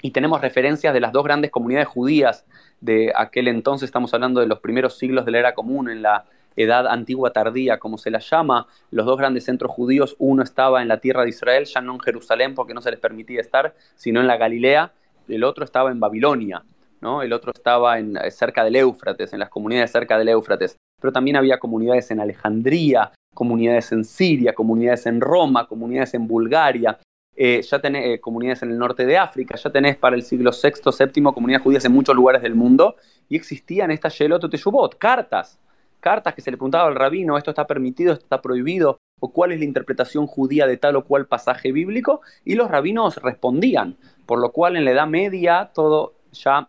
y 0.00 0.12
tenemos 0.12 0.40
referencias 0.40 0.94
de 0.94 1.00
las 1.00 1.12
dos 1.12 1.24
grandes 1.24 1.50
comunidades 1.50 1.88
judías 1.88 2.46
de 2.80 3.12
aquel 3.16 3.48
entonces, 3.48 3.88
estamos 3.88 4.14
hablando 4.14 4.40
de 4.40 4.46
los 4.46 4.60
primeros 4.60 4.96
siglos 4.96 5.24
de 5.24 5.32
la 5.32 5.38
era 5.40 5.54
común 5.54 5.90
en 5.90 6.02
la 6.02 6.24
edad 6.62 6.86
antigua 6.86 7.32
tardía, 7.32 7.78
como 7.78 7.98
se 7.98 8.10
la 8.10 8.18
llama, 8.18 8.66
los 8.90 9.06
dos 9.06 9.16
grandes 9.16 9.44
centros 9.44 9.70
judíos, 9.70 10.16
uno 10.18 10.42
estaba 10.42 10.82
en 10.82 10.88
la 10.88 10.98
tierra 10.98 11.22
de 11.22 11.30
Israel, 11.30 11.64
ya 11.64 11.80
no 11.80 11.94
en 11.94 12.00
Jerusalén 12.00 12.54
porque 12.54 12.74
no 12.74 12.80
se 12.80 12.90
les 12.90 13.00
permitía 13.00 13.40
estar, 13.40 13.74
sino 13.94 14.20
en 14.20 14.26
la 14.26 14.36
Galilea, 14.36 14.92
el 15.28 15.44
otro 15.44 15.64
estaba 15.64 15.90
en 15.90 16.00
Babilonia, 16.00 16.64
¿no? 17.00 17.22
el 17.22 17.32
otro 17.32 17.52
estaba 17.54 17.98
en, 17.98 18.16
eh, 18.16 18.30
cerca 18.30 18.64
del 18.64 18.76
Éufrates, 18.76 19.32
en 19.32 19.38
las 19.38 19.50
comunidades 19.50 19.92
cerca 19.92 20.18
del 20.18 20.28
Éufrates, 20.28 20.76
pero 21.00 21.12
también 21.12 21.36
había 21.36 21.58
comunidades 21.58 22.10
en 22.10 22.20
Alejandría, 22.20 23.12
comunidades 23.34 23.92
en 23.92 24.04
Siria, 24.04 24.52
comunidades 24.52 25.06
en 25.06 25.20
Roma, 25.20 25.68
comunidades 25.68 26.14
en 26.14 26.26
Bulgaria, 26.26 26.98
eh, 27.36 27.62
ya 27.62 27.78
tenés 27.78 28.04
eh, 28.04 28.20
comunidades 28.20 28.64
en 28.64 28.72
el 28.72 28.78
norte 28.78 29.06
de 29.06 29.16
África, 29.16 29.54
ya 29.54 29.70
tenés 29.70 29.96
para 29.96 30.16
el 30.16 30.24
siglo 30.24 30.50
VI, 30.50 30.90
VII 31.14 31.22
comunidades 31.32 31.62
judías 31.62 31.84
en 31.84 31.92
muchos 31.92 32.16
lugares 32.16 32.42
del 32.42 32.56
mundo, 32.56 32.96
y 33.28 33.36
existían 33.36 33.92
estas 33.92 34.18
Yelot 34.18 34.50
Teshuvot, 34.50 34.98
cartas, 34.98 35.56
cartas 36.00 36.34
que 36.34 36.42
se 36.42 36.50
le 36.50 36.56
preguntaba 36.56 36.88
al 36.88 36.94
rabino, 36.94 37.36
esto 37.36 37.50
está 37.50 37.66
permitido, 37.66 38.12
esto 38.12 38.24
está 38.24 38.40
prohibido, 38.40 38.98
o 39.20 39.32
cuál 39.32 39.52
es 39.52 39.58
la 39.58 39.64
interpretación 39.64 40.26
judía 40.26 40.66
de 40.66 40.76
tal 40.76 40.96
o 40.96 41.04
cual 41.04 41.26
pasaje 41.26 41.72
bíblico, 41.72 42.20
y 42.44 42.54
los 42.54 42.70
rabinos 42.70 43.16
respondían, 43.16 43.96
por 44.26 44.40
lo 44.40 44.52
cual 44.52 44.76
en 44.76 44.84
la 44.84 44.92
Edad 44.92 45.06
Media, 45.06 45.70
todo 45.74 46.14
ya 46.32 46.68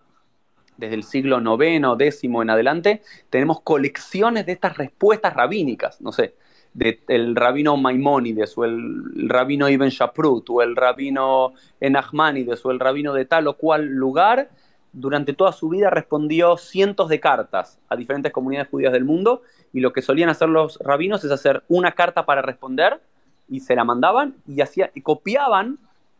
desde 0.77 0.95
el 0.95 1.03
siglo 1.03 1.39
IX, 1.39 1.85
X 1.99 2.23
en 2.23 2.49
adelante, 2.49 3.01
tenemos 3.29 3.61
colecciones 3.61 4.45
de 4.45 4.53
estas 4.53 4.77
respuestas 4.77 5.33
rabínicas, 5.33 6.01
no 6.01 6.11
sé, 6.11 6.35
del 6.73 7.35
rabino 7.35 7.77
Maimónides 7.77 8.57
o 8.57 8.63
el, 8.63 9.27
rabino 9.27 9.69
Ibn 9.69 9.89
Shaprut 9.89 10.49
o 10.49 10.61
el 10.61 10.75
rabino 10.75 11.53
Enachmanides 11.79 12.63
o 12.65 12.71
el 12.71 12.79
rabino 12.79 13.13
de 13.13 13.25
tal 13.25 13.47
o 13.47 13.57
cual 13.57 13.87
lugar, 13.87 14.49
durante 14.91 15.33
toda 15.33 15.51
su 15.51 15.69
vida 15.69 15.89
respondió 15.89 16.57
cientos 16.57 17.09
de 17.09 17.19
cartas 17.19 17.79
a 17.89 17.95
diferentes 17.95 18.31
comunidades 18.31 18.69
judías 18.69 18.91
del 18.91 19.05
mundo 19.05 19.43
y 19.73 19.79
lo 19.81 19.93
que 19.93 20.01
solían 20.01 20.29
hacer 20.29 20.49
los 20.49 20.79
rabinos 20.79 21.23
es 21.23 21.31
hacer 21.31 21.63
una 21.67 21.91
carta 21.91 22.25
para 22.25 22.41
responder 22.41 22.99
y 23.47 23.59
se 23.59 23.75
la 23.75 23.83
mandaban 23.83 24.35
y, 24.47 24.61
hacía, 24.61 24.91
y 24.93 25.01
copiaban 25.01 25.77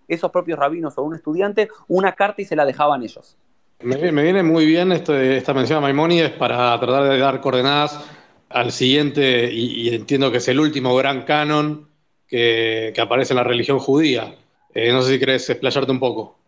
esos 0.08 0.32
propios 0.32 0.60
rabinos 0.60 0.98
o 0.98 1.04
un 1.04 1.16
estudiante 1.16 1.70
una 1.88 2.14
carta 2.14 2.42
y 2.42 2.46
se 2.46 2.56
la 2.56 2.66
dejaban 2.66 3.04
ellos. 3.04 3.38
Me, 3.82 3.96
viene 3.96 4.44
muy 4.44 4.66
bien 4.66 4.92
esta 4.92 5.54
mención 5.54 5.78
a 5.78 5.82
Maimónides 5.82 6.32
para 6.32 6.78
tratar 6.80 7.10
de 7.10 7.18
dar 7.18 7.40
coordenadas 7.40 8.04
al 8.50 8.72
siguiente, 8.72 9.50
y, 9.54 9.94
entiendo 9.94 10.32
que 10.32 10.40
es 10.40 10.48
el 10.48 10.60
último 10.60 10.96
gran 10.96 11.24
canon 11.24 11.88
que, 12.28 12.94
aparece 13.00 13.34
en 13.34 13.38
la 13.38 13.44
religión 13.44 13.80
judía. 13.80 14.36
Eh, 14.74 14.92
no 14.92 15.02
sé 15.02 15.14
si 15.14 15.20
querés 15.20 15.50
explayarte 15.50 15.92
un 15.92 16.00
poco. 16.00 16.39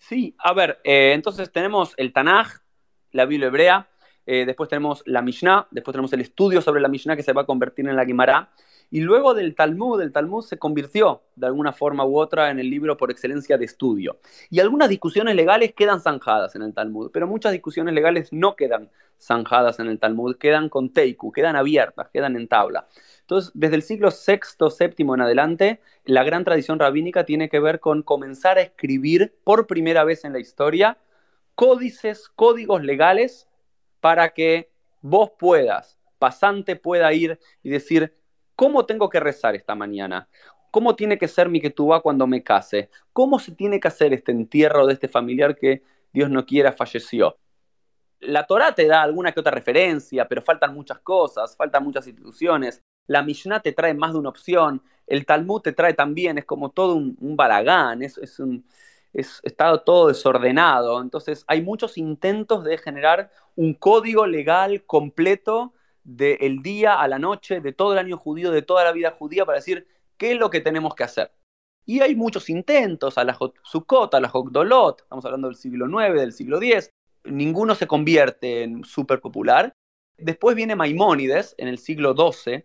Sí, 0.00 0.34
a 0.38 0.54
ver, 0.54 0.80
eh, 0.82 1.12
entonces 1.14 1.52
tenemos 1.52 1.92
el 1.98 2.12
Tanaj, 2.12 2.48
la 3.12 3.26
Biblia 3.26 3.48
hebrea, 3.48 3.88
eh, 4.24 4.46
después 4.46 4.68
tenemos 4.68 5.02
la 5.04 5.20
Mishnah, 5.20 5.68
después 5.70 5.92
tenemos 5.92 6.12
el 6.14 6.22
estudio 6.22 6.62
sobre 6.62 6.80
la 6.80 6.88
Mishnah 6.88 7.16
que 7.16 7.22
se 7.22 7.34
va 7.34 7.42
a 7.42 7.46
convertir 7.46 7.86
en 7.86 7.94
la 7.94 8.06
Gemara, 8.06 8.50
y 8.90 9.00
luego 9.00 9.34
del 9.34 9.54
Talmud, 9.54 10.00
el 10.00 10.12
Talmud 10.12 10.42
se 10.42 10.58
convirtió 10.58 11.22
de 11.36 11.46
alguna 11.46 11.72
forma 11.72 12.04
u 12.04 12.18
otra 12.18 12.50
en 12.50 12.58
el 12.58 12.68
libro 12.68 12.96
por 12.96 13.10
excelencia 13.10 13.56
de 13.56 13.64
estudio. 13.64 14.18
Y 14.50 14.60
algunas 14.60 14.88
discusiones 14.88 15.36
legales 15.36 15.72
quedan 15.74 16.00
zanjadas 16.00 16.56
en 16.56 16.62
el 16.62 16.74
Talmud, 16.74 17.10
pero 17.12 17.26
muchas 17.26 17.52
discusiones 17.52 17.94
legales 17.94 18.32
no 18.32 18.56
quedan 18.56 18.90
zanjadas 19.20 19.78
en 19.78 19.86
el 19.86 19.98
Talmud, 19.98 20.36
quedan 20.36 20.68
con 20.68 20.92
teiku, 20.92 21.30
quedan 21.30 21.54
abiertas, 21.54 22.08
quedan 22.12 22.36
en 22.36 22.48
tabla. 22.48 22.88
Entonces, 23.20 23.52
desde 23.54 23.76
el 23.76 23.82
siglo 23.82 24.08
VI, 24.08 24.40
VII 24.78 25.14
en 25.14 25.20
adelante, 25.20 25.80
la 26.04 26.24
gran 26.24 26.44
tradición 26.44 26.78
rabínica 26.78 27.24
tiene 27.24 27.48
que 27.48 27.60
ver 27.60 27.78
con 27.80 28.02
comenzar 28.02 28.58
a 28.58 28.62
escribir 28.62 29.36
por 29.44 29.66
primera 29.66 30.04
vez 30.04 30.24
en 30.24 30.32
la 30.32 30.40
historia 30.40 30.98
códices, 31.54 32.28
códigos 32.34 32.82
legales 32.82 33.46
para 34.00 34.30
que 34.30 34.70
vos 35.02 35.30
puedas, 35.38 35.98
pasante 36.18 36.74
pueda 36.74 37.12
ir 37.12 37.38
y 37.62 37.68
decir, 37.68 38.14
¿Cómo 38.60 38.84
tengo 38.84 39.08
que 39.08 39.20
rezar 39.20 39.54
esta 39.54 39.74
mañana? 39.74 40.28
¿Cómo 40.70 40.94
tiene 40.94 41.16
que 41.16 41.28
ser 41.28 41.48
mi 41.48 41.62
ketubá 41.62 42.02
cuando 42.02 42.26
me 42.26 42.42
case? 42.42 42.90
¿Cómo 43.10 43.38
se 43.38 43.52
tiene 43.52 43.80
que 43.80 43.88
hacer 43.88 44.12
este 44.12 44.32
entierro 44.32 44.86
de 44.86 44.92
este 44.92 45.08
familiar 45.08 45.56
que 45.56 45.82
Dios 46.12 46.28
no 46.28 46.44
quiera 46.44 46.70
falleció? 46.70 47.38
La 48.20 48.46
Torah 48.46 48.74
te 48.74 48.86
da 48.86 49.00
alguna 49.00 49.32
que 49.32 49.40
otra 49.40 49.52
referencia, 49.52 50.28
pero 50.28 50.42
faltan 50.42 50.74
muchas 50.74 50.98
cosas, 50.98 51.56
faltan 51.56 51.82
muchas 51.82 52.06
instituciones. 52.06 52.82
La 53.06 53.22
Mishnah 53.22 53.60
te 53.60 53.72
trae 53.72 53.94
más 53.94 54.12
de 54.12 54.18
una 54.18 54.28
opción, 54.28 54.82
el 55.06 55.24
Talmud 55.24 55.62
te 55.62 55.72
trae 55.72 55.94
también, 55.94 56.36
es 56.36 56.44
como 56.44 56.68
todo 56.68 56.96
un, 56.96 57.16
un 57.18 57.36
balagán, 57.36 58.02
es, 58.02 58.18
es 58.18 58.38
un, 58.40 58.66
es, 59.14 59.40
todo 59.86 60.08
desordenado. 60.08 61.00
Entonces 61.00 61.44
hay 61.46 61.62
muchos 61.62 61.96
intentos 61.96 62.62
de 62.64 62.76
generar 62.76 63.30
un 63.56 63.72
código 63.72 64.26
legal 64.26 64.84
completo 64.84 65.72
del 66.04 66.62
día 66.62 67.00
a 67.00 67.08
la 67.08 67.18
noche, 67.18 67.60
de 67.60 67.72
todo 67.72 67.92
el 67.92 67.98
año 67.98 68.16
judío, 68.16 68.50
de 68.50 68.62
toda 68.62 68.84
la 68.84 68.92
vida 68.92 69.10
judía, 69.12 69.44
para 69.44 69.58
decir 69.58 69.86
qué 70.16 70.32
es 70.32 70.38
lo 70.38 70.50
que 70.50 70.60
tenemos 70.60 70.94
que 70.94 71.04
hacer. 71.04 71.32
Y 71.86 72.00
hay 72.00 72.14
muchos 72.14 72.50
intentos, 72.50 73.18
a 73.18 73.24
la 73.24 73.36
Sukkot, 73.62 74.14
a 74.14 74.20
la 74.20 74.30
Hogdolot, 74.32 75.02
estamos 75.02 75.24
hablando 75.24 75.48
del 75.48 75.56
siglo 75.56 75.86
IX, 75.86 76.14
del 76.14 76.32
siglo 76.32 76.62
X, 76.62 76.90
ninguno 77.24 77.74
se 77.74 77.86
convierte 77.86 78.62
en 78.62 78.84
súper 78.84 79.20
popular. 79.20 79.72
Después 80.16 80.54
viene 80.54 80.76
Maimónides 80.76 81.54
en 81.58 81.68
el 81.68 81.78
siglo 81.78 82.14
XII, 82.14 82.64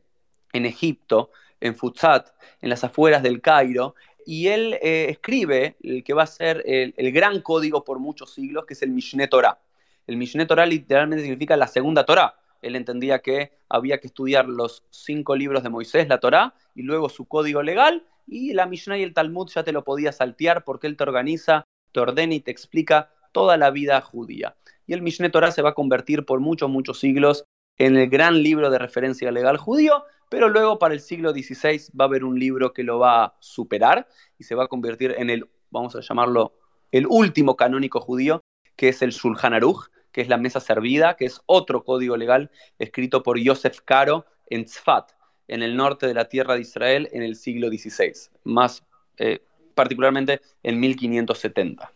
en 0.53 0.65
Egipto, 0.65 1.31
en 1.59 1.75
Futsat, 1.75 2.29
en 2.61 2.69
las 2.69 2.83
afueras 2.83 3.23
del 3.23 3.41
Cairo, 3.41 3.95
y 4.25 4.47
él 4.47 4.77
eh, 4.81 5.07
escribe 5.09 5.77
el 5.81 6.03
que 6.03 6.13
va 6.13 6.23
a 6.23 6.27
ser 6.27 6.63
el, 6.65 6.93
el, 6.97 7.11
gran 7.11 7.41
código 7.41 7.83
por 7.83 7.99
muchos 7.99 8.33
siglos, 8.33 8.65
que 8.65 8.73
es 8.73 8.81
el 8.81 8.89
Mishneh 8.89 9.27
Torah. 9.27 9.59
El 10.07 10.17
Mishneh 10.17 10.45
Torah 10.45 10.65
literalmente 10.65 11.23
significa 11.23 11.55
la 11.55 11.67
segunda 11.67 12.05
Torah 12.05 12.35
él 12.61 12.75
entendía 12.75 13.19
que 13.19 13.57
había 13.69 13.99
que 13.99 14.07
estudiar 14.07 14.47
los 14.47 14.83
cinco 14.89 15.35
libros 15.35 15.63
de 15.63 15.69
Moisés, 15.69 16.07
la 16.07 16.19
Torá, 16.19 16.55
y 16.73 16.83
luego 16.83 17.09
su 17.09 17.25
código 17.25 17.61
legal, 17.63 18.05
y 18.27 18.53
la 18.53 18.65
Mishnah 18.65 18.97
y 18.97 19.03
el 19.03 19.13
Talmud 19.13 19.49
ya 19.53 19.63
te 19.63 19.71
lo 19.71 19.83
podía 19.83 20.11
saltear 20.11 20.63
porque 20.63 20.87
él 20.87 20.97
te 20.97 21.03
organiza, 21.03 21.65
te 21.91 21.99
ordena 21.99 22.33
y 22.33 22.39
te 22.39 22.51
explica 22.51 23.11
toda 23.31 23.57
la 23.57 23.69
vida 23.69 24.01
judía. 24.01 24.55
Y 24.87 24.93
el 24.93 25.01
Mishneh 25.01 25.29
Torah 25.29 25.51
se 25.51 25.61
va 25.61 25.71
a 25.71 25.73
convertir 25.73 26.25
por 26.25 26.39
muchos, 26.39 26.69
muchos 26.69 26.99
siglos 26.99 27.45
en 27.77 27.97
el 27.97 28.09
gran 28.09 28.41
libro 28.41 28.69
de 28.69 28.79
referencia 28.79 29.31
legal 29.31 29.57
judío, 29.57 30.05
pero 30.29 30.49
luego 30.49 30.79
para 30.79 30.93
el 30.93 31.01
siglo 31.01 31.31
XVI 31.31 31.91
va 31.99 32.05
a 32.05 32.07
haber 32.07 32.23
un 32.23 32.39
libro 32.39 32.73
que 32.73 32.83
lo 32.83 32.99
va 32.99 33.25
a 33.25 33.35
superar 33.39 34.07
y 34.37 34.43
se 34.43 34.55
va 34.55 34.65
a 34.65 34.67
convertir 34.67 35.15
en 35.17 35.29
el, 35.29 35.49
vamos 35.69 35.95
a 35.95 36.01
llamarlo, 36.01 36.53
el 36.91 37.05
último 37.07 37.55
canónico 37.55 37.99
judío, 37.99 38.41
que 38.75 38.89
es 38.89 39.01
el 39.01 39.11
Shulchan 39.11 39.53
Aruch, 39.53 39.89
que 40.15 40.21
es 40.21 40.29
la 40.29 40.37
mesa 40.37 40.61
servida, 40.61 41.17
que 41.17 41.25
es 41.25 41.41
otro 41.45 41.83
código 41.83 42.15
legal 42.15 42.49
escrito 42.79 43.21
por 43.21 43.37
Yosef 43.37 43.81
Caro 43.81 44.25
en 44.49 44.63
Tzfat, 44.63 45.11
en 45.49 45.61
el 45.61 45.75
norte 45.75 46.07
de 46.07 46.13
la 46.13 46.29
tierra 46.29 46.55
de 46.55 46.61
Israel, 46.61 47.09
en 47.11 47.21
el 47.21 47.35
siglo 47.35 47.67
XVI, 47.67 48.13
más 48.45 48.81
eh, 49.17 49.41
particularmente 49.73 50.39
en 50.63 50.79
1570. 50.79 51.91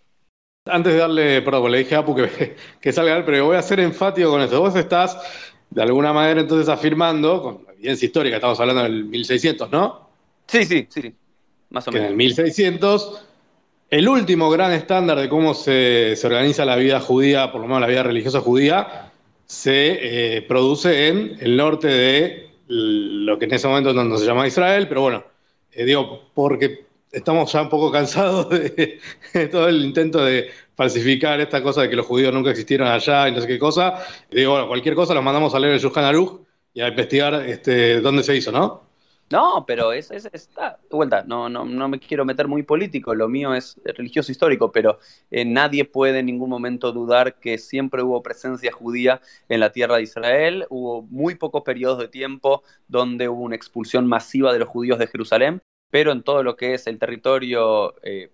Antes 0.65 0.91
de 0.91 0.99
darle, 0.99 1.41
perdón, 1.43 1.72
le 1.72 1.78
dije 1.78 1.95
a 1.95 1.99
Apu 1.99 2.13
que, 2.13 2.57
que 2.82 2.91
salga, 2.91 3.24
pero 3.26 3.45
voy 3.45 3.55
a 3.55 3.61
ser 3.61 3.80
enfático 3.80 4.32
con 4.32 4.41
esto. 4.41 4.59
Vos 4.59 4.76
estás, 4.76 5.17
de 5.70 5.82
alguna 5.82 6.11
manera, 6.11 6.41
entonces 6.41 6.67
afirmando, 6.67 7.41
con 7.41 7.74
evidencia 7.76 8.05
histórica, 8.05 8.36
estamos 8.36 8.59
hablando 8.59 8.84
del 8.84 9.05
1600, 9.05 9.72
¿no? 9.72 10.09
Sí, 10.45 10.65
sí, 10.65 10.86
sí, 10.89 11.15
más 11.70 11.88
o 11.88 11.91
menos. 11.93 12.07
en 12.07 12.11
el 12.11 12.17
1600 12.17 13.28
el 13.89 14.07
último 14.07 14.49
gran 14.49 14.71
estándar 14.71 15.19
de 15.19 15.29
cómo 15.29 15.53
se, 15.53 16.15
organiza 16.23 16.65
la 16.65 16.75
vida 16.75 16.99
judía, 16.99 17.51
por 17.51 17.61
lo 17.61 17.67
menos 17.67 17.81
la 17.81 17.87
vida 17.87 18.03
religiosa 18.03 18.39
judía, 18.39 19.11
se 19.45 20.35
eh, 20.37 20.41
produce 20.43 21.07
en 21.07 21.37
el 21.39 21.57
norte 21.57 21.87
de 21.87 22.49
lo 22.67 23.39
que 23.39 23.45
en 23.45 23.53
ese 23.53 23.67
momento 23.67 23.93
no, 23.93 24.17
se 24.17 24.25
llama 24.25 24.45
Israel, 24.45 24.87
pero 24.87 25.01
bueno, 25.01 25.23
eh, 25.71 25.85
digo, 25.85 26.29
porque 26.35 26.85
estamos 27.11 27.51
ya 27.51 27.63
un 27.63 27.69
poco 27.69 27.91
cansados 27.91 28.49
de, 28.49 28.99
todo 29.51 29.67
el 29.67 29.83
intento 29.83 30.23
de 30.23 30.49
falsificar 30.75 31.39
esta 31.41 31.63
cosa 31.63 31.81
de 31.81 31.89
que 31.89 31.95
los 31.95 32.05
judíos 32.05 32.31
nunca 32.31 32.51
existieron 32.51 32.87
allá 32.87 33.27
y 33.27 33.31
no 33.31 33.41
sé 33.41 33.47
qué 33.47 33.57
cosa. 33.57 34.05
Digo, 34.29 34.51
bueno, 34.51 34.67
cualquier 34.67 34.93
cosa 34.93 35.15
los 35.15 35.23
mandamos 35.23 35.55
a 35.55 35.59
leer 35.59 35.73
el 35.73 35.79
Shulchan 35.79 36.05
Aruch 36.05 36.41
y 36.75 36.81
a 36.81 36.89
investigar 36.89 37.33
este, 37.47 38.01
dónde 38.01 38.21
se 38.21 38.35
hizo, 38.35 38.51
¿no? 38.51 38.88
No, 39.32 39.63
pero 39.67 39.93
es, 39.93 40.09
está, 40.09 40.80
de 40.89 40.95
vuelta, 40.95 41.23
no, 41.23 41.49
no, 41.49 41.63
no 41.63 41.88
me 41.88 41.99
quiero 41.99 42.25
meter 42.25 42.47
muy 42.47 42.63
político, 42.63 43.13
lo 43.13 43.30
mío 43.30 43.53
es 43.53 43.80
religioso 43.86 44.32
histórico, 44.32 44.71
pero 44.71 44.97
eh, 45.30 45.45
nadie 45.45 45.86
puede 45.86 46.19
en 46.19 46.25
ningún 46.25 46.49
momento 46.49 46.91
dudar 46.91 47.39
que 47.39 47.59
siempre 47.59 48.01
hubo 48.01 48.23
presencia 48.23 48.71
judía 48.71 49.21
en 49.47 49.59
la 49.59 49.71
tierra 49.71 49.97
de 49.97 50.03
Israel, 50.03 50.65
hubo 50.69 51.03
muy 51.03 51.36
pocos 51.36 51.61
periodos 51.61 51.99
de 51.99 52.07
tiempo 52.07 52.63
donde 52.88 53.30
hubo 53.30 53.43
una 53.43 53.55
expulsión 53.55 54.07
masiva 54.07 54.51
de 54.51 54.59
los 54.59 54.67
judíos 54.67 54.97
de 54.97 55.05
Jerusalén, 55.05 55.61
pero 55.91 56.11
en 56.11 56.23
todo 56.23 56.41
lo 56.41 56.55
que 56.55 56.73
es 56.73 56.88
el 56.88 56.97
territorio 56.97 57.93
eh, 58.01 58.32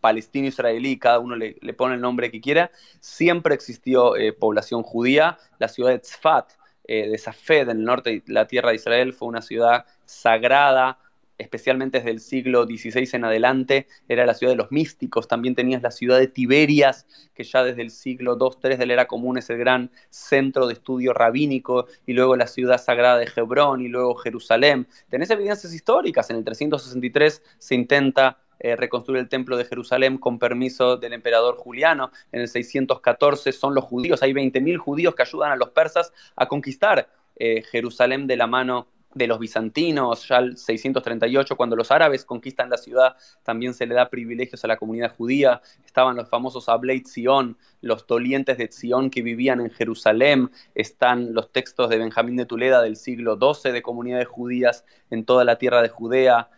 palestino-israelí, 0.00 0.98
cada 0.98 1.20
uno 1.20 1.36
le, 1.36 1.54
pone 1.74 1.94
el 1.94 2.00
nombre 2.00 2.32
que 2.32 2.40
quiera, 2.40 2.72
siempre 3.00 3.54
existió 3.54 4.16
eh, 4.16 4.32
población 4.32 4.82
judía, 4.82 5.38
la 5.60 5.68
ciudad 5.68 5.90
de 5.90 6.00
Tzfat, 6.00 6.52
eh, 6.88 7.08
de 7.08 7.18
Safed, 7.18 7.68
en 7.68 7.78
el 7.78 7.84
norte 7.84 8.22
la 8.26 8.46
tierra 8.46 8.70
de 8.70 8.76
Israel, 8.76 9.12
fue 9.12 9.28
una 9.28 9.42
ciudad 9.42 9.84
sagrada, 10.06 10.98
especialmente 11.36 11.98
desde 11.98 12.10
el 12.10 12.20
siglo 12.20 12.64
XVI 12.64 13.10
en 13.12 13.24
adelante, 13.24 13.86
era 14.08 14.24
la 14.26 14.32
ciudad 14.32 14.52
de 14.52 14.56
los 14.56 14.72
místicos, 14.72 15.28
también 15.28 15.54
tenías 15.54 15.82
la 15.82 15.90
ciudad 15.90 16.18
de 16.18 16.28
Tiberias, 16.28 17.06
que 17.34 17.44
ya 17.44 17.62
desde 17.62 17.82
el 17.82 17.90
siglo 17.90 18.38
II-III 18.40 18.76
de 18.76 18.86
la 18.86 18.92
era 18.94 19.06
común 19.06 19.38
es 19.38 19.50
el 19.50 19.58
gran 19.58 19.90
centro 20.08 20.66
de 20.66 20.72
estudio 20.72 21.12
rabínico, 21.12 21.86
y 22.06 22.14
luego 22.14 22.36
la 22.36 22.46
ciudad 22.46 22.82
sagrada 22.82 23.18
de 23.18 23.28
Hebrón, 23.36 23.82
y 23.82 23.88
luego 23.88 24.16
Jerusalén. 24.16 24.88
Tenés 25.10 25.30
evidencias 25.30 25.72
históricas, 25.72 26.30
en 26.30 26.36
el 26.36 26.44
363 26.44 27.42
se 27.58 27.74
intenta 27.74 28.38
eh, 28.60 28.76
reconstruir 28.76 29.20
el 29.20 29.28
templo 29.28 29.56
de 29.56 29.64
Jerusalén 29.64 30.18
con 30.18 30.38
permiso 30.38 30.96
del 30.96 31.12
emperador 31.12 31.56
Juliano. 31.56 32.10
En 32.32 32.40
el 32.40 32.48
614 32.48 33.52
son 33.52 33.74
los 33.74 33.84
judíos, 33.84 34.22
hay 34.22 34.32
20.000 34.32 34.76
judíos 34.76 35.14
que 35.14 35.22
ayudan 35.22 35.52
a 35.52 35.56
los 35.56 35.70
persas 35.70 36.12
a 36.36 36.46
conquistar 36.46 37.08
eh, 37.36 37.62
Jerusalén 37.70 38.26
de 38.26 38.36
la 38.36 38.46
mano 38.46 38.88
de 39.14 39.26
los 39.26 39.38
bizantinos, 39.38 40.28
ya 40.28 40.38
el 40.38 40.56
638, 40.56 41.56
cuando 41.56 41.76
los 41.76 41.90
árabes 41.90 42.24
conquistan 42.24 42.70
la 42.70 42.76
ciudad, 42.76 43.16
también 43.42 43.74
se 43.74 43.86
le 43.86 43.94
da 43.94 44.10
privilegios 44.10 44.64
a 44.64 44.68
la 44.68 44.76
comunidad 44.76 45.14
judía. 45.16 45.62
Estaban 45.84 46.16
los 46.16 46.28
famosos 46.28 46.68
Ableit 46.68 47.06
Zion, 47.06 47.56
los 47.80 48.06
dolientes 48.06 48.58
de 48.58 48.68
Zion 48.68 49.10
que 49.10 49.22
vivían 49.22 49.60
en 49.60 49.70
Jerusalén. 49.70 50.50
Están 50.74 51.32
los 51.32 51.50
textos 51.52 51.88
de 51.88 51.98
Benjamín 51.98 52.36
de 52.36 52.46
Tuleda 52.46 52.82
del 52.82 52.96
siglo 52.96 53.38
XII 53.38 53.72
de 53.72 53.82
comunidades 53.82 54.28
judías 54.28 54.84
en 55.10 55.24
toda 55.24 55.44
la 55.44 55.56
tierra 55.56 55.82
de 55.82 55.88
Judea. 55.88 56.50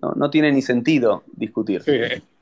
No, 0.00 0.30
tiene 0.30 0.52
ni 0.52 0.62
sentido 0.62 1.24
discutir. 1.32 1.82
Sí, 1.82 1.92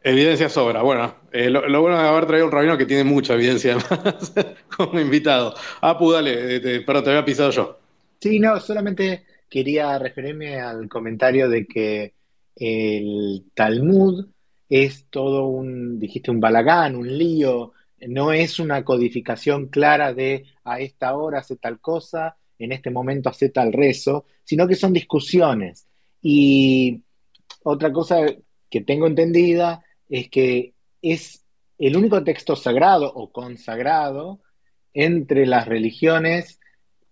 evidencia 0.02 0.48
sobra. 0.48 0.82
Bueno, 0.82 1.14
eh, 1.32 1.50
lo, 1.50 1.80
bueno 1.80 2.00
de 2.00 2.08
haber 2.08 2.26
traído 2.26 2.46
un 2.46 2.52
rabino 2.52 2.76
que 2.76 2.86
tiene 2.86 3.04
mucha 3.04 3.34
evidencia 3.34 3.76
además 3.90 4.32
como 4.76 5.00
invitado. 5.00 5.54
Apu, 5.80 6.12
dale, 6.12 6.56
eh, 6.56 6.82
pero 6.86 7.02
te 7.02 7.10
había 7.10 7.24
pisado 7.24 7.50
yo. 7.50 7.78
Sí, 8.20 8.40
no, 8.40 8.58
solamente 8.60 9.24
quería 9.48 9.98
referirme 9.98 10.60
al 10.60 10.88
comentario 10.88 11.48
de 11.48 11.66
que 11.66 12.14
el 12.56 13.44
Talmud 13.54 14.26
es 14.68 15.06
todo 15.10 15.46
un, 15.46 15.98
dijiste, 15.98 16.30
un 16.30 16.40
balagán, 16.40 16.96
un 16.96 17.18
lío, 17.18 17.72
no 18.08 18.32
es 18.32 18.58
una 18.58 18.84
codificación 18.84 19.68
clara 19.68 20.12
de 20.12 20.44
a 20.64 20.80
esta 20.80 21.16
hora 21.16 21.40
hace 21.40 21.56
tal 21.56 21.80
cosa, 21.80 22.36
en 22.58 22.72
este 22.72 22.90
momento 22.90 23.28
hace 23.28 23.48
tal 23.50 23.72
rezo, 23.72 24.26
sino 24.44 24.66
que 24.66 24.74
son 24.74 24.92
discusiones. 24.92 25.86
Y 26.22 27.02
otra 27.64 27.92
cosa 27.92 28.24
que 28.70 28.80
tengo 28.80 29.08
entendida 29.08 29.82
es 30.08 30.30
que 30.30 30.74
es 31.02 31.44
el 31.78 31.96
único 31.96 32.22
texto 32.22 32.54
sagrado 32.54 33.12
o 33.12 33.32
consagrado 33.32 34.38
entre 34.92 35.46
las 35.46 35.66
religiones 35.66 36.60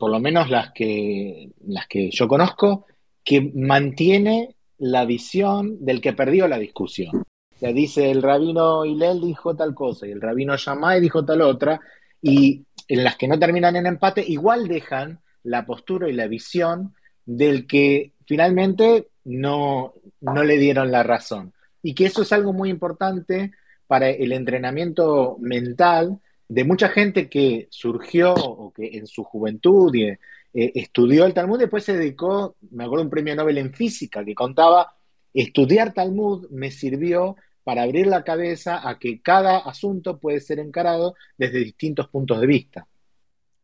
por 0.03 0.11
lo 0.11 0.19
menos 0.19 0.51
las 0.51 0.73
que, 0.73 1.53
las 1.65 1.87
que 1.87 2.11
yo 2.11 2.27
conozco, 2.27 2.87
que 3.23 3.53
mantiene 3.55 4.57
la 4.79 5.05
visión 5.05 5.77
del 5.85 6.01
que 6.01 6.13
perdió 6.13 6.49
la 6.49 6.59
discusión. 6.59 7.19
O 7.19 7.57
sea, 7.57 7.73
dice 7.73 8.11
el 8.11 8.21
rabino 8.21 8.85
Hillel 8.85 9.21
dijo 9.21 9.55
tal 9.55 9.77
cosa 9.77 10.09
y 10.09 10.11
el 10.11 10.21
rabino 10.21 10.57
Shammai 10.57 11.01
dijo 11.01 11.25
tal 11.25 11.43
otra, 11.43 11.81
y 12.21 12.67
en 12.89 13.05
las 13.05 13.15
que 13.15 13.29
no 13.29 13.39
terminan 13.39 13.77
en 13.77 13.87
empate, 13.87 14.25
igual 14.27 14.67
dejan 14.67 15.21
la 15.45 15.65
postura 15.65 16.09
y 16.09 16.15
la 16.15 16.27
visión 16.27 16.95
del 17.25 17.69
que 17.69 18.11
finalmente 18.27 19.07
no, 19.23 19.95
no 20.23 20.43
le 20.43 20.57
dieron 20.57 20.91
la 20.91 21.03
razón. 21.03 21.53
Y 21.83 21.95
que 21.95 22.07
eso 22.07 22.23
es 22.23 22.33
algo 22.33 22.53
muy 22.53 22.71
importante 22.71 23.53
para 23.87 24.09
el 24.09 24.33
entrenamiento 24.33 25.37
mental 25.41 26.21
de 26.49 26.65
mucha 26.65 26.89
gente 26.89 27.29
que 27.29 27.69
surgió 27.71 28.35
o 28.35 28.73
que 28.73 28.97
en 28.97 29.07
su 29.07 29.25
juventud 29.25 29.95
eh, 29.95 30.19
estudió 30.53 31.25
el 31.25 31.35
Talmud, 31.35 31.59
después 31.59 31.85
se 31.85 31.97
dedicó, 31.97 32.57
me 32.71 32.85
acuerdo 32.85 33.05
un 33.05 33.11
premio 33.11 33.35
Nobel 33.35 33.59
en 33.59 33.73
física 33.73 34.25
que 34.25 34.35
contaba, 34.35 34.95
estudiar 35.35 35.93
Talmud 35.93 36.49
me 36.51 36.71
sirvió 36.71 37.37
para 37.65 37.83
abrir 37.83 38.07
la 38.07 38.25
cabeza 38.25 38.87
a 38.87 38.99
que 38.99 39.21
cada 39.23 39.59
asunto 39.59 40.19
puede 40.19 40.41
ser 40.41 40.59
encarado 40.59 41.15
desde 41.39 41.59
distintos 41.61 42.09
puntos 42.09 42.41
de 42.41 42.47
vista. 42.47 42.87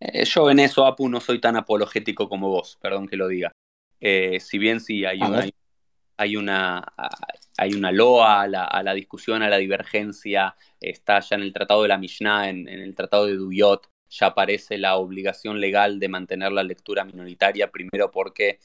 Eh, 0.00 0.24
yo 0.24 0.50
en 0.50 0.60
eso, 0.60 0.86
Apu, 0.86 1.08
no 1.08 1.20
soy 1.20 1.40
tan 1.40 1.56
apologético 1.56 2.28
como 2.28 2.48
vos, 2.48 2.78
perdón 2.80 3.08
que 3.08 3.16
lo 3.16 3.28
diga. 3.28 3.52
Eh, 4.00 4.38
si 4.40 4.58
bien 4.58 4.80
sí 4.80 5.04
hay 5.04 5.20
una, 5.20 5.44
hay 6.18 6.36
una, 6.36 6.84
hay 7.56 7.74
una 7.74 7.92
loa 7.92 8.42
a 8.42 8.82
la, 8.82 8.94
discusión, 8.94 9.42
a 9.42 9.48
la 9.48 9.56
divergencia, 9.56 10.56
está 10.80 11.20
ya 11.20 11.36
en 11.36 11.42
el 11.42 11.52
Tratado 11.52 11.82
de 11.82 11.88
la 11.88 11.96
Mishnah, 11.96 12.50
en, 12.50 12.68
el 12.68 12.94
Tratado 12.94 13.26
de 13.26 13.36
Duyot, 13.36 13.88
ya 14.10 14.26
aparece 14.26 14.78
la 14.78 14.96
obligación 14.96 15.60
legal 15.60 16.00
de 16.00 16.08
mantener 16.08 16.50
la 16.50 16.64
lectura 16.64 17.04
minoritaria, 17.04 17.70
primero 17.70 18.10
porque 18.10 18.58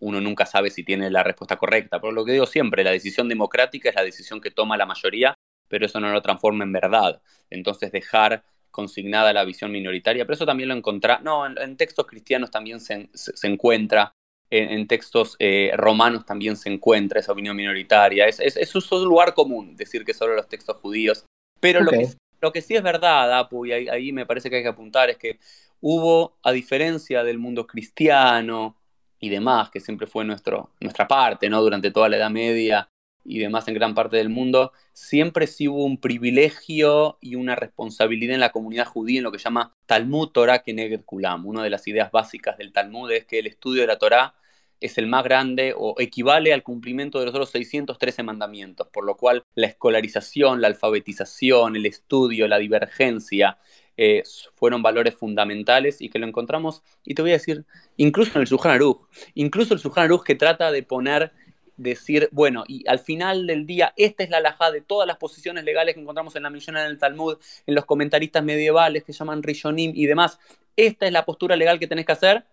uno 0.00 0.20
nunca 0.20 0.44
sabe 0.44 0.70
si 0.70 0.84
tiene 0.84 1.10
la 1.10 1.22
respuesta 1.22 1.56
correcta. 1.56 2.00
Por 2.00 2.12
lo 2.12 2.24
que 2.24 2.32
digo 2.32 2.46
siempre, 2.46 2.84
la 2.84 2.90
decisión 2.90 3.28
democrática 3.28 3.88
es 3.88 3.94
la 3.94 4.04
decisión 4.04 4.40
que 4.40 4.50
toma 4.50 4.76
la 4.76 4.84
mayoría, 4.84 5.34
pero 5.68 5.86
eso 5.86 5.98
no 5.98 6.12
lo 6.12 6.20
transforma 6.20 6.64
en 6.64 6.72
verdad. 6.72 7.22
Entonces 7.48 7.90
dejar 7.90 8.44
consignada 8.70 9.32
la 9.32 9.44
visión 9.44 9.72
minoritaria, 9.72 10.24
pero 10.24 10.34
eso 10.34 10.46
también 10.46 10.68
lo 10.68 10.74
encontrá, 10.74 11.20
no, 11.22 11.46
en, 11.46 11.76
textos 11.76 12.06
cristianos 12.06 12.50
también 12.50 12.80
se, 12.80 13.08
encuentra, 13.44 14.14
en, 14.52 14.86
textos 14.86 15.34
eh, 15.38 15.70
romanos 15.76 16.26
también 16.26 16.56
se 16.56 16.70
encuentra 16.70 17.20
esa 17.20 17.32
opinión 17.32 17.56
minoritaria. 17.56 18.26
Es, 18.26 18.38
es, 18.38 18.74
un 18.74 19.04
lugar 19.04 19.32
común 19.32 19.74
decir 19.76 20.04
que 20.04 20.12
solo 20.12 20.34
los 20.34 20.46
textos 20.46 20.76
judíos. 20.76 21.24
Pero 21.58 21.80
lo, 21.80 21.90
que, 21.90 22.08
lo, 22.40 22.52
que, 22.52 22.60
sí 22.60 22.76
es 22.76 22.82
verdad, 22.82 23.38
Apu, 23.38 23.64
y 23.64 23.72
ahí, 23.72 24.12
me 24.12 24.26
parece 24.26 24.50
que 24.50 24.56
hay 24.56 24.62
que 24.62 24.68
apuntar, 24.68 25.08
es 25.08 25.16
que 25.16 25.38
hubo, 25.80 26.36
a 26.42 26.52
diferencia 26.52 27.24
del 27.24 27.38
mundo 27.38 27.66
cristiano 27.66 28.76
y 29.18 29.30
demás, 29.30 29.70
que 29.70 29.80
siempre 29.80 30.06
fue 30.06 30.24
nuestro, 30.24 30.70
nuestra 30.80 31.08
parte, 31.08 31.48
¿no? 31.48 31.62
Durante 31.62 31.90
toda 31.90 32.10
la 32.10 32.18
Edad 32.18 32.30
Media 32.30 32.88
y 33.24 33.38
demás 33.38 33.66
en 33.68 33.74
gran 33.74 33.94
parte 33.94 34.18
del 34.18 34.28
mundo, 34.28 34.72
siempre 34.92 35.46
sí 35.46 35.66
hubo 35.66 35.84
un 35.84 35.98
privilegio 35.98 37.16
y 37.22 37.36
una 37.36 37.54
responsabilidad 37.54 38.34
en 38.34 38.40
la 38.40 38.52
comunidad 38.52 38.84
judía 38.84 39.18
en 39.18 39.24
lo 39.24 39.32
que 39.32 39.38
llama 39.38 39.72
Talmud 39.86 40.28
Torah 40.28 40.62
Keneged 40.62 41.04
Kulam. 41.06 41.46
Una 41.46 41.62
de 41.62 41.70
las 41.70 41.86
ideas 41.88 42.10
básicas 42.10 42.58
del 42.58 42.72
Talmud 42.72 43.10
es 43.12 43.24
que 43.24 43.38
el 43.38 43.46
estudio 43.46 43.82
de 43.82 43.86
la 43.86 43.98
Torah 43.98 44.34
es 44.82 44.98
el 44.98 45.06
más 45.06 45.24
grande 45.24 45.74
o 45.76 45.94
equivale 45.98 46.52
al 46.52 46.62
cumplimiento 46.62 47.18
de 47.18 47.26
los 47.26 47.34
otros 47.34 47.50
613 47.50 48.22
mandamientos, 48.22 48.88
por 48.88 49.04
lo 49.04 49.16
cual 49.16 49.44
la 49.54 49.66
escolarización, 49.66 50.60
la 50.60 50.68
alfabetización, 50.68 51.76
el 51.76 51.86
estudio, 51.86 52.48
la 52.48 52.58
divergencia, 52.58 53.58
eh, 53.96 54.22
fueron 54.54 54.82
valores 54.82 55.14
fundamentales 55.14 56.00
y 56.00 56.08
que 56.08 56.18
lo 56.18 56.26
encontramos, 56.26 56.82
y 57.04 57.14
te 57.14 57.22
voy 57.22 57.32
a 57.32 57.34
decir, 57.34 57.64
incluso 57.96 58.32
en 58.34 58.42
el 58.42 58.46
Sujan 58.46 58.72
Aruj, 58.72 59.06
incluso 59.34 59.74
el 59.74 59.80
Sujan 59.80 60.04
Aruj 60.04 60.24
que 60.24 60.34
trata 60.34 60.72
de 60.72 60.82
poner, 60.82 61.32
decir, 61.76 62.28
bueno, 62.32 62.64
y 62.66 62.86
al 62.88 62.98
final 62.98 63.46
del 63.46 63.66
día, 63.66 63.92
esta 63.96 64.22
es 64.24 64.30
la 64.30 64.38
alajá 64.38 64.70
de 64.70 64.80
todas 64.80 65.06
las 65.06 65.16
posiciones 65.16 65.64
legales 65.64 65.94
que 65.94 66.00
encontramos 66.00 66.36
en 66.36 66.42
la 66.42 66.50
misión 66.50 66.76
en 66.76 66.86
el 66.86 66.98
Talmud, 66.98 67.38
en 67.66 67.74
los 67.74 67.84
comentaristas 67.84 68.44
medievales 68.44 69.04
que 69.04 69.12
llaman 69.12 69.42
Rishonim 69.42 69.92
y 69.94 70.06
demás, 70.06 70.38
esta 70.76 71.06
es 71.06 71.12
la 71.12 71.24
postura 71.24 71.56
legal 71.56 71.78
que 71.78 71.86
tenés 71.86 72.06
que 72.06 72.12
hacer, 72.12 72.44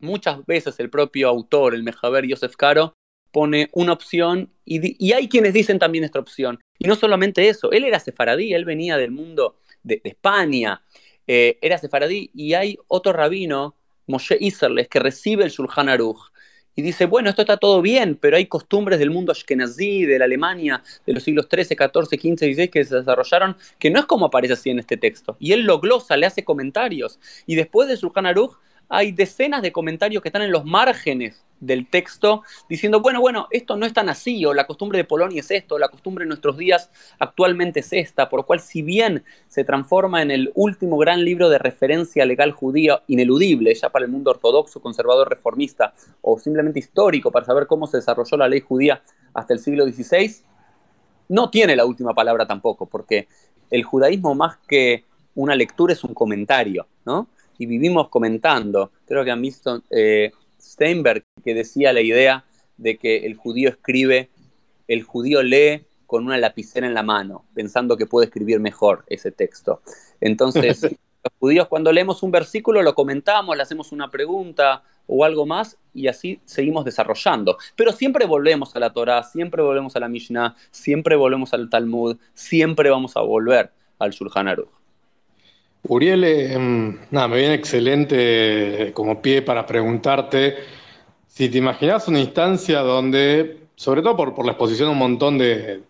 muchas 0.00 0.44
veces 0.46 0.78
el 0.80 0.90
propio 0.90 1.28
autor, 1.28 1.74
el 1.74 1.82
Mejaber 1.82 2.26
Yosef 2.26 2.56
Caro, 2.56 2.94
pone 3.32 3.70
una 3.72 3.92
opción 3.92 4.50
y, 4.64 5.12
hay 5.12 5.28
quienes 5.28 5.52
dicen 5.52 5.78
también 5.78 6.04
esta 6.04 6.18
opción. 6.18 6.58
Y 6.78 6.88
no 6.88 6.96
solamente 6.96 7.48
eso, 7.48 7.70
él 7.72 7.84
era 7.84 8.00
sefaradí, 8.00 8.52
él 8.52 8.64
venía 8.64 8.96
del 8.96 9.10
mundo 9.10 9.56
de, 9.82 10.00
España, 10.04 10.82
eh, 11.26 11.58
era 11.62 11.78
sefaradí 11.78 12.30
y 12.34 12.54
hay 12.54 12.78
otro 12.88 13.12
rabino, 13.12 13.76
Moshe 14.06 14.36
Iserles, 14.40 14.88
que 14.88 14.98
recibe 14.98 15.44
el 15.44 15.50
Shulchan 15.50 15.88
Aruch 15.88 16.30
y 16.74 16.82
dice, 16.82 17.06
bueno, 17.06 17.28
esto 17.28 17.42
está 17.42 17.56
todo 17.56 17.82
bien, 17.82 18.16
pero 18.16 18.36
hay 18.36 18.46
costumbres 18.46 18.98
del 18.98 19.10
mundo 19.10 19.32
ashkenazí, 19.32 20.06
de 20.06 20.18
la 20.18 20.24
Alemania, 20.24 20.82
de 21.04 21.12
los 21.12 21.22
siglos 21.22 21.46
XIII, 21.50 21.76
XIV, 21.76 22.06
XV, 22.06 22.54
XVI 22.54 22.68
que 22.68 22.84
se 22.84 22.96
desarrollaron, 22.96 23.56
que 23.78 23.90
no 23.90 24.00
es 24.00 24.06
como 24.06 24.26
aparece 24.26 24.54
así 24.54 24.70
en 24.70 24.78
este 24.78 24.96
texto. 24.96 25.36
Y 25.40 25.52
él 25.52 25.62
lo 25.62 25.80
glosa, 25.80 26.16
le 26.16 26.26
hace 26.26 26.44
comentarios. 26.44 27.18
Y 27.46 27.56
después 27.56 27.88
de 27.88 27.96
Shulchan 27.96 28.26
Aruch 28.26 28.56
hay 28.90 29.12
decenas 29.12 29.62
de 29.62 29.70
comentarios 29.70 30.20
que 30.20 30.28
están 30.28 30.42
en 30.42 30.50
los 30.50 30.64
márgenes 30.64 31.44
del 31.60 31.86
texto 31.86 32.42
diciendo, 32.68 33.00
bueno, 33.00 33.20
bueno, 33.20 33.46
esto 33.50 33.76
no 33.76 33.86
es 33.86 33.92
tan 33.92 34.08
así, 34.08 34.44
o 34.44 34.52
la 34.52 34.66
costumbre 34.66 34.98
de 34.98 35.04
Polonia 35.04 35.40
es 35.40 35.50
esto, 35.52 35.78
la 35.78 35.88
costumbre 35.88 36.24
en 36.24 36.28
nuestros 36.28 36.56
días 36.56 36.90
actualmente 37.18 37.80
es 37.80 37.92
esta, 37.92 38.28
por 38.28 38.40
lo 38.40 38.46
cual 38.46 38.60
si 38.60 38.82
bien 38.82 39.22
se 39.46 39.62
transforma 39.62 40.22
en 40.22 40.32
el 40.32 40.50
último 40.54 40.98
gran 40.98 41.24
libro 41.24 41.48
de 41.48 41.58
referencia 41.58 42.24
legal 42.24 42.50
judía 42.50 43.02
ineludible, 43.06 43.72
ya 43.74 43.90
para 43.90 44.06
el 44.06 44.10
mundo 44.10 44.32
ortodoxo, 44.32 44.80
conservador, 44.80 45.28
reformista, 45.28 45.94
o 46.20 46.38
simplemente 46.38 46.80
histórico 46.80 47.30
para 47.30 47.46
saber 47.46 47.68
cómo 47.68 47.86
se 47.86 47.98
desarrolló 47.98 48.36
la 48.38 48.48
ley 48.48 48.60
judía 48.60 49.02
hasta 49.34 49.54
el 49.54 49.60
siglo 49.60 49.84
XVI, 49.84 50.34
no 51.28 51.48
tiene 51.48 51.76
la 51.76 51.84
última 51.84 52.12
palabra 52.12 52.44
tampoco, 52.44 52.86
porque 52.86 53.28
el 53.70 53.84
judaísmo 53.84 54.34
más 54.34 54.56
que 54.66 55.04
una 55.36 55.54
lectura 55.54 55.92
es 55.92 56.02
un 56.02 56.12
comentario, 56.12 56.88
¿no? 57.04 57.28
Y 57.60 57.66
vivimos 57.66 58.08
comentando. 58.08 58.90
Creo 59.06 59.22
que 59.22 59.30
han 59.30 59.42
visto 59.42 59.82
eh, 59.90 60.32
Steinberg 60.58 61.24
que 61.44 61.52
decía 61.52 61.92
la 61.92 62.00
idea 62.00 62.46
de 62.78 62.96
que 62.96 63.26
el 63.26 63.36
judío 63.36 63.68
escribe, 63.68 64.30
el 64.88 65.02
judío 65.02 65.42
lee 65.42 65.84
con 66.06 66.24
una 66.24 66.38
lapicera 66.38 66.86
en 66.86 66.94
la 66.94 67.02
mano, 67.02 67.44
pensando 67.52 67.98
que 67.98 68.06
puede 68.06 68.28
escribir 68.28 68.60
mejor 68.60 69.04
ese 69.08 69.30
texto. 69.30 69.82
Entonces, 70.22 70.82
los 71.22 71.32
judíos 71.38 71.68
cuando 71.68 71.92
leemos 71.92 72.22
un 72.22 72.30
versículo 72.30 72.80
lo 72.82 72.94
comentamos, 72.94 73.54
le 73.54 73.62
hacemos 73.62 73.92
una 73.92 74.10
pregunta 74.10 74.82
o 75.06 75.22
algo 75.26 75.44
más 75.44 75.76
y 75.92 76.08
así 76.08 76.40
seguimos 76.46 76.86
desarrollando. 76.86 77.58
Pero 77.76 77.92
siempre 77.92 78.24
volvemos 78.24 78.74
a 78.74 78.80
la 78.80 78.94
Torah, 78.94 79.22
siempre 79.22 79.62
volvemos 79.62 79.94
a 79.96 80.00
la 80.00 80.08
Mishnah, 80.08 80.56
siempre 80.70 81.14
volvemos 81.14 81.52
al 81.52 81.68
Talmud, 81.68 82.16
siempre 82.32 82.88
vamos 82.88 83.18
a 83.18 83.20
volver 83.20 83.70
al 83.98 84.12
Shulchan 84.12 84.48
Aruch. 84.48 84.79
Uriel, 85.84 86.24
em, 86.24 86.98
nada, 87.10 87.28
me 87.28 87.38
viene 87.38 87.54
excelente 87.54 88.92
como 88.94 89.20
pie 89.22 89.42
para 89.42 89.66
preguntarte 89.66 90.56
si 91.26 91.48
te 91.48 91.58
imaginas 91.58 92.06
una 92.08 92.20
instancia 92.20 92.80
donde, 92.80 93.60
sobre 93.76 94.02
todo 94.02 94.16
por, 94.16 94.44
la 94.44 94.52
exposición 94.52 94.88
de 94.88 94.92
un 94.92 94.98
montón 94.98 95.38
de, 95.38 95.80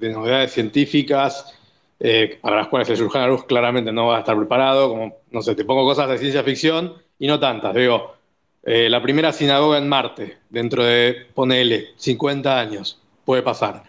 novedades 0.00 0.52
científicas, 0.52 1.54
eh, 1.98 2.38
para 2.40 2.56
las 2.56 2.68
cuales 2.68 2.88
el 2.90 2.96
Surjan 2.96 3.28
Luz 3.28 3.44
claramente 3.44 3.92
no 3.92 4.06
va 4.08 4.18
a 4.18 4.20
estar 4.20 4.36
preparado, 4.36 4.88
como, 4.90 5.16
no 5.30 5.42
sé, 5.42 5.54
te 5.54 5.64
pongo 5.64 5.84
cosas 5.84 6.08
de 6.10 6.18
ciencia 6.18 6.44
ficción 6.44 6.94
y 7.18 7.26
no 7.26 7.40
tantas, 7.40 7.74
digo, 7.74 8.14
eh, 8.62 8.88
la 8.88 9.02
primera 9.02 9.32
sinagoga 9.32 9.78
en 9.78 9.88
Marte, 9.88 10.38
dentro 10.48 10.84
de, 10.84 11.26
ponele, 11.34 11.88
50 11.96 12.58
años, 12.58 13.00
puede 13.24 13.42
pasar. 13.42 13.82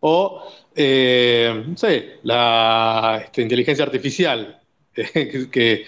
O, 0.00 0.50
eh, 0.74 1.64
no 1.66 1.76
sé, 1.76 2.18
la 2.22 3.22
este, 3.24 3.42
inteligencia 3.42 3.84
artificial, 3.84 4.57
que, 5.50 5.84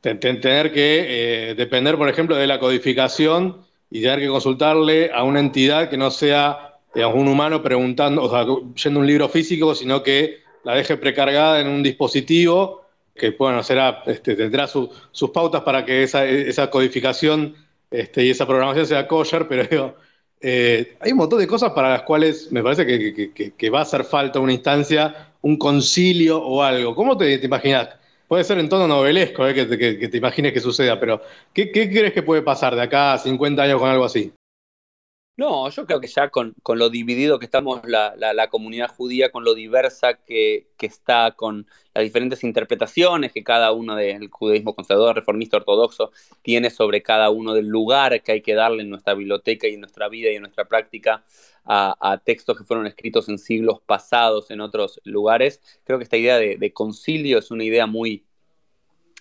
tener 0.00 0.72
que 0.72 1.54
depender, 1.56 1.96
por 1.96 2.08
ejemplo, 2.08 2.36
de 2.36 2.46
la 2.46 2.58
codificación 2.58 3.64
y 3.90 4.02
tener 4.02 4.20
que 4.20 4.28
consultarle 4.28 5.10
a 5.12 5.22
una 5.22 5.40
entidad 5.40 5.88
que 5.88 5.96
no 5.96 6.10
sea 6.10 6.78
un 6.94 7.28
humano 7.28 7.62
preguntando, 7.62 8.22
o 8.22 8.30
sea, 8.30 8.46
yendo 8.82 9.00
un 9.00 9.06
libro 9.06 9.28
físico, 9.28 9.74
sino 9.74 10.02
que 10.02 10.38
la 10.64 10.74
deje 10.74 10.96
precargada 10.96 11.60
en 11.60 11.68
un 11.68 11.82
dispositivo 11.82 12.86
que 13.16 13.30
bueno, 13.30 13.62
será, 13.62 14.02
este, 14.06 14.36
tendrá 14.36 14.66
sus 14.66 15.30
pautas 15.32 15.62
para 15.62 15.84
que 15.84 16.02
esa, 16.02 16.70
codificación 16.70 17.54
este, 17.90 18.24
y 18.24 18.30
esa 18.30 18.46
programación 18.46 18.86
sea 18.86 19.08
kosher, 19.08 19.48
pero 19.48 19.96
eh, 20.40 20.96
hay 21.00 21.12
un 21.12 21.18
montón 21.18 21.38
de 21.38 21.46
cosas 21.46 21.72
para 21.72 21.90
las 21.90 22.02
cuales 22.02 22.52
me 22.52 22.62
parece 22.62 22.86
que, 22.86 23.70
va 23.70 23.80
a 23.80 23.82
hacer 23.82 24.04
falta 24.04 24.38
una 24.38 24.52
instancia, 24.52 25.32
un 25.42 25.56
concilio 25.56 26.38
o 26.42 26.62
algo. 26.62 26.94
¿Cómo 26.94 27.16
te, 27.16 27.34
imaginas? 27.34 27.88
Puede 28.28 28.44
ser 28.44 28.58
en 28.58 28.68
tono 28.68 28.88
novelesco, 28.88 29.46
eh, 29.46 29.54
que, 29.54 30.08
te 30.08 30.16
imagines 30.16 30.52
que 30.52 30.60
suceda, 30.60 30.98
pero 30.98 31.22
¿qué, 31.52 31.70
¿qué 31.70 31.88
crees 31.88 32.12
que 32.12 32.22
puede 32.22 32.42
pasar 32.42 32.74
de 32.74 32.82
acá 32.82 33.12
a 33.12 33.18
50 33.18 33.62
años 33.62 33.80
con 33.80 33.88
algo 33.88 34.04
así? 34.04 34.32
No, 35.36 35.68
yo 35.68 35.84
creo 35.84 36.00
que 36.00 36.06
ya 36.06 36.30
con, 36.30 36.54
lo 36.66 36.88
dividido 36.88 37.38
que 37.38 37.44
estamos 37.44 37.82
la, 37.84 38.48
comunidad 38.48 38.88
judía, 38.88 39.30
con 39.30 39.44
lo 39.44 39.54
diversa 39.54 40.14
que, 40.14 40.66
está, 40.80 41.32
con 41.32 41.66
las 41.92 42.04
diferentes 42.04 42.42
interpretaciones 42.42 43.32
que 43.34 43.44
cada 43.44 43.70
uno 43.72 43.96
del 43.96 44.30
judaísmo 44.30 44.74
conservador, 44.74 45.14
reformista, 45.14 45.58
ortodoxo 45.58 46.10
tiene 46.40 46.70
sobre 46.70 47.02
cada 47.02 47.28
uno 47.28 47.52
del 47.52 47.66
lugar 47.66 48.22
que 48.22 48.32
hay 48.32 48.40
que 48.40 48.54
darle 48.54 48.82
en 48.82 48.88
nuestra 48.88 49.12
biblioteca 49.12 49.68
y 49.68 49.74
en 49.74 49.80
nuestra 49.80 50.08
vida 50.08 50.30
y 50.30 50.36
en 50.36 50.42
nuestra 50.42 50.64
práctica 50.64 51.22
a, 51.66 52.22
textos 52.24 52.56
que 52.56 52.64
fueron 52.64 52.86
escritos 52.86 53.28
en 53.28 53.36
siglos 53.38 53.80
pasados 53.84 54.50
en 54.50 54.62
otros 54.62 55.02
lugares, 55.04 55.60
creo 55.84 55.98
que 55.98 56.04
esta 56.04 56.16
idea 56.16 56.38
de, 56.38 56.56
de 56.56 56.72
concilio 56.72 57.38
es 57.38 57.50
una 57.50 57.64
idea 57.64 57.86
muy, 57.86 58.24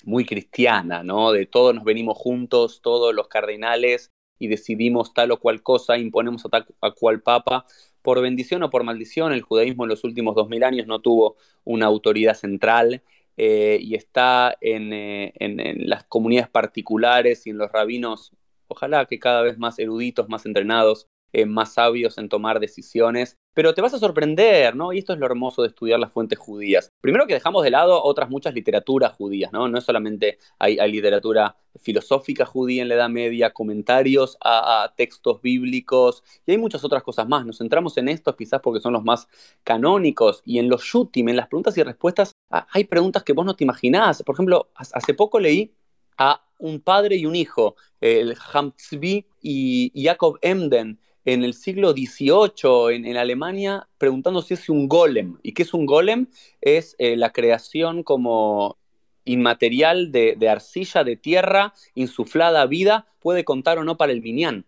muy 0.06 0.24
cristiana, 0.26 1.04
¿no? 1.04 1.34
De 1.34 1.46
todos 1.46 1.76
nos 1.76 1.84
venimos 1.84 2.18
juntos, 2.18 2.80
todos 2.82 3.14
los 3.14 3.28
cardenales 3.28 4.15
y 4.40 4.48
decidimos 4.48 5.14
tal 5.14 5.32
o 5.32 5.40
cual 5.40 5.62
cosa, 5.62 5.98
imponemos 5.98 6.46
a 6.46 6.50
tal 6.50 6.66
a 6.82 6.92
cual 6.92 7.22
papa. 7.22 7.66
Por 8.02 8.22
bendición 8.22 8.64
o 8.64 8.70
por 8.70 8.84
maldición, 8.84 9.34
el 9.34 9.42
judaísmo 9.42 9.84
en 9.84 9.90
los 9.90 10.04
últimos 10.04 10.36
dos 10.36 10.50
mil 10.50 10.64
años 10.64 10.88
no 10.88 11.00
tuvo 11.02 11.38
una 11.64 11.88
autoridad 11.88 12.36
central 12.36 13.02
eh, 13.38 13.80
y 13.82 13.96
está 13.96 14.58
eh, 14.62 15.32
en, 15.36 15.90
las 15.90 16.06
comunidades 16.06 16.50
particulares 16.50 17.46
y 17.48 17.50
en 17.50 17.58
los 17.58 17.72
rabinos, 17.72 18.32
ojalá 18.68 19.06
que 19.06 19.20
cada 19.20 19.42
vez 19.42 19.58
más 19.58 19.78
eruditos, 19.80 20.30
más 20.30 20.46
entrenados, 20.46 21.08
eh, 21.34 21.46
más 21.46 21.74
sabios 21.74 22.18
en 22.18 22.30
tomar 22.30 22.60
decisiones. 22.60 23.38
Pero 23.56 23.74
te 23.74 23.82
vas 23.82 23.94
a 23.94 24.00
sorprender, 24.00 24.76
¿no? 24.76 24.92
Y 24.92 25.00
esto 25.00 25.14
es 25.14 25.20
lo 25.20 25.26
hermoso 25.26 25.62
de 25.62 25.70
estudiar 25.70 25.98
las 25.98 26.12
fuentes 26.12 26.38
judías. 26.38 26.92
Primero 27.00 27.26
que 27.26 27.34
dejamos 27.34 27.64
de 27.64 27.70
lado 27.72 28.04
otras 28.04 28.30
muchas 28.30 28.54
literaturas 28.54 29.14
judías, 29.14 29.54
¿no? 29.54 29.70
No 29.70 29.78
es 29.78 29.86
solamente 29.86 30.40
hay, 30.60 30.76
literatura 30.92 31.56
filosófica 31.80 32.46
judía 32.46 32.82
en 32.82 32.90
la 32.90 32.96
Edad 32.96 33.08
Media, 33.08 33.54
comentarios 33.54 34.38
a, 34.44 34.94
textos 34.98 35.42
bíblicos 35.42 36.22
y 36.46 36.52
hay 36.52 36.58
muchas 36.58 36.84
otras 36.84 37.02
cosas 37.02 37.30
más. 37.30 37.46
Nos 37.46 37.60
centramos 37.60 37.96
en 37.98 38.10
estos 38.10 38.36
quizás 38.36 38.60
porque 38.60 38.82
son 38.82 38.92
los 38.92 39.06
más 39.06 39.30
canónicos 39.64 40.42
y 40.44 40.60
en 40.60 40.68
los 40.68 40.84
shutim, 40.84 41.30
en 41.30 41.38
las 41.38 41.48
preguntas 41.48 41.78
y 41.78 41.84
respuestas, 41.84 42.34
ah, 42.50 42.68
hay 42.72 42.84
preguntas 42.84 43.24
que 43.24 43.32
vos 43.32 43.46
no 43.46 43.56
te 43.56 43.64
imaginás. 43.64 44.22
Por 44.24 44.36
ejemplo, 44.36 44.70
hace 44.76 45.14
poco 45.14 45.40
leí 45.40 45.74
a 46.18 46.46
un 46.60 46.82
padre 46.82 47.16
y 47.16 47.26
un 47.26 47.38
hijo, 47.38 47.78
el 48.02 48.36
Hamzvi 48.52 49.26
y 49.42 50.04
Jacob 50.04 50.40
Emden, 50.42 51.00
en 51.26 51.44
el 51.44 51.56
siglo 51.56 51.92
XVIII 51.92 52.96
en, 52.96 53.18
Alemania 53.18 53.88
preguntando 53.98 54.42
si 54.42 54.54
es 54.54 54.70
un 54.70 54.88
golem. 54.88 55.38
¿Y 55.42 55.54
qué 55.54 55.64
es 55.64 55.74
un 55.74 55.86
golem? 55.86 56.28
Es 56.62 56.96
eh, 57.00 57.18
la 57.18 57.32
creación 57.32 58.04
como 58.04 58.78
inmaterial 59.26 60.12
de, 60.12 60.38
arcilla, 60.48 61.04
de 61.04 61.16
tierra, 61.16 61.74
insuflada 61.96 62.66
vida, 62.68 63.08
puede 63.20 63.44
contar 63.44 63.80
o 63.80 63.84
no 63.84 63.98
para 63.98 64.12
el 64.12 64.22
Minyan. 64.22 64.66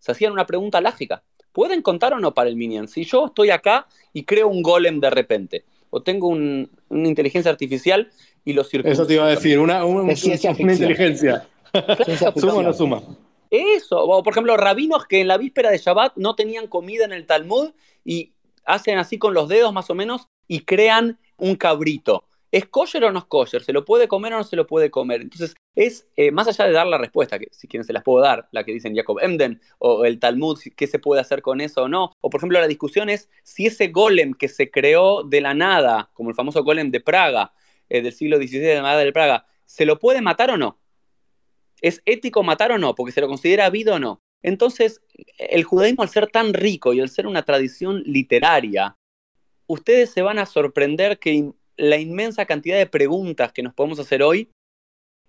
Se 0.00 0.10
hacían 0.10 0.32
una 0.32 0.46
pregunta 0.46 0.80
lógica. 0.80 1.22
¿Pueden 1.52 1.80
contar 1.82 2.12
o 2.12 2.18
no 2.18 2.34
para 2.34 2.50
el 2.50 2.56
Minyan? 2.56 2.88
Si 2.88 3.04
yo 3.04 3.26
estoy 3.26 3.50
acá 3.50 3.86
y 4.12 4.24
creo 4.24 4.48
un 4.48 4.62
golem 4.62 4.98
de 5.00 5.10
repente, 5.10 5.64
o 5.90 6.02
tengo 6.02 6.28
una 6.28 6.68
inteligencia 6.90 7.50
artificial 7.50 8.10
y 8.44 8.52
lo 8.52 8.62
Eso 8.62 9.06
te 9.06 9.14
iba 9.14 9.26
a 9.26 9.30
decir, 9.30 9.58
una, 9.58 9.82
inteligencia. 9.84 11.46
¿Suma 12.36 12.54
o 12.54 12.62
no 12.62 12.72
suma? 12.72 13.02
Eso, 13.50 13.98
o 13.98 14.22
por 14.22 14.32
ejemplo, 14.32 14.56
rabinos 14.56 15.06
que 15.06 15.20
en 15.20 15.28
la 15.28 15.36
víspera 15.36 15.70
de 15.70 15.78
Shabbat 15.78 16.16
no 16.16 16.36
tenían 16.36 16.68
comida 16.68 17.04
en 17.04 17.12
el 17.12 17.26
Talmud 17.26 17.72
y 18.04 18.32
hacen 18.64 18.98
así 18.98 19.18
con 19.18 19.34
los 19.34 19.48
dedos 19.48 19.72
más 19.72 19.90
o 19.90 19.94
menos 19.94 20.28
y 20.46 20.60
crean 20.60 21.18
un 21.36 21.56
cabrito. 21.56 22.24
¿Es 22.52 22.66
kosher 22.66 23.04
o 23.04 23.12
no 23.12 23.20
es 23.20 23.24
kosher? 23.26 23.62
¿Se 23.62 23.72
lo 23.72 23.84
puede 23.84 24.08
comer 24.08 24.32
o 24.32 24.38
no 24.38 24.44
se 24.44 24.56
lo 24.56 24.66
puede 24.66 24.90
comer? 24.90 25.20
Entonces, 25.20 25.54
es 25.76 26.08
eh, 26.16 26.32
más 26.32 26.48
allá 26.48 26.66
de 26.66 26.72
dar 26.72 26.86
la 26.86 26.98
respuesta, 26.98 27.38
que 27.38 27.46
si 27.52 27.68
quieren 27.68 27.84
se 27.84 27.92
las 27.92 28.02
puedo 28.02 28.24
dar, 28.24 28.48
la 28.50 28.64
que 28.64 28.72
dicen 28.72 28.94
Jacob 28.94 29.18
Emden, 29.20 29.60
o 29.78 30.04
el 30.04 30.18
Talmud, 30.18 30.58
qué 30.76 30.86
se 30.88 30.98
puede 30.98 31.20
hacer 31.20 31.42
con 31.42 31.60
eso 31.60 31.84
o 31.84 31.88
no. 31.88 32.12
O 32.20 32.30
por 32.30 32.40
ejemplo, 32.40 32.60
la 32.60 32.66
discusión 32.66 33.08
es 33.08 33.30
si 33.44 33.66
ese 33.66 33.88
golem 33.88 34.34
que 34.34 34.48
se 34.48 34.70
creó 34.70 35.22
de 35.22 35.40
la 35.40 35.54
nada, 35.54 36.10
como 36.12 36.30
el 36.30 36.34
famoso 36.34 36.64
golem 36.64 36.90
de 36.90 37.00
Praga, 37.00 37.52
eh, 37.88 38.02
del 38.02 38.12
siglo 38.12 38.38
XVI 38.38 38.58
de 38.58 38.74
la 38.76 38.82
nada 38.82 38.98
de 38.98 39.12
Praga, 39.12 39.46
¿se 39.64 39.86
lo 39.86 40.00
puede 40.00 40.20
matar 40.20 40.50
o 40.50 40.56
no? 40.56 40.79
¿Es 41.80 42.02
ético 42.04 42.42
matar 42.42 42.72
o 42.72 42.78
no? 42.78 42.94
Porque 42.94 43.12
se 43.12 43.20
lo 43.20 43.28
considera 43.28 43.70
vida 43.70 43.94
o 43.94 43.98
no. 43.98 44.20
Entonces, 44.42 45.02
el 45.38 45.64
judaísmo 45.64 46.02
al 46.02 46.08
ser 46.08 46.28
tan 46.28 46.54
rico 46.54 46.94
y 46.94 47.00
al 47.00 47.08
ser 47.08 47.26
una 47.26 47.44
tradición 47.44 48.02
literaria, 48.06 48.96
ustedes 49.66 50.10
se 50.10 50.22
van 50.22 50.38
a 50.38 50.46
sorprender 50.46 51.18
que 51.18 51.52
la 51.76 51.98
inmensa 51.98 52.46
cantidad 52.46 52.78
de 52.78 52.86
preguntas 52.86 53.52
que 53.52 53.62
nos 53.62 53.74
podemos 53.74 53.98
hacer 53.98 54.22
hoy 54.22 54.50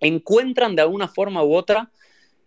encuentran 0.00 0.74
de 0.74 0.82
alguna 0.82 1.08
forma 1.08 1.44
u 1.44 1.54
otra 1.54 1.90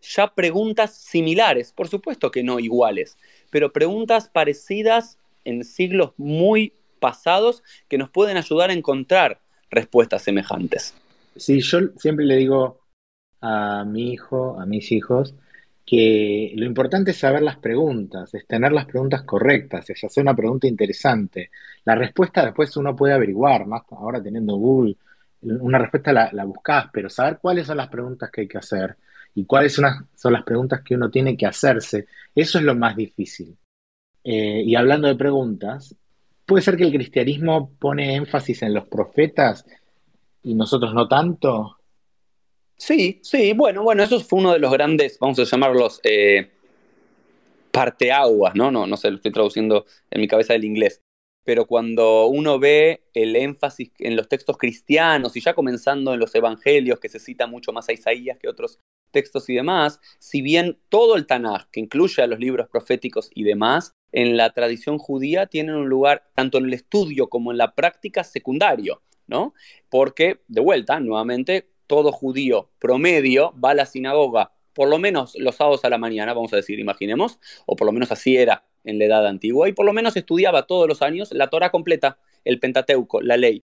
ya 0.01 0.33
preguntas 0.33 0.95
similares, 0.95 1.71
por 1.71 1.87
supuesto 1.87 2.29
que 2.29 2.43
no 2.43 2.59
iguales, 2.59 3.17
pero 3.49 3.71
preguntas 3.71 4.29
parecidas 4.29 5.17
en 5.45 5.63
siglos 5.63 6.11
muy 6.17 6.73
pasados 6.99 7.63
que 7.87 7.97
nos 7.97 8.09
pueden 8.09 8.37
ayudar 8.37 8.69
a 8.69 8.73
encontrar 8.73 9.39
respuestas 9.69 10.23
semejantes. 10.23 10.93
Sí, 11.35 11.59
yo 11.61 11.79
siempre 11.97 12.25
le 12.25 12.37
digo 12.37 12.79
a 13.45 13.85
mi 13.85 14.11
hijo, 14.13 14.59
a 14.59 14.65
mis 14.65 14.91
hijos, 14.91 15.35
que 15.85 16.51
lo 16.55 16.65
importante 16.65 17.11
es 17.11 17.17
saber 17.17 17.43
las 17.43 17.57
preguntas, 17.57 18.33
es 18.33 18.47
tener 18.47 18.71
las 18.71 18.85
preguntas 18.85 19.21
correctas, 19.21 19.87
es 19.89 20.03
hacer 20.03 20.23
una 20.23 20.35
pregunta 20.35 20.67
interesante. 20.67 21.51
La 21.85 21.93
respuesta 21.93 22.43
después 22.43 22.75
uno 22.77 22.95
puede 22.95 23.13
averiguar, 23.13 23.67
más 23.67 23.83
ahora 23.91 24.21
teniendo 24.21 24.55
Google, 24.55 24.97
una 25.41 25.77
respuesta 25.77 26.11
la, 26.11 26.43
buscas, 26.45 26.87
pero 26.91 27.07
saber 27.07 27.37
cuáles 27.39 27.67
son 27.67 27.77
las 27.77 27.89
preguntas 27.89 28.31
que 28.31 28.41
hay 28.41 28.47
que 28.47 28.57
hacer 28.57 28.97
y 29.35 29.45
cuáles 29.45 29.73
son 29.73 29.83
las, 29.85 30.03
son 30.15 30.33
las 30.33 30.43
preguntas 30.43 30.81
que 30.81 30.95
uno 30.95 31.11
tiene 31.11 31.37
que 31.37 31.45
hacerse, 31.45 32.07
eso 32.33 32.57
es 32.57 32.63
lo 32.63 32.73
más 32.73 32.95
difícil. 32.95 33.55
Eh, 34.23 34.63
y 34.65 34.75
hablando 34.75 35.07
de 35.07 35.15
preguntas, 35.15 35.95
puede 36.47 36.63
ser 36.63 36.77
que 36.77 36.85
el 36.85 36.93
cristianismo 36.93 37.71
pone 37.77 38.15
énfasis 38.15 38.63
en 38.63 38.73
los 38.73 38.87
profetas 38.87 39.65
y 40.41 40.55
nosotros 40.55 40.95
no 40.95 41.07
tanto. 41.07 41.74
Sí, 42.85 43.19
sí, 43.23 43.53
bueno, 43.53 43.81
bueno, 43.81 44.03
eso 44.03 44.19
fue 44.19 44.37
uno 44.41 44.53
de 44.53 44.59
los 44.59 44.71
grandes, 44.71 45.17
vamos 45.17 45.39
a 45.39 45.43
llamarlos 45.43 45.99
eh, 46.03 46.51
parteaguas, 47.71 48.53
¿no? 48.53 48.69
¿no? 48.69 48.85
No 48.85 48.95
sé, 48.95 49.09
lo 49.09 49.15
estoy 49.15 49.31
traduciendo 49.31 49.87
en 50.11 50.21
mi 50.21 50.27
cabeza 50.27 50.53
del 50.53 50.65
inglés. 50.65 51.01
Pero 51.43 51.65
cuando 51.65 52.27
uno 52.27 52.59
ve 52.59 53.01
el 53.15 53.35
énfasis 53.37 53.89
en 53.97 54.15
los 54.15 54.29
textos 54.29 54.59
cristianos 54.59 55.35
y 55.35 55.41
ya 55.41 55.55
comenzando 55.55 56.13
en 56.13 56.19
los 56.19 56.35
evangelios, 56.35 56.99
que 56.99 57.09
se 57.09 57.17
cita 57.17 57.47
mucho 57.47 57.73
más 57.73 57.89
a 57.89 57.93
Isaías 57.93 58.37
que 58.37 58.47
otros 58.47 58.77
textos 59.09 59.49
y 59.49 59.55
demás, 59.55 59.99
si 60.19 60.43
bien 60.43 60.77
todo 60.89 61.15
el 61.15 61.25
Tanaj, 61.25 61.65
que 61.71 61.79
incluye 61.79 62.21
a 62.21 62.27
los 62.27 62.37
libros 62.37 62.69
proféticos 62.69 63.31
y 63.33 63.45
demás, 63.45 63.93
en 64.11 64.37
la 64.37 64.53
tradición 64.53 64.99
judía 64.99 65.47
tienen 65.47 65.73
un 65.73 65.89
lugar 65.89 66.29
tanto 66.35 66.59
en 66.59 66.65
el 66.65 66.73
estudio 66.75 67.29
como 67.29 67.51
en 67.51 67.57
la 67.57 67.73
práctica 67.73 68.23
secundario, 68.23 69.01
¿no? 69.25 69.55
Porque, 69.89 70.41
de 70.47 70.61
vuelta, 70.61 70.99
nuevamente, 70.99 71.67
todo 71.87 72.11
judío 72.11 72.69
promedio 72.79 73.53
va 73.63 73.71
a 73.71 73.75
la 73.75 73.85
sinagoga 73.85 74.51
por 74.75 74.89
lo 74.89 74.99
menos 74.99 75.35
los 75.39 75.55
sábados 75.55 75.85
a 75.85 75.89
la 75.89 75.97
mañana, 75.97 76.33
vamos 76.33 76.53
a 76.53 76.57
decir, 76.57 76.79
imaginemos, 76.79 77.39
o 77.65 77.75
por 77.75 77.87
lo 77.87 77.93
menos 77.93 78.11
así 78.11 78.35
era 78.35 78.65
en 78.83 78.99
la 78.99 79.05
edad 79.05 79.25
antigua, 79.25 79.69
y 79.69 79.73
por 79.73 79.85
lo 79.85 79.93
menos 79.93 80.17
estudiaba 80.17 80.67
todos 80.67 80.87
los 80.87 81.01
años 81.01 81.31
la 81.31 81.49
Torah 81.49 81.71
completa, 81.71 82.19
el 82.43 82.59
Pentateuco, 82.59 83.21
la 83.21 83.37
ley. 83.37 83.63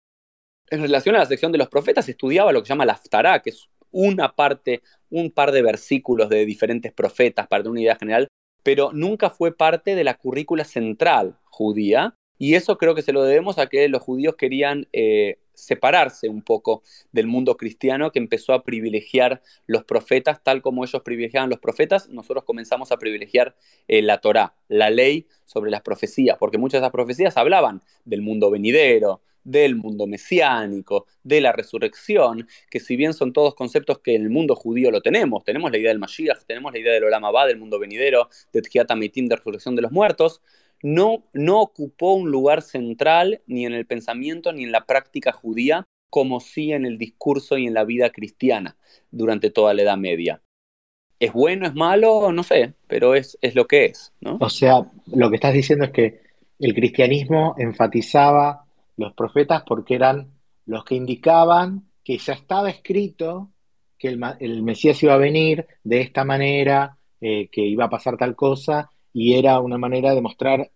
En 0.70 0.82
relación 0.82 1.16
a 1.16 1.20
la 1.20 1.26
sección 1.26 1.54
de 1.54 1.58
los 1.58 1.70
profetas, 1.70 2.10
estudiaba 2.10 2.52
lo 2.52 2.62
que 2.62 2.68
se 2.68 2.74
llama 2.74 2.86
la 2.86 2.94
Aftará, 2.94 3.42
que 3.42 3.52
es 3.52 3.70
una 3.90 4.36
parte, 4.36 4.82
un 5.10 5.32
par 5.32 5.54
de 5.54 5.62
versículos 5.62 6.28
de 6.28 6.46
diferentes 6.46 6.92
profetas 6.92 7.48
para 7.48 7.64
tener 7.64 7.72
una 7.72 7.82
idea 7.82 7.96
general, 7.96 8.28
pero 8.62 8.92
nunca 8.92 9.30
fue 9.30 9.56
parte 9.56 9.96
de 9.96 10.04
la 10.04 10.16
currícula 10.16 10.66
central 10.66 11.40
judía, 11.46 12.16
y 12.38 12.56
eso 12.56 12.78
creo 12.78 12.96
que 12.96 13.02
se 13.02 13.14
lo 13.14 13.24
debemos 13.24 13.58
a 13.60 13.68
que 13.68 13.88
los 13.88 14.02
judíos 14.02 14.36
querían 14.36 14.90
eh, 14.92 15.40
separarse 15.58 16.30
un 16.30 16.44
poco 16.44 16.84
del 17.12 17.28
mundo 17.28 17.58
cristiano 17.58 18.12
que 18.12 18.20
empezó 18.20 18.54
a 18.54 18.64
privilegiar 18.64 19.42
los 19.66 19.84
profetas, 19.84 20.44
tal 20.44 20.62
como 20.62 20.84
ellos 20.84 21.02
privilegiaban 21.02 21.50
los 21.50 21.60
profetas, 21.60 22.10
nosotros 22.10 22.44
comenzamos 22.44 22.92
a 22.92 22.98
privilegiar 22.98 23.56
eh, 23.88 24.02
la 24.02 24.20
Torá, 24.20 24.56
la 24.68 24.90
ley 24.90 25.28
sobre 25.46 25.72
las 25.72 25.82
profecías, 25.82 26.38
porque 26.40 26.58
muchas 26.58 26.80
de 26.80 26.86
esas 26.86 26.92
profecías 26.92 27.38
hablaban 27.38 27.82
del 28.06 28.22
mundo 28.22 28.52
venidero, 28.52 29.22
del 29.44 29.78
mundo 29.78 30.08
mesiánico, 30.08 31.08
de 31.24 31.40
la 31.40 31.54
resurrección, 31.54 32.48
que 32.70 32.82
si 32.82 32.98
bien 32.98 33.14
son 33.14 33.32
todos 33.32 33.56
conceptos 33.56 34.00
que 34.00 34.14
en 34.14 34.24
el 34.24 34.30
mundo 34.30 34.56
judío 34.56 34.92
lo 34.92 35.02
tenemos, 35.02 35.44
tenemos 35.46 35.72
la 35.72 35.78
idea 35.78 35.90
del 35.90 36.00
Mashiach, 36.00 36.44
tenemos 36.46 36.74
la 36.74 36.80
idea 36.80 36.94
del 36.94 37.06
Olam 37.06 37.24
Abba, 37.24 37.48
del 37.48 37.58
mundo 37.58 37.80
venidero, 37.80 38.30
de 38.52 38.62
Tchiat 38.62 38.92
Amitim, 38.92 39.28
de 39.28 39.38
resurrección 39.38 39.76
de 39.78 39.84
los 39.84 39.92
muertos, 39.92 40.42
no, 40.82 41.24
no 41.34 41.62
ocupó 41.62 42.14
un 42.14 42.32
lugar 42.32 42.62
central 42.62 43.42
ni 43.48 43.66
en 43.66 43.74
el 43.74 43.86
pensamiento 43.86 44.54
ni 44.54 44.64
en 44.64 44.72
la 44.72 44.86
práctica 44.86 45.32
judía, 45.32 45.86
como 46.10 46.40
sí 46.40 46.72
en 46.72 46.86
el 46.86 46.98
discurso 46.98 47.58
y 47.58 47.68
en 47.68 47.74
la 47.74 47.84
vida 47.84 48.10
cristiana 48.12 48.78
durante 49.12 49.50
toda 49.50 49.74
la 49.74 49.82
Edad 49.82 49.98
Media. 49.98 50.42
¿Es 51.20 51.34
bueno, 51.34 51.66
es 51.66 51.74
malo? 51.74 52.32
No 52.32 52.44
sé, 52.44 52.74
pero 52.88 53.16
es, 53.16 53.38
es 53.42 53.56
lo 53.56 53.66
que 53.66 53.86
es. 53.86 54.14
¿no? 54.22 54.38
O 54.40 54.50
sea, 54.50 54.90
lo 55.08 55.30
que 55.30 55.36
estás 55.36 55.54
diciendo 55.54 55.86
es 55.86 55.92
que 55.92 56.22
el 56.60 56.74
cristianismo 56.74 57.56
enfatizaba 57.58 58.66
los 58.98 59.14
profetas 59.14 59.64
porque 59.66 59.96
eran 59.96 60.32
los 60.66 60.84
que 60.84 60.96
indicaban 60.96 61.88
que 62.04 62.18
ya 62.18 62.34
estaba 62.34 62.70
escrito 62.70 63.52
que 63.98 64.10
el, 64.10 64.64
Mesías 64.64 65.02
iba 65.02 65.16
a 65.16 65.18
venir 65.18 65.66
de 65.84 66.02
esta 66.02 66.24
manera, 66.24 66.98
eh, 67.20 67.50
que 67.50 67.62
iba 67.62 67.86
a 67.86 67.90
pasar 67.90 68.16
tal 68.18 68.36
cosa, 68.36 68.92
y 69.18 69.34
era 69.34 69.60
una 69.62 69.80
manera 69.80 70.14
de 70.14 70.22
mostrar 70.22 70.70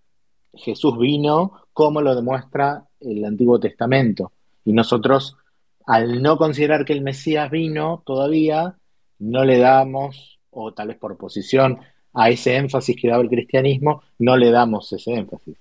Jesús 0.56 0.98
vino 0.98 1.62
como 1.74 2.02
lo 2.02 2.16
demuestra 2.16 2.88
el 3.00 3.24
Antiguo 3.24 3.60
Testamento. 3.60 4.32
Y 4.66 4.74
nosotros, 4.74 5.38
al 5.86 6.24
no 6.24 6.40
considerar 6.40 6.84
que 6.84 6.94
el 6.94 7.02
Mesías 7.02 7.52
vino 7.52 8.02
todavía, 8.04 8.78
no 9.20 9.46
le 9.46 9.60
damos, 9.60 10.40
o 10.50 10.74
tal 10.74 10.88
vez 10.88 10.98
por 10.98 11.12
oposición 11.12 11.82
a 12.14 12.32
ese 12.32 12.56
énfasis 12.56 12.96
que 13.00 13.10
daba 13.10 13.22
el 13.22 13.30
cristianismo, 13.30 14.02
no 14.18 14.36
le 14.36 14.50
damos 14.50 14.92
ese 14.92 15.14
énfasis. 15.14 15.56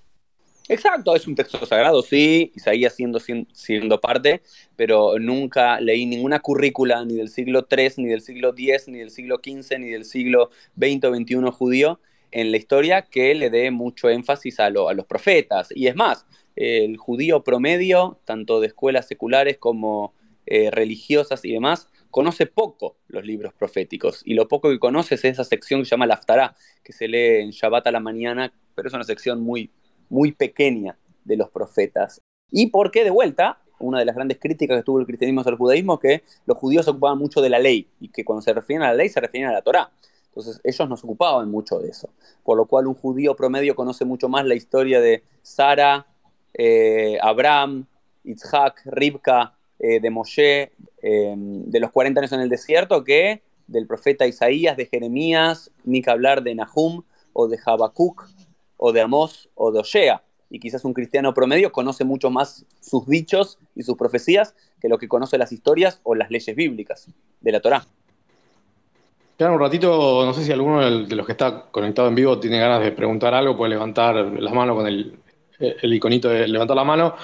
Exacto, 0.66 1.14
es 1.14 1.26
un 1.26 1.34
texto 1.34 1.66
sagrado, 1.66 2.00
sí, 2.00 2.50
seguía 2.56 2.88
siendo, 2.88 3.20
siendo 3.52 4.00
parte, 4.00 4.40
pero 4.76 5.18
nunca 5.18 5.82
leí 5.82 6.06
ninguna 6.06 6.40
currícula 6.40 7.04
ni 7.04 7.16
del 7.16 7.28
siglo 7.28 7.66
III, 7.70 7.92
ni 7.98 8.08
del 8.08 8.22
siglo 8.22 8.54
X, 8.56 8.88
ni 8.88 9.00
del 9.00 9.10
siglo 9.10 9.38
XV, 9.44 9.78
ni 9.78 9.90
del 9.90 10.06
siglo 10.06 10.48
XX 10.78 11.04
o 11.04 11.14
XXI 11.14 11.50
judío 11.52 12.00
en 12.30 12.50
la 12.50 12.56
historia 12.56 13.02
que 13.02 13.34
le 13.34 13.50
dé 13.50 13.70
mucho 13.70 14.08
énfasis 14.08 14.60
a, 14.60 14.70
los 14.70 15.06
profetas. 15.06 15.68
Y 15.74 15.86
es 15.86 15.96
más, 15.96 16.26
el 16.56 16.96
judío 16.96 17.42
promedio, 17.42 18.20
tanto 18.24 18.60
de 18.60 18.68
escuelas 18.68 19.06
seculares 19.06 19.58
como 19.58 20.14
eh, 20.46 20.70
religiosas 20.70 21.44
y 21.44 21.52
demás, 21.52 21.88
conoce 22.10 22.46
poco 22.46 22.96
los 23.08 23.24
libros 23.24 23.52
proféticos. 23.54 24.22
Y 24.24 24.34
lo 24.34 24.48
poco 24.48 24.70
que 24.70 24.78
conoce 24.78 25.14
es 25.14 25.24
esa 25.24 25.44
sección 25.44 25.80
que 25.80 25.84
se 25.86 25.90
llama 25.90 26.06
la 26.06 26.20
que 26.82 26.92
se 26.92 27.08
lee 27.08 27.42
en 27.42 27.50
Shabbat 27.50 27.86
a 27.86 27.92
la 27.92 28.00
mañana, 28.00 28.52
pero 28.74 28.88
es 28.88 28.94
una 28.94 29.04
sección 29.04 29.40
muy 29.40 29.70
muy 30.10 30.32
pequeña 30.32 30.98
de 31.24 31.36
los 31.38 31.48
profetas. 31.48 32.20
Y 32.50 32.66
porque, 32.66 33.04
de 33.04 33.10
vuelta, 33.10 33.60
una 33.78 34.00
de 34.00 34.04
las 34.04 34.14
grandes 34.14 34.38
críticas 34.38 34.76
que 34.76 34.82
tuvo 34.82 35.00
el 35.00 35.06
cristianismo 35.06 35.42
al 35.46 35.56
judaísmo 35.56 35.94
es 35.94 36.00
que 36.00 36.24
los 36.44 36.58
judíos 36.58 36.84
se 36.84 36.90
ocupaban 36.90 37.16
mucho 37.16 37.40
de 37.40 37.48
la 37.48 37.58
ley 37.58 37.88
y 38.00 38.08
que 38.08 38.24
cuando 38.24 38.42
se 38.42 38.52
refieren 38.52 38.82
a 38.82 38.88
la 38.88 38.94
ley 38.94 39.08
se 39.08 39.20
refieren 39.20 39.48
a 39.48 39.52
la 39.54 39.62
Torá. 39.62 39.90
Entonces 40.30 40.60
ellos 40.62 40.88
no 40.88 40.96
se 40.96 41.06
ocupaban 41.06 41.50
mucho 41.50 41.78
de 41.80 41.90
eso. 41.90 42.08
Por 42.44 42.56
lo 42.56 42.66
cual 42.66 42.86
un 42.86 42.94
judío 42.94 43.34
promedio 43.34 43.74
conoce 43.74 44.04
mucho 44.04 44.28
más 44.28 44.46
la 44.46 44.54
historia 44.54 45.00
de 45.00 45.24
Sara, 45.42 46.06
eh, 46.54 47.18
Abraham, 47.20 47.86
Isaac, 48.24 48.82
Ribka, 48.84 49.54
eh, 49.78 50.00
de 50.00 50.10
Moshe, 50.10 50.72
eh, 51.02 51.34
de 51.36 51.80
los 51.80 51.90
40 51.90 52.20
años 52.20 52.32
en 52.32 52.40
el 52.40 52.48
desierto, 52.48 53.02
que 53.02 53.42
del 53.66 53.86
profeta 53.86 54.26
Isaías, 54.26 54.76
de 54.76 54.86
Jeremías, 54.86 55.70
ni 55.84 56.02
que 56.02 56.10
hablar 56.10 56.42
de 56.42 56.54
Nahum 56.54 57.02
o 57.32 57.48
de 57.48 57.58
Habacuc, 57.64 58.28
o 58.76 58.92
de 58.92 59.00
Amós 59.00 59.48
o 59.54 59.70
de 59.72 59.80
Osea. 59.80 60.22
Y 60.48 60.58
quizás 60.58 60.84
un 60.84 60.94
cristiano 60.94 61.32
promedio 61.34 61.70
conoce 61.70 62.04
mucho 62.04 62.30
más 62.30 62.64
sus 62.80 63.06
dichos 63.06 63.58
y 63.76 63.82
sus 63.82 63.96
profecías 63.96 64.54
que 64.80 64.88
lo 64.88 64.98
que 64.98 65.06
conoce 65.06 65.38
las 65.38 65.52
historias 65.52 66.00
o 66.02 66.14
las 66.14 66.30
leyes 66.30 66.56
bíblicas 66.56 67.08
de 67.40 67.52
la 67.52 67.60
Torá. 67.60 67.86
Quedan 69.40 69.54
un 69.54 69.60
ratito, 69.60 70.22
no 70.26 70.34
sé 70.34 70.44
si 70.44 70.52
alguno 70.52 70.82
de 71.06 71.16
los 71.16 71.24
que 71.24 71.32
está 71.32 71.64
conectado 71.70 72.08
en 72.08 72.14
vivo 72.14 72.38
tiene 72.38 72.58
ganas 72.58 72.82
de 72.82 72.92
preguntar 72.92 73.32
algo, 73.32 73.56
puede 73.56 73.70
levantar 73.70 74.14
las 74.16 74.52
manos 74.52 74.76
con 74.76 74.86
el, 74.86 75.18
iconito 75.80 76.28
de 76.28 76.46
levantar 76.46 76.76
la 76.76 76.84
mano. 76.84 77.14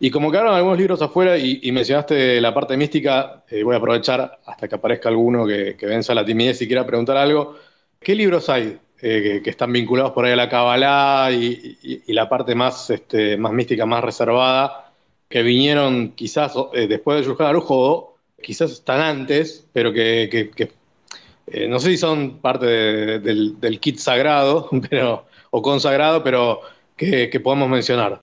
Y 0.00 0.10
como 0.10 0.32
quedaron 0.32 0.56
algunos 0.56 0.76
libros 0.76 1.00
afuera 1.00 1.38
y, 1.38 1.70
mencionaste 1.70 2.40
la 2.40 2.52
parte 2.52 2.76
mística, 2.76 3.44
eh, 3.48 3.62
voy 3.62 3.76
a 3.76 3.78
aprovechar 3.78 4.40
hasta 4.44 4.66
que 4.66 4.74
aparezca 4.74 5.10
alguno 5.10 5.46
que, 5.46 5.76
que 5.76 5.86
venza 5.86 6.12
la 6.12 6.24
timidez 6.24 6.60
y 6.60 6.66
quiera 6.66 6.84
preguntar 6.84 7.16
algo. 7.16 7.54
¿Qué 8.00 8.16
libros 8.16 8.48
hay 8.48 8.76
eh, 9.00 9.40
que, 9.44 9.50
están 9.50 9.72
vinculados 9.72 10.10
por 10.10 10.24
ahí 10.24 10.32
a 10.32 10.36
la 10.36 10.48
Kabbalah 10.48 11.30
y, 11.30 12.02
la 12.12 12.28
parte 12.28 12.56
más, 12.56 12.90
este, 12.90 13.36
más 13.36 13.52
mística, 13.52 13.86
más 13.86 14.02
reservada, 14.02 14.92
que 15.28 15.44
vinieron 15.44 16.14
quizás 16.16 16.52
eh, 16.74 16.88
después 16.88 17.20
de 17.20 17.26
Shulchan 17.28 17.46
Aruch 17.46 17.66
o 17.68 18.16
quizás 18.42 18.72
están 18.72 19.00
antes, 19.00 19.68
pero 19.72 19.92
que, 19.92 20.79
eh, 21.50 21.66
no 21.68 21.80
sé 21.80 21.90
si 21.90 21.96
son 21.96 22.38
parte 22.40 22.66
del, 22.66 23.80
kit 23.80 23.98
sagrado 23.98 24.68
pero, 24.90 25.26
o 25.50 25.62
consagrado, 25.62 26.22
pero 26.22 26.60
que, 26.96 27.40
podemos 27.42 27.68
mencionar. 27.68 28.20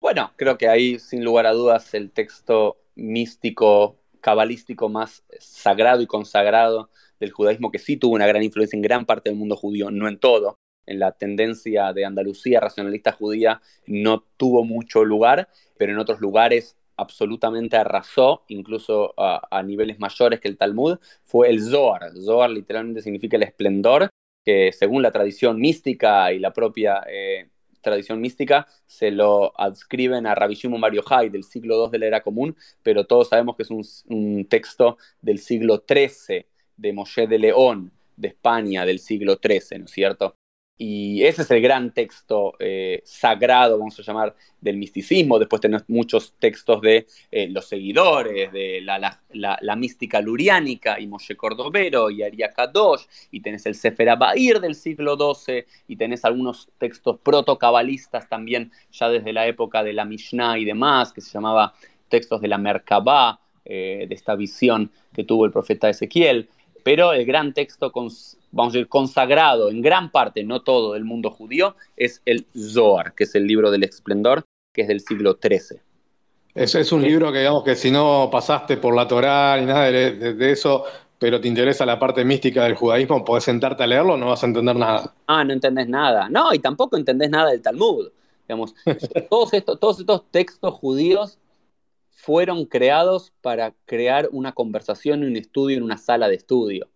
Bueno, 0.00 0.32
creo 0.36 0.58
que 0.58 0.68
ahí 0.68 0.98
sin 0.98 1.24
lugar 1.24 1.46
a 1.46 1.52
dudas 1.52 1.92
el 1.94 2.10
texto 2.10 2.78
místico, 2.94 3.96
cabalístico 4.20 4.88
más 4.88 5.22
sagrado 5.38 6.02
y 6.02 6.06
consagrado 6.06 6.90
del 7.20 7.30
judaísmo 7.30 7.70
que 7.70 7.78
sí 7.78 7.96
tuvo 7.96 8.14
una 8.14 8.26
gran 8.26 8.42
influencia 8.42 8.76
en 8.76 8.82
gran 8.82 9.04
parte 9.04 9.30
del 9.30 9.38
mundo 9.38 9.56
judío, 9.56 9.90
no 9.90 10.08
en 10.08 10.18
todo. 10.18 10.56
En 10.86 10.98
la 10.98 11.12
tendencia 11.12 11.92
de 11.92 12.04
Andalucía 12.04 12.58
racionalista 12.58 13.12
judía 13.12 13.60
no 13.86 14.24
tuvo 14.36 14.64
mucho 14.64 15.04
lugar, 15.04 15.48
pero 15.76 15.92
en 15.92 15.98
otros 15.98 16.20
lugares 16.20 16.76
absolutamente 17.00 17.76
arrasó, 17.76 18.44
incluso 18.48 19.14
a, 19.16 19.62
niveles 19.62 19.98
mayores 19.98 20.40
que 20.40 20.48
el 20.48 20.56
Talmud, 20.56 20.98
fue 21.22 21.50
el 21.50 21.62
Zohar. 21.62 22.12
Zohar 22.16 22.50
literalmente 22.50 23.02
significa 23.02 23.36
el 23.36 23.42
esplendor, 23.42 24.10
que 24.44 24.72
según 24.72 25.02
la 25.02 25.10
tradición 25.10 25.58
mística 25.58 26.32
y 26.32 26.38
la 26.38 26.52
propia 26.52 27.02
eh, 27.08 27.48
tradición 27.80 28.20
mística 28.20 28.66
se 28.86 29.10
lo 29.10 29.58
adscriben 29.58 30.26
a 30.26 30.34
Rabbi 30.34 30.54
Shimon 30.54 30.80
Bar 30.80 30.92
del 31.30 31.44
siglo 31.44 31.84
II 31.84 31.90
de 31.90 31.98
la 31.98 32.06
era 32.06 32.22
común, 32.22 32.56
pero 32.82 33.04
todos 33.04 33.28
sabemos 33.28 33.56
que 33.56 33.62
es 33.62 33.70
un, 33.70 33.84
un 34.08 34.46
texto 34.46 34.98
del 35.20 35.38
siglo 35.38 35.84
XIII 35.88 36.46
de 36.76 36.92
Moshe 36.92 37.26
de 37.26 37.38
León, 37.38 37.92
de 38.16 38.28
España, 38.28 38.84
del 38.84 38.98
siglo 38.98 39.38
XIII, 39.42 39.78
¿no 39.78 39.84
es 39.86 39.90
cierto? 39.90 40.36
Y 40.82 41.24
ese 41.24 41.42
es 41.42 41.50
el 41.50 41.60
gran 41.60 41.92
texto 41.92 42.54
eh, 42.58 43.02
sagrado, 43.04 43.78
vamos 43.78 43.98
a 43.98 44.02
llamar, 44.02 44.34
del 44.62 44.78
misticismo. 44.78 45.38
Después 45.38 45.60
tenés 45.60 45.84
muchos 45.88 46.32
textos 46.38 46.80
de 46.80 47.06
eh, 47.30 47.48
los 47.50 47.68
seguidores, 47.68 48.50
de 48.50 48.80
la, 48.80 49.76
mística 49.76 50.22
luriánica, 50.22 50.98
y 50.98 51.06
Moshe 51.06 51.36
Cordovero, 51.36 52.10
y 52.10 52.22
Aria 52.22 52.50
Kadosh, 52.50 53.02
y 53.30 53.42
tenés 53.42 53.66
el 53.66 53.74
Sefer 53.74 54.08
Abair 54.08 54.58
del 54.58 54.74
siglo 54.74 55.18
XII, 55.18 55.66
y 55.86 55.96
tenés 55.96 56.24
algunos 56.24 56.70
textos 56.78 57.18
protocabalistas 57.22 58.26
también, 58.30 58.72
ya 58.90 59.10
desde 59.10 59.34
la 59.34 59.46
época 59.46 59.84
de 59.84 59.92
la 59.92 60.06
Mishnah 60.06 60.58
y 60.58 60.64
demás, 60.64 61.12
que 61.12 61.20
se 61.20 61.30
llamaba 61.30 61.74
textos 62.08 62.40
de 62.40 62.48
la 62.48 62.56
Merkabah, 62.56 63.38
eh, 63.66 64.06
de 64.08 64.14
esta 64.14 64.34
visión 64.34 64.90
que 65.12 65.24
tuvo 65.24 65.44
el 65.44 65.52
profeta 65.52 65.90
Ezequiel 65.90 66.48
pero 66.82 67.12
el 67.12 67.24
gran 67.24 67.52
texto, 67.52 67.90
vamos 67.94 68.36
a 68.52 68.64
decir, 68.66 68.88
consagrado 68.88 69.70
en 69.70 69.82
gran 69.82 70.10
parte, 70.10 70.44
no 70.44 70.62
todo, 70.62 70.94
del 70.94 71.04
mundo 71.04 71.30
judío, 71.30 71.76
es 71.96 72.22
el 72.24 72.46
Zohar, 72.56 73.14
que 73.14 73.24
es 73.24 73.34
el 73.34 73.46
libro 73.46 73.70
del 73.70 73.84
esplendor, 73.84 74.44
que 74.72 74.82
es 74.82 74.88
del 74.88 75.00
siglo 75.00 75.38
XIII. 75.40 75.80
Ese 76.54 76.80
es 76.80 76.92
un 76.92 77.02
libro 77.02 77.32
que, 77.32 77.38
digamos, 77.38 77.62
que 77.62 77.76
si 77.76 77.90
no 77.90 78.28
pasaste 78.30 78.76
por 78.76 78.94
la 78.94 79.06
Torá 79.06 79.56
ni 79.58 79.66
nada 79.66 79.90
de, 79.90 80.50
eso, 80.50 80.84
pero 81.18 81.40
te 81.40 81.48
interesa 81.48 81.86
la 81.86 81.98
parte 81.98 82.24
mística 82.24 82.64
del 82.64 82.74
judaísmo, 82.74 83.24
podés 83.24 83.44
sentarte 83.44 83.84
a 83.84 83.86
leerlo, 83.86 84.16
no 84.16 84.26
vas 84.26 84.42
a 84.42 84.46
entender 84.46 84.74
nada. 84.74 85.14
Ah, 85.26 85.44
no 85.44 85.52
entendés 85.52 85.88
nada. 85.88 86.28
No, 86.28 86.52
y 86.52 86.58
tampoco 86.58 86.96
entendés 86.96 87.30
nada 87.30 87.50
del 87.50 87.62
Talmud. 87.62 88.08
Digamos, 88.48 88.74
todos, 89.30 89.52
estos, 89.54 89.78
todos 89.78 90.00
estos 90.00 90.24
textos 90.32 90.74
judíos 90.74 91.38
fueron 92.20 92.66
creados 92.66 93.32
para 93.40 93.74
crear 93.86 94.28
una 94.30 94.52
conversación 94.52 95.24
un 95.24 95.36
estudio 95.36 95.78
en 95.78 95.82
una 95.82 95.96
sala 95.96 96.28
de 96.28 96.34
estudio. 96.34 96.90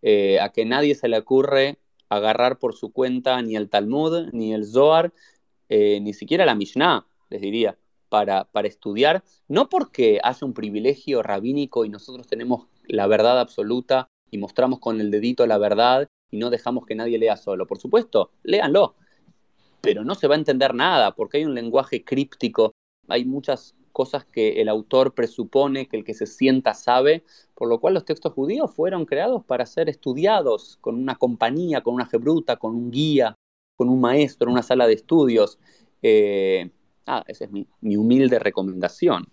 Eh, 0.00 0.40
a 0.40 0.50
que 0.52 0.64
nadie 0.64 0.94
se 0.94 1.08
le 1.08 1.18
ocurre 1.18 1.78
agarrar 2.08 2.58
por 2.58 2.74
su 2.74 2.90
cuenta 2.90 3.40
ni 3.42 3.56
el 3.56 3.68
Talmud, 3.68 4.30
ni 4.32 4.54
el 4.54 4.64
Zohar, 4.64 5.12
eh, 5.68 6.00
ni 6.00 6.14
siquiera 6.14 6.46
la 6.46 6.54
Mishnah, 6.54 7.06
les 7.28 7.42
diría, 7.42 7.76
para, 8.08 8.44
para 8.44 8.68
estudiar, 8.68 9.22
no 9.48 9.68
porque 9.68 10.18
haya 10.22 10.46
un 10.46 10.54
privilegio 10.54 11.22
rabínico 11.22 11.84
y 11.84 11.90
nosotros 11.90 12.26
tenemos 12.26 12.66
la 12.86 13.06
verdad 13.06 13.38
absoluta 13.38 14.08
y 14.30 14.38
mostramos 14.38 14.80
con 14.80 15.00
el 15.00 15.10
dedito 15.10 15.46
la 15.46 15.58
verdad 15.58 16.08
y 16.30 16.38
no 16.38 16.48
dejamos 16.48 16.86
que 16.86 16.94
nadie 16.94 17.18
lea 17.18 17.36
solo. 17.36 17.66
Por 17.66 17.78
supuesto, 17.78 18.30
léanlo, 18.42 18.94
pero 19.82 20.04
no 20.04 20.14
se 20.14 20.26
va 20.26 20.36
a 20.36 20.38
entender 20.38 20.74
nada 20.74 21.14
porque 21.14 21.36
hay 21.36 21.44
un 21.44 21.54
lenguaje 21.54 22.02
críptico, 22.02 22.72
hay 23.08 23.26
muchas 23.26 23.74
cosas 23.90 24.24
que 24.24 24.60
el 24.60 24.68
autor 24.68 25.14
presupone 25.14 25.86
que 25.86 25.96
el 25.96 26.04
que 26.04 26.14
se 26.14 26.26
sienta 26.26 26.74
sabe, 26.74 27.24
por 27.54 27.68
lo 27.68 27.80
cual 27.80 27.94
los 27.94 28.04
textos 28.04 28.32
judíos 28.32 28.72
fueron 28.72 29.04
creados 29.04 29.44
para 29.44 29.66
ser 29.66 29.88
estudiados 29.88 30.78
con 30.80 30.96
una 30.96 31.16
compañía, 31.16 31.80
con 31.82 31.94
una 31.94 32.06
jebruta, 32.06 32.56
con 32.56 32.74
un 32.74 32.90
guía, 32.90 33.36
con 33.76 33.88
un 33.88 34.00
maestro, 34.00 34.48
en 34.48 34.52
una 34.52 34.62
sala 34.62 34.86
de 34.86 34.94
estudios. 34.94 35.58
Eh, 36.02 36.70
ah, 37.06 37.24
esa 37.26 37.44
es 37.44 37.50
mi, 37.50 37.66
humilde 37.96 38.38
recomendación. 38.38 39.26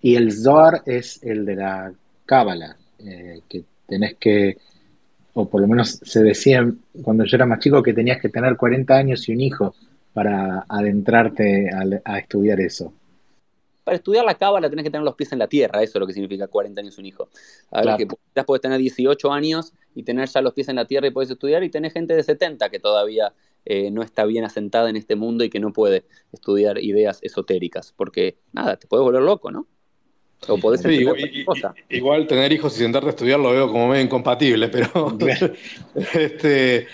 Y 0.00 0.16
el 0.16 0.32
Zohar 0.32 0.82
es 0.86 1.22
el 1.22 1.46
de 1.46 1.56
la 1.56 1.94
Cábala, 2.26 2.76
eh, 2.98 3.40
que 3.48 3.64
tenés 3.86 4.16
que, 4.16 4.58
o 5.34 5.48
por 5.48 5.60
lo 5.60 5.66
menos 5.66 6.00
se 6.02 6.22
decía 6.22 6.70
cuando 7.02 7.24
yo 7.24 7.36
era 7.36 7.46
más 7.46 7.60
chico, 7.60 7.82
que 7.82 7.94
tenías 7.94 8.20
que 8.20 8.28
tener 8.28 8.56
40 8.56 8.94
años 8.94 9.28
y 9.28 9.32
un 9.32 9.40
hijo 9.40 9.74
para 10.14 10.64
adentrarte 10.68 11.68
a, 12.04 12.18
estudiar 12.18 12.60
eso? 12.60 12.94
Para 13.84 13.96
estudiar 13.96 14.24
la 14.24 14.34
cábala 14.34 14.70
tenés 14.70 14.82
que 14.82 14.90
tener 14.90 15.04
los 15.04 15.14
pies 15.14 15.32
en 15.32 15.38
la 15.38 15.46
tierra, 15.46 15.82
eso 15.82 15.98
es 15.98 16.00
lo 16.00 16.06
que 16.06 16.14
significa 16.14 16.48
40 16.48 16.80
años 16.80 16.96
un 16.98 17.06
hijo. 17.06 17.28
A 17.70 17.82
ver, 17.82 17.96
que 17.98 18.06
quizás 18.06 18.44
puedes 18.46 18.62
tener 18.62 18.78
18 18.78 19.30
años 19.30 19.74
y 19.94 20.02
tener 20.02 20.28
ya 20.28 20.40
los 20.40 20.54
pies 20.54 20.68
en 20.68 20.76
la 20.76 20.86
tierra 20.86 21.06
y 21.06 21.10
puedes 21.10 21.30
estudiar, 21.30 21.62
y 21.62 21.70
tenés 21.70 21.92
gente 21.92 22.14
de 22.14 22.22
70 22.22 22.70
que 22.70 22.80
todavía 22.80 23.34
eh, 23.66 23.90
no 23.90 24.02
está 24.02 24.24
bien 24.24 24.44
asentada 24.44 24.88
en 24.88 24.96
este 24.96 25.16
mundo 25.16 25.44
y 25.44 25.50
que 25.50 25.60
no 25.60 25.72
puede 25.72 26.04
estudiar 26.32 26.78
ideas 26.78 27.18
esotéricas, 27.22 27.92
porque 27.96 28.38
nada, 28.52 28.76
te 28.76 28.86
puedes 28.86 29.04
volver 29.04 29.22
loco, 29.22 29.50
¿no? 29.50 29.66
O 30.48 30.58
podés 30.58 30.82
sí, 30.82 30.88
igual, 30.88 31.18
igual, 31.88 32.26
tener 32.26 32.52
hijos 32.52 32.74
y 32.76 32.80
sentarte 32.80 33.08
a 33.08 33.10
estudiar 33.10 33.40
lo 33.40 33.50
veo 33.50 33.68
como 33.68 33.88
medio 33.88 34.04
incompatible, 34.04 34.68
pero 34.68 35.16
este, 36.14 36.86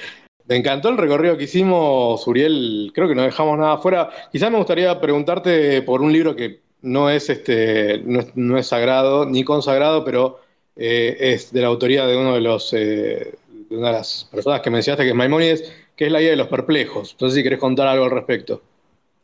me 0.47 0.57
encantó 0.57 0.88
el 0.88 0.99
recorrido 0.99 1.36
que 1.36 1.45
hicimos, 1.45 2.26
Uriel. 2.26 2.91
Creo 2.93 3.09
que 3.09 3.14
no 3.14 3.22
dejamos 3.22 3.57
nada 3.57 3.74
afuera. 3.74 4.11
Quizás 4.32 4.51
me 4.51 4.59
gustaría 4.59 5.01
preguntarte 5.01 5.82
por 5.82 6.03
un 6.03 6.12
libro 6.12 6.34
que 6.34 6.61
no 6.83 7.11
es, 7.11 7.31
este, 7.31 8.03
no 8.35 8.59
es, 8.59 8.66
sagrado 8.66 9.26
ni 9.26 9.45
consagrado, 9.45 10.05
pero 10.05 10.41
eh, 10.76 11.16
es 11.20 11.53
de 11.53 11.61
la 11.61 11.68
autoría 11.68 12.07
de 12.07 12.16
uno 12.16 12.35
de 12.35 12.41
los 12.41 12.72
eh, 12.72 13.35
de 13.68 13.76
una 13.76 13.89
de 13.89 13.95
las 13.95 14.28
personas 14.31 14.61
que 14.61 14.70
mencionaste, 14.70 15.05
que 15.05 15.11
es 15.11 15.14
Maimónides, 15.14 15.72
que 15.95 16.07
es 16.07 16.12
la 16.12 16.20
guía 16.20 16.31
de 16.31 16.37
los 16.37 16.49
perplejos. 16.49 17.12
Entonces, 17.12 17.37
si 17.37 17.43
querés 17.43 17.59
contar 17.59 17.87
algo 17.87 18.05
al 18.05 18.11
respecto. 18.11 18.62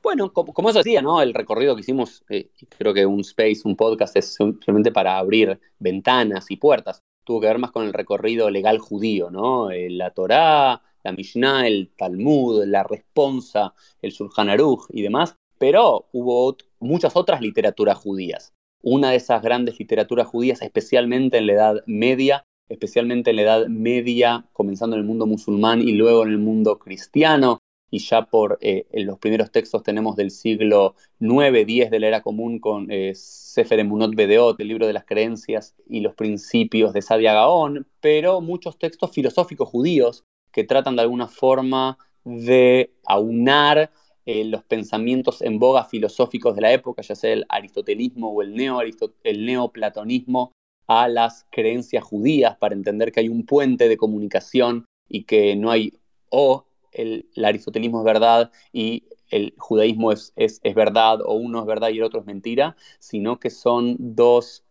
Bueno, 0.03 0.33
como, 0.33 0.53
como 0.53 0.73
decía, 0.73 1.03
¿no? 1.03 1.21
El 1.21 1.35
recorrido 1.35 1.75
que 1.75 1.81
hicimos, 1.81 2.23
eh, 2.29 2.51
creo 2.79 2.95
que 2.95 3.05
un 3.07 3.21
space, 3.21 3.63
un 3.65 3.75
podcast, 3.75 4.17
es 4.17 4.35
simplemente 4.35 4.93
para 4.93 5.19
abrir 5.19 5.59
ventanas 5.81 6.51
y 6.51 6.57
puertas. 6.57 7.03
Tuvo 7.25 7.41
que 7.41 7.49
ver 7.49 7.59
más 7.59 7.73
con 7.73 7.85
el 7.85 7.93
recorrido 7.93 8.51
legal 8.51 8.79
judío, 8.79 9.31
¿no? 9.31 9.71
la 9.73 10.11
Torá, 10.11 10.81
la 11.03 11.13
Mishnah, 11.13 11.67
el 11.67 11.91
Talmud, 11.97 12.65
la 12.67 12.85
Responsa, 12.85 13.75
el 14.01 14.13
Shulchan 14.13 14.49
Aruch 14.49 14.87
y 14.91 15.03
demás, 15.03 15.37
pero 15.59 16.07
hubo 16.13 16.57
muchas 16.81 17.17
otras 17.17 17.41
literaturas 17.41 17.99
judías. 17.99 18.53
Una 18.83 19.11
de 19.11 19.17
esas 19.17 19.43
grandes 19.43 19.79
literaturas 19.79 20.27
judías, 20.27 20.63
especialmente 20.63 21.39
en 21.39 21.47
la 21.47 21.53
Edad 21.53 21.85
Media, 21.87 22.45
especialmente 22.69 23.31
en 23.31 23.37
la 23.37 23.43
Edad 23.43 23.67
Media, 23.69 24.47
comenzando 24.53 24.97
en 24.97 25.03
el 25.03 25.07
mundo 25.07 25.27
musulmán 25.27 25.81
y 25.81 25.93
luego 25.93 26.25
en 26.25 26.31
el 26.31 26.39
mundo 26.39 26.79
cristiano, 26.79 27.61
y 27.91 27.99
ya 28.01 28.27
por 28.27 28.59
eh, 28.61 28.87
en 28.91 29.07
los 29.07 29.19
primeros 29.19 29.51
textos 29.51 29.83
tenemos 29.83 30.17
del 30.17 30.31
siglo 30.31 30.97
9, 31.21 31.65
10 31.65 31.91
de 31.91 32.01
la 32.01 32.09
era 32.09 32.23
común 32.23 32.59
con 32.59 32.91
eh, 32.91 33.13
Sefer 33.15 33.79
Emunot 33.79 34.15
Bedeot, 34.15 34.61
el 34.61 34.69
libro 34.69 34.87
de 34.87 34.93
las 34.93 35.05
creencias 35.05 35.75
y 35.89 36.01
los 36.01 36.15
principios 36.15 36.93
de 36.93 37.03
Sadia 37.03 37.33
Gaón, 37.33 37.87
pero 38.01 38.41
muchos 38.41 38.79
textos 38.79 39.13
filosóficos 39.13 39.69
judíos 39.69 40.25
que 40.53 40.65
tratan 40.65 40.97
de 40.97 41.03
alguna 41.03 41.29
forma 41.29 41.99
de 42.25 42.93
aunar 43.05 43.91
eh, 44.27 44.45
los 44.45 44.65
pensamientos 44.65 45.41
en 45.41 45.59
boga 45.59 45.85
filosóficos 45.85 46.57
de 46.57 46.63
la 46.63 46.73
época, 46.73 47.03
ya 47.03 47.15
sea 47.15 47.33
el 47.33 47.47
aristotelismo 47.49 48.33
o 48.33 48.43
el, 48.43 48.55
neo 48.55 48.81
el 48.81 49.47
neoplatonismo, 49.47 50.53
a 50.89 51.09
las 51.09 51.47
creencias 51.51 52.05
judías 52.05 52.57
para 52.57 52.75
entender 52.75 53.13
que 53.13 53.21
hay 53.21 53.29
un 53.29 53.45
puente 53.45 53.89
de 53.89 53.97
comunicación 53.97 54.87
y 55.09 55.25
que 55.25 55.57
no 55.57 55.71
hay 55.71 55.93
o 56.31 56.67
el, 56.93 57.29
aristotelismo 57.45 57.99
es 58.01 58.05
verdad 58.05 58.51
y 58.73 59.05
el 59.31 59.55
judaísmo 59.59 60.13
es, 60.13 60.33
es, 60.37 60.61
verdad 60.75 61.21
o 61.23 61.35
uno 61.35 61.61
es 61.61 61.67
verdad 61.67 61.91
y 61.91 61.99
el 61.99 62.05
otro 62.05 62.21
es 62.21 62.27
mentira, 62.27 62.77
sino 62.99 63.39
que 63.39 63.51
son 63.51 63.97
dos 63.99 64.65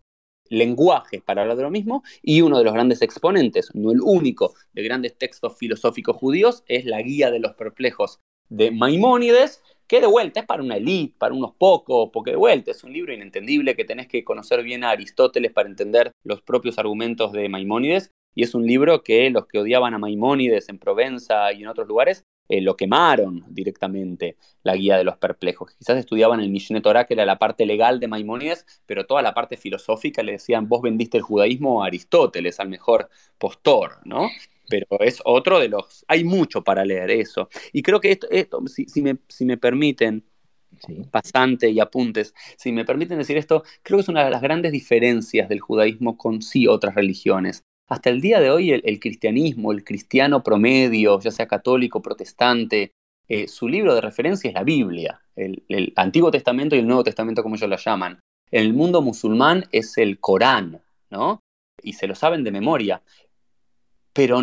lenguajes 0.48 1.22
para 1.22 1.42
hablar 1.42 1.58
de 1.58 1.64
lo 1.64 1.72
mismo, 1.72 2.04
y 2.22 2.42
uno 2.42 2.60
de 2.60 2.64
los 2.64 2.74
grandes 2.74 3.02
exponentes, 3.02 3.74
no 3.74 3.92
el 3.92 4.00
único, 4.02 4.54
de 4.74 4.84
grandes 4.84 5.18
textos 5.18 5.58
filosóficos 5.58 6.16
judíos 6.16 6.64
es 6.68 6.86
la 6.86 7.02
Guía 7.02 7.32
de 7.32 7.40
los 7.40 7.54
Perplejos 7.56 8.20
de 8.50 8.72
Maimónides, 8.72 9.62
que 9.88 10.02
de 10.02 10.08
vuelta 10.08 10.40
es 10.40 10.46
para 10.46 10.64
una 10.64 10.78
élite, 10.78 11.16
para 11.18 11.34
unos 11.34 11.54
pocos, 11.56 12.10
porque 12.12 12.32
de 12.32 12.38
vuelta 12.38 12.72
es 12.72 12.84
un 12.84 12.94
libro 12.94 13.14
inentendible 13.14 13.76
que 13.76 13.86
tenés 13.86 14.08
que 14.08 14.24
conocer 14.24 14.64
bien 14.64 14.84
a 14.84 14.90
Aristóteles 14.92 15.52
para 15.52 15.70
entender 15.70 16.12
los 16.24 16.42
propios 16.42 16.80
argumentos 16.80 17.32
de 17.32 17.50
Maimónides, 17.50 18.12
y 18.34 18.44
es 18.44 18.54
un 18.54 18.66
libro 18.66 19.04
que 19.04 19.30
los 19.30 19.48
que 19.48 19.60
odiaban 19.60 19.94
a 19.94 19.98
Maimónides 19.98 20.70
en 20.70 20.78
Provenza 20.78 21.54
y 21.54 21.62
en 21.62 21.68
otros 21.68 21.88
lugares 21.88 22.26
eh, 22.48 22.62
lo 22.62 22.76
quemaron 22.76 23.44
directamente, 23.48 24.38
la 24.62 24.76
guía 24.76 24.98
de 24.98 25.04
los 25.04 25.18
perplejos. 25.18 25.74
Quizás 25.78 25.98
estudiaban 25.98 26.40
el 26.42 26.50
Mishneh 26.50 26.82
Torah, 26.82 27.06
que 27.06 27.16
era 27.16 27.26
la 27.26 27.40
parte 27.40 27.66
legal 27.66 28.00
de 28.00 28.08
Maimónides, 28.08 28.66
pero 28.86 29.06
toda 29.06 29.22
la 29.22 29.34
parte 29.34 29.58
filosófica 29.58 30.22
le 30.22 30.34
decían, 30.34 30.68
vos 30.68 30.82
vendiste 30.82 31.18
el 31.18 31.24
judaísmo 31.24 31.84
a 31.84 31.88
Aristóteles, 31.88 32.60
al 32.60 32.70
mejor 32.70 33.10
postor, 33.40 34.00
¿no? 34.06 34.28
Pero 34.68 34.88
es 35.00 35.22
otro 35.26 35.60
de 35.60 35.70
los... 35.70 36.06
Hay 36.08 36.24
mucho 36.24 36.64
para 36.64 36.86
leer 36.86 37.12
eso. 37.12 37.50
Y 37.74 37.82
creo 37.82 38.00
que 38.00 38.12
esto, 38.12 38.28
esto 38.30 38.64
si, 38.68 39.02
me, 39.02 39.18
si 39.28 39.46
me 39.46 39.58
permiten, 39.58 40.24
pasante 41.12 41.70
y 41.70 41.80
apuntes. 41.80 42.34
Si 42.58 42.72
me 42.72 42.86
permiten 42.86 43.18
decir 43.18 43.38
esto, 43.38 43.64
creo 43.84 43.98
que 43.98 44.02
es 44.02 44.10
una 44.10 44.24
de 44.24 44.32
las 44.32 44.42
grandes 44.42 44.72
diferencias 44.72 45.50
del 45.50 45.60
judaísmo 45.60 46.18
con 46.18 46.42
sí 46.42 46.68
otras 46.68 46.96
religiones. 46.96 47.64
Hasta 47.88 48.10
el 48.10 48.20
día 48.20 48.40
de 48.40 48.50
hoy 48.50 48.72
el, 48.72 49.00
cristianismo, 49.00 49.72
el 49.72 49.84
cristiano 49.84 50.42
promedio, 50.42 51.20
ya 51.20 51.32
sea 51.32 51.48
católico, 51.48 52.02
protestante, 52.02 52.94
eh, 53.28 53.48
su 53.48 53.68
libro 53.68 53.94
de 53.94 54.02
referencia 54.02 54.48
es 54.48 54.56
la 54.56 54.64
Biblia, 54.64 55.22
el, 55.36 55.94
Antiguo 55.96 56.32
Testamento 56.32 56.76
y 56.76 56.80
el 56.80 56.88
Nuevo 56.88 57.04
Testamento 57.04 57.44
como 57.44 57.56
ellos 57.56 57.70
lo 57.70 57.78
llaman. 57.78 58.20
En 58.52 58.62
el 58.62 58.74
mundo 58.74 59.02
musulmán 59.02 59.66
es 59.72 59.98
el 59.98 60.20
Corán, 60.20 60.82
¿no? 61.10 61.40
Y 61.82 61.94
se 61.94 62.08
lo 62.08 62.16
saben 62.16 62.44
de 62.44 62.52
memoria. 62.52 63.04
Pero 64.16 64.42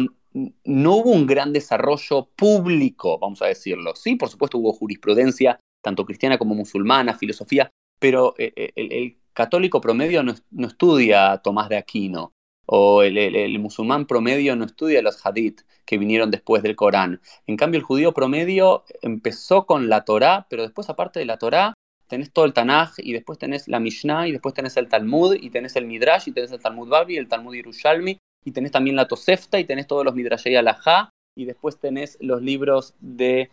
no 0.65 0.97
hubo 0.97 1.11
un 1.11 1.27
gran 1.27 1.53
desarrollo 1.53 2.29
público, 2.37 3.19
vamos 3.19 3.41
a 3.41 3.47
decirlo. 3.47 3.97
Sí, 3.97 4.17
por 4.17 4.29
supuesto 4.29 4.59
hubo 4.59 4.73
jurisprudencia, 4.75 5.59
tanto 5.83 6.05
cristiana 6.05 6.39
como 6.39 6.55
musulmana, 6.55 7.15
filosofía, 7.15 7.71
pero 7.99 8.35
eh, 8.39 8.53
eh, 8.55 8.73
el, 8.77 9.19
católico 9.33 9.81
promedio 9.81 10.23
no, 10.23 10.35
estudia 10.67 11.39
Tomás 11.39 11.71
de 11.71 11.79
Aquino, 11.79 12.33
o 12.67 13.03
el, 13.03 13.59
musulmán 13.59 14.07
promedio 14.07 14.55
no 14.57 14.67
estudia 14.67 15.01
los 15.01 15.25
hadith 15.25 15.63
que 15.87 15.97
vinieron 15.97 16.31
después 16.31 16.63
del 16.63 16.77
Corán. 16.77 17.23
En 17.47 17.57
cambio, 17.57 17.79
el 17.79 17.85
judío 17.85 18.13
promedio 18.13 18.85
empezó 19.01 19.65
con 19.65 19.89
la 19.89 20.05
Torá, 20.05 20.47
pero 20.51 20.63
después, 20.65 20.91
aparte 20.91 21.19
de 21.19 21.25
la 21.25 21.39
Torá, 21.39 21.73
tenés 22.09 22.31
todo 22.31 22.45
el 22.45 22.53
Tanaj, 22.53 22.91
y 22.99 23.15
después 23.15 23.39
tenés 23.39 23.69
la 23.69 23.81
Mishnah, 23.81 24.29
y 24.29 24.33
después 24.33 24.53
tenés 24.53 24.77
el 24.77 24.89
Talmud, 24.89 25.35
y 25.41 25.49
tenés 25.49 25.77
el 25.77 25.87
Midrash, 25.87 26.29
y 26.29 26.33
tenés 26.33 26.53
el 26.53 26.61
Talmud 26.61 26.89
Babi, 26.89 27.17
el 27.17 27.29
Talmud 27.29 27.55
Yerushalmi, 27.55 28.19
y 28.45 28.53
tenés 28.53 28.73
también 28.73 28.97
la 28.97 29.09
Tosefta, 29.09 29.59
y 29.59 29.65
tenés 29.65 29.87
todos 29.87 30.05
los 30.05 30.15
Midrashei 30.15 30.57
Alajá, 30.57 31.11
y 31.37 31.45
después 31.45 31.79
tenés 31.79 32.19
los 32.21 32.43
libros 32.43 32.95
de 33.01 33.51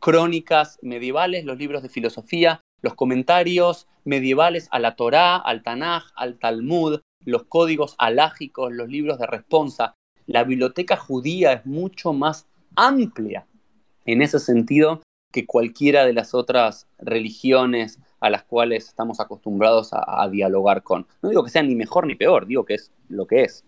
crónicas 0.00 0.78
medievales, 0.82 1.44
los 1.44 1.58
libros 1.58 1.82
de 1.82 1.88
filosofía, 1.88 2.60
los 2.82 2.94
comentarios 2.94 3.86
medievales 4.04 4.68
a 4.72 4.78
la 4.80 4.96
Torá, 4.96 5.36
al 5.36 5.62
Tanaj, 5.62 6.06
al 6.16 6.38
Talmud, 6.38 7.00
los 7.24 7.44
códigos 7.44 7.94
alágicos, 7.98 8.72
los 8.72 8.88
libros 8.88 9.18
de 9.18 9.26
responsa. 9.26 9.94
La 10.26 10.44
biblioteca 10.44 10.96
judía 10.96 11.52
es 11.52 11.66
mucho 11.66 12.12
más 12.12 12.48
amplia 12.74 13.46
en 14.04 14.22
ese 14.22 14.40
sentido 14.40 15.02
que 15.32 15.46
cualquiera 15.46 16.04
de 16.04 16.12
las 16.12 16.34
otras 16.34 16.88
religiones 16.98 17.98
a 18.20 18.30
las 18.30 18.44
cuales 18.44 18.88
estamos 18.88 19.18
acostumbrados 19.18 19.90
a, 19.92 20.28
dialogar 20.28 20.82
con. 20.82 21.06
No 21.22 21.30
digo 21.30 21.42
que 21.42 21.50
sea 21.50 21.62
ni 21.62 21.74
mejor 21.74 22.06
ni 22.06 22.14
peor, 22.14 22.46
digo 22.46 22.64
que 22.64 22.74
es 22.74 22.92
lo 23.08 23.26
que 23.26 23.42
es. 23.42 23.64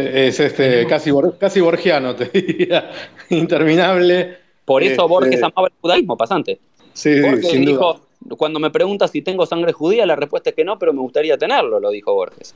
Es 0.00 0.40
este, 0.40 0.86
casi, 0.86 1.10
casi 1.38 1.60
borgiano, 1.60 2.14
te 2.14 2.26
diría, 2.26 2.90
interminable. 3.30 4.38
Por 4.64 4.82
eso 4.82 5.08
Borges 5.08 5.34
este, 5.34 5.46
amaba 5.46 5.68
el 5.68 5.74
judaísmo, 5.80 6.16
pasante. 6.16 6.58
Sí, 6.92 7.20
sin 7.42 7.64
dijo, 7.64 8.00
cuando 8.36 8.60
me 8.60 8.70
preguntas 8.70 9.10
si 9.10 9.22
tengo 9.22 9.46
sangre 9.46 9.72
judía, 9.72 10.06
la 10.06 10.16
respuesta 10.16 10.50
es 10.50 10.56
que 10.56 10.64
no, 10.64 10.78
pero 10.78 10.92
me 10.92 11.00
gustaría 11.00 11.36
tenerlo, 11.36 11.80
lo 11.80 11.90
dijo 11.90 12.14
Borges. 12.14 12.54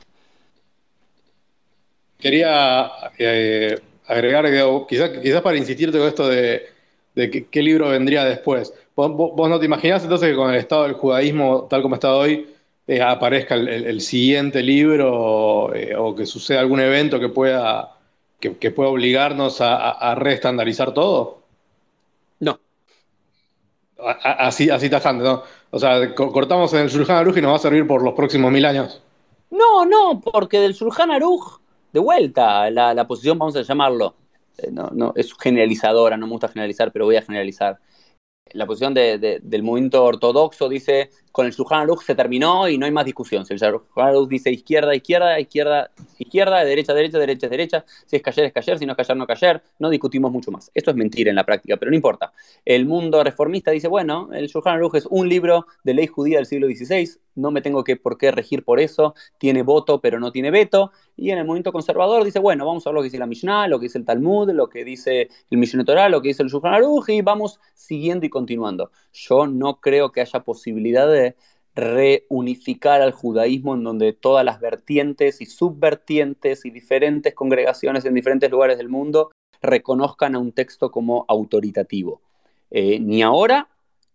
Quería 2.19 2.89
eh, 3.17 3.77
agregar, 4.07 4.45
quizás 4.87 5.11
quizás 5.21 5.41
para 5.41 5.57
insistirte 5.57 5.97
con 5.97 6.07
esto 6.07 6.27
de, 6.27 6.67
qué, 7.13 7.61
libro 7.61 7.89
vendría 7.89 8.23
después. 8.23 8.73
¿Vos, 8.95 9.49
no 9.49 9.59
te 9.59 9.65
imaginás 9.65 10.03
entonces 10.03 10.29
que 10.29 10.35
con 10.35 10.51
el 10.51 10.57
estado 10.57 10.83
del 10.83 10.93
judaísmo 10.93 11.67
tal 11.69 11.81
como 11.81 11.95
está 11.95 12.13
hoy 12.15 12.47
eh, 12.87 13.01
aparezca 13.01 13.55
el, 13.55 14.01
siguiente 14.01 14.61
libro 14.61 15.73
eh, 15.73 15.95
o 15.95 16.15
que 16.15 16.25
suceda 16.25 16.59
algún 16.59 16.79
evento 16.79 17.19
que 17.19 17.29
pueda, 17.29 17.97
que, 18.39 18.71
pueda 18.71 18.89
obligarnos 18.89 19.61
a, 19.61 19.91
a 19.91 20.15
reestandarizar 20.15 20.93
todo? 20.93 21.39
No. 22.39 22.59
Así, 23.97 24.69
así 24.69 24.89
tajante, 24.89 25.23
¿no? 25.23 25.43
O 25.71 25.79
sea, 25.79 26.13
cortamos 26.13 26.73
en 26.73 26.81
el 26.81 26.89
Shulchan 26.89 27.17
Aruj 27.17 27.37
y 27.37 27.41
nos 27.41 27.51
va 27.51 27.55
a 27.55 27.59
servir 27.59 27.87
por 27.87 28.03
los 28.03 28.13
próximos 28.13 28.51
mil 28.51 28.65
años. 28.65 29.01
No, 29.49 29.85
no, 29.85 30.21
porque 30.21 30.59
del 30.59 30.73
Shulchan 30.73 31.11
Aruj, 31.11 31.59
de 31.91 31.99
vuelta, 31.99 32.69
la, 32.69 32.93
la 32.93 33.07
posición, 33.07 33.39
vamos 33.39 33.55
a 33.55 33.61
llamarlo, 33.61 34.15
eh, 34.57 34.69
no, 34.71 34.89
no, 34.93 35.13
es 35.15 35.33
generalizadora, 35.33 36.17
no 36.17 36.27
me 36.27 36.33
gusta 36.33 36.49
generalizar, 36.49 36.91
pero 36.91 37.05
voy 37.05 37.15
a 37.15 37.21
generalizar 37.21 37.79
la 38.51 38.65
posición 38.65 38.93
del 38.93 39.63
movimiento 39.63 40.03
ortodoxo 40.03 40.69
dice 40.69 41.09
con 41.35 41.45
el 41.45 41.51
Shulchan 41.51 41.81
Aruch 41.81 42.01
se 42.01 42.15
terminó 42.15 42.69
y 42.69 42.77
no 42.77 42.85
hay 42.85 42.93
más 42.93 43.03
discusión. 43.03 43.45
Si 43.45 43.53
el 43.53 43.59
Shulchan 43.59 44.07
Aruch 44.07 44.29
dice 44.29 44.51
izquierda, 44.51 44.95
izquierda, 44.95 45.37
izquierda, 45.37 45.91
izquierda, 46.17 46.63
derecha, 46.63 46.93
derecha, 46.93 47.19
derecha, 47.19 47.49
derecha, 47.49 47.85
si 48.05 48.15
es 48.15 48.21
cayer, 48.21 48.45
es 48.45 48.53
cayer, 48.53 48.79
si 48.79 48.85
no 48.85 48.93
es 48.93 48.97
cayer, 48.97 49.17
no 49.17 49.27
cayer, 49.27 49.61
no 49.79 49.89
discutimos 49.89 50.31
mucho 50.31 50.49
más. 50.49 50.71
Esto 50.73 50.91
es 50.91 50.95
mentira 50.95 51.29
en 51.29 51.35
la 51.35 51.43
práctica, 51.43 51.75
pero 51.75 51.91
no 51.91 51.95
importa. 51.97 52.31
El 52.63 52.85
mundo 52.85 53.21
reformista 53.21 53.71
dice, 53.71 53.89
bueno, 53.89 54.29
el 54.31 54.47
Shulchan 54.47 54.75
Aruch 54.75 54.95
es 54.95 55.07
un 55.07 55.27
libro 55.27 55.67
de 55.83 55.93
ley 55.93 56.07
judía 56.07 56.37
del 56.37 56.45
siglo 56.45 56.67
XVI, 56.67 57.19
no 57.35 57.51
me 57.51 57.61
tengo 57.61 57.83
que 57.83 57.97
por 57.97 58.17
qué 58.17 58.31
regir 58.31 58.63
por 58.63 58.79
eso, 58.79 59.13
tiene 59.37 59.61
voto 59.61 59.99
pero 59.99 60.21
no 60.21 60.31
tiene 60.31 60.51
veto. 60.51 60.91
Y 61.17 61.31
en 61.31 61.37
el 61.37 61.45
movimiento 61.45 61.71
conservador 61.71 62.23
dice, 62.23 62.39
bueno, 62.39 62.65
vamos 62.65 62.85
a 62.85 62.89
ver 62.89 62.95
lo 62.95 63.01
que 63.01 63.05
dice 63.05 63.17
la 63.17 63.25
Mishnah, 63.25 63.67
lo 63.67 63.79
que 63.79 63.87
dice 63.87 63.97
el 63.97 64.05
Talmud, 64.05 64.51
lo 64.51 64.69
que 64.69 64.85
dice 64.85 65.29
el 65.49 65.57
Mishneh 65.57 65.83
Torah, 65.83 66.07
lo 66.07 66.21
que 66.21 66.29
dice 66.29 66.43
el 66.43 66.49
Shulchan 66.49 66.73
Aruch 66.73 67.09
y 67.09 67.21
vamos 67.21 67.59
siguiendo 67.73 68.25
y 68.25 68.29
continuando. 68.29 68.91
Yo 69.11 69.47
no 69.47 69.81
creo 69.81 70.11
que 70.11 70.21
haya 70.21 70.41
posibilidad 70.41 71.11
de 71.11 71.24
reunificar 71.75 73.01
al 73.01 73.11
judaísmo 73.11 73.75
en 73.75 73.83
donde 73.83 74.13
todas 74.13 74.45
las 74.45 74.61
vertientes 74.61 75.41
y 75.41 75.45
subvertientes 75.45 76.65
y 76.65 76.71
diferentes 76.71 77.35
congregaciones 77.35 78.05
en 78.05 78.13
diferentes 78.13 78.49
lugares 78.49 78.77
del 78.77 78.87
mundo 78.87 79.31
reconozcan 79.61 80.35
a 80.35 80.39
un 80.39 80.53
texto 80.53 80.89
como 80.89 81.25
autoritativo. 81.27 82.21
Eh, 82.71 82.99
ni 82.99 83.21
ahora, 83.21 83.69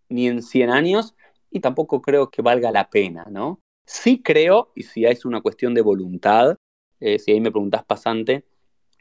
ni 0.09 0.27
en 0.27 0.41
100 0.41 0.71
años, 0.71 1.15
y 1.51 1.59
tampoco 1.59 2.01
creo 2.01 2.31
que 2.31 2.41
valga 2.41 2.71
la 2.71 2.89
pena, 2.89 3.25
¿no? 3.29 3.59
Sí 3.85 4.21
creo, 4.23 4.71
y 4.75 4.83
si 4.83 5.05
es 5.05 5.25
una 5.25 5.41
cuestión 5.41 5.73
de 5.73 5.81
voluntad, 5.81 6.57
eh, 6.99 7.19
si 7.19 7.31
ahí 7.31 7.41
me 7.41 7.51
preguntas 7.51 7.83
pasante, 7.83 8.43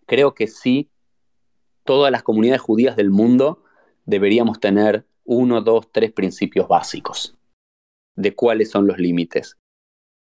creo 0.07 0.35
que 0.35 0.49
sí, 0.49 0.91
todas 1.85 2.13
las 2.13 2.23
comunidades 2.23 2.61
judías 2.61 2.97
del 2.97 3.11
mundo 3.11 3.63
deberíamos 4.05 4.61
tener 4.61 5.07
uno, 5.25 5.61
dos, 5.63 5.91
tres 5.93 6.13
principios 6.13 6.69
básicos 6.69 7.39
de 8.17 8.35
cuáles 8.35 8.71
son 8.71 8.87
los 8.87 8.99
límites. 8.99 9.57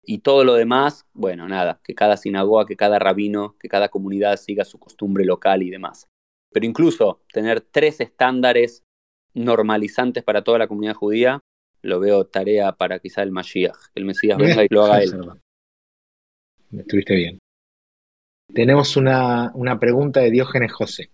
Y 0.04 0.20
todo 0.20 0.44
lo 0.44 0.56
demás, 0.56 1.06
bueno, 1.14 1.48
nada, 1.48 1.80
que 1.84 1.94
cada 1.94 2.18
sinagoga, 2.18 2.66
que 2.66 2.76
cada 2.76 2.98
rabino, 2.98 3.56
que 3.60 3.70
cada 3.70 3.90
comunidad 3.90 4.38
siga 4.38 4.66
su 4.66 4.80
costumbre 4.80 5.26
local 5.26 5.62
y 5.62 5.70
demás. 5.70 6.08
Pero 6.52 6.66
incluso 6.66 7.22
tener 7.32 7.62
tres 7.62 8.00
estándares 8.02 8.84
normalizantes 9.34 10.24
para 10.24 10.44
toda 10.44 10.58
la 10.58 10.68
comunidad 10.68 10.96
judía, 10.96 11.40
lo 11.82 12.00
veo 12.00 12.26
tarea 12.26 12.74
para 12.74 13.00
quizá 13.00 13.24
el 13.24 13.32
Mashiach, 13.32 13.78
el 13.96 14.06
Mesías 14.06 14.38
venga 14.38 14.64
y 14.64 14.68
lo 14.70 14.84
haga 14.84 15.02
él. 15.02 15.14
Estuviste 16.72 17.16
bien. 17.16 17.40
Tenemos 18.54 18.98
una, 18.98 19.52
una 19.54 19.80
pregunta 19.80 20.20
de 20.20 20.32
Diógenes 20.32 20.74
José. 20.74 21.10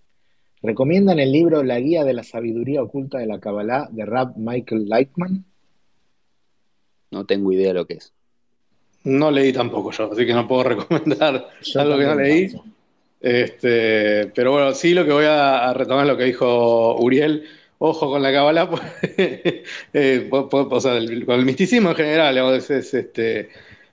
¿Recomiendan 0.61 1.19
el 1.19 1.31
libro 1.31 1.63
La 1.63 1.79
Guía 1.79 2.03
de 2.03 2.13
la 2.13 2.23
Sabiduría 2.23 2.81
Oculta 2.81 3.19
de 3.19 3.27
la 3.27 3.39
Kabbalah 3.39 3.89
de 3.91 4.05
Rab 4.05 4.37
Michael 4.37 4.87
Lightman? 4.87 5.45
No 7.11 7.25
tengo 7.25 7.51
idea 7.51 7.69
de 7.69 7.73
lo 7.73 7.85
que 7.85 7.95
es. 7.95 8.13
No 9.03 9.31
leí 9.31 9.53
tampoco 9.53 9.91
yo, 9.91 10.11
así 10.11 10.25
que 10.25 10.33
no 10.33 10.47
puedo 10.47 10.63
recomendar 10.75 11.49
algo 11.75 11.97
que 11.97 12.05
no 12.05 12.15
leí. 12.15 12.53
Este, 13.19 14.27
pero 14.35 14.51
bueno, 14.51 14.73
sí 14.73 14.93
lo 14.93 15.05
que 15.05 15.11
voy 15.11 15.25
a, 15.27 15.73
retomar 15.73 16.05
es 16.05 16.11
lo 16.11 16.17
que 16.17 16.25
dijo 16.25 16.95
Uriel. 16.99 17.45
Ojo 17.79 18.09
con 18.09 18.23
la 18.23 18.31
Kabbalah, 18.31 18.69
pues, 18.71 18.81
eh, 19.93 20.27
con 20.31 21.39
el 21.39 21.45
misticismo 21.45 21.91
en 21.91 21.95
general, 21.95 22.35
es, 22.55 22.71
este, 22.71 23.49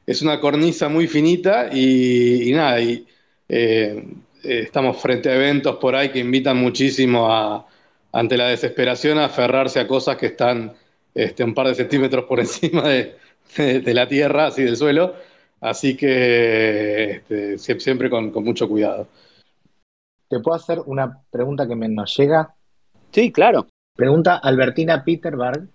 es 0.07 0.23
una 0.23 0.41
cornisa 0.41 0.89
muy 0.89 1.07
finita 1.07 1.69
y, 1.71 2.51
nada, 2.53 2.81
y, 2.81 3.07
eh, 3.47 4.03
estamos 4.43 5.01
frente 5.01 5.29
a 5.29 5.35
eventos 5.35 5.77
por 5.77 5.95
ahí 5.95 6.09
que 6.09 6.19
invitan 6.19 6.57
muchísimo 6.57 7.31
a, 7.31 7.67
ante 8.12 8.37
la 8.37 8.49
desesperación 8.49 9.19
a 9.19 9.27
aferrarse 9.27 9.81
a 9.81 9.87
cosas 9.87 10.17
que 10.17 10.27
están 10.27 10.73
este, 11.15 11.45
un 11.45 11.55
par 11.55 11.69
de 11.69 11.75
centímetros 11.75 12.25
por 12.25 12.41
encima 12.41 12.83
de, 12.89 13.95
la 13.95 14.09
tierra, 14.09 14.47
así 14.47 14.62
del 14.62 14.77
suelo. 14.77 15.15
Así 15.61 15.97
que 15.97 17.11
este, 17.12 17.59
siempre 17.79 18.11
con, 18.11 18.33
mucho 18.45 18.69
cuidado. 18.69 19.09
¿Te 20.29 20.41
puedo 20.41 20.57
hacer 20.57 20.81
una 20.85 21.23
pregunta 21.31 21.67
que 21.67 21.77
me 21.77 21.89
nos 21.89 22.15
llega? 22.17 22.55
Sí, 23.12 23.33
claro. 23.33 23.67
Pregunta 23.97 24.37
Albertina 24.37 25.05
Peterberg. 25.05 25.69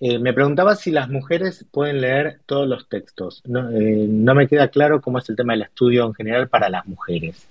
Eh, 0.00 0.18
me 0.18 0.32
preguntaba 0.32 0.74
si 0.74 0.90
las 0.90 1.08
mujeres 1.08 1.66
pueden 1.70 2.00
leer 2.00 2.40
todos 2.46 2.66
los 2.66 2.88
textos. 2.88 3.42
No, 3.46 3.70
eh, 3.70 4.06
no, 4.08 4.34
me 4.34 4.48
queda 4.48 4.68
claro 4.68 5.00
cómo 5.00 5.18
es 5.18 5.28
el 5.28 5.36
tema 5.36 5.52
del 5.52 5.62
estudio 5.62 6.06
en 6.06 6.14
general 6.14 6.48
para 6.48 6.68
las 6.68 6.86
mujeres. 6.86 7.46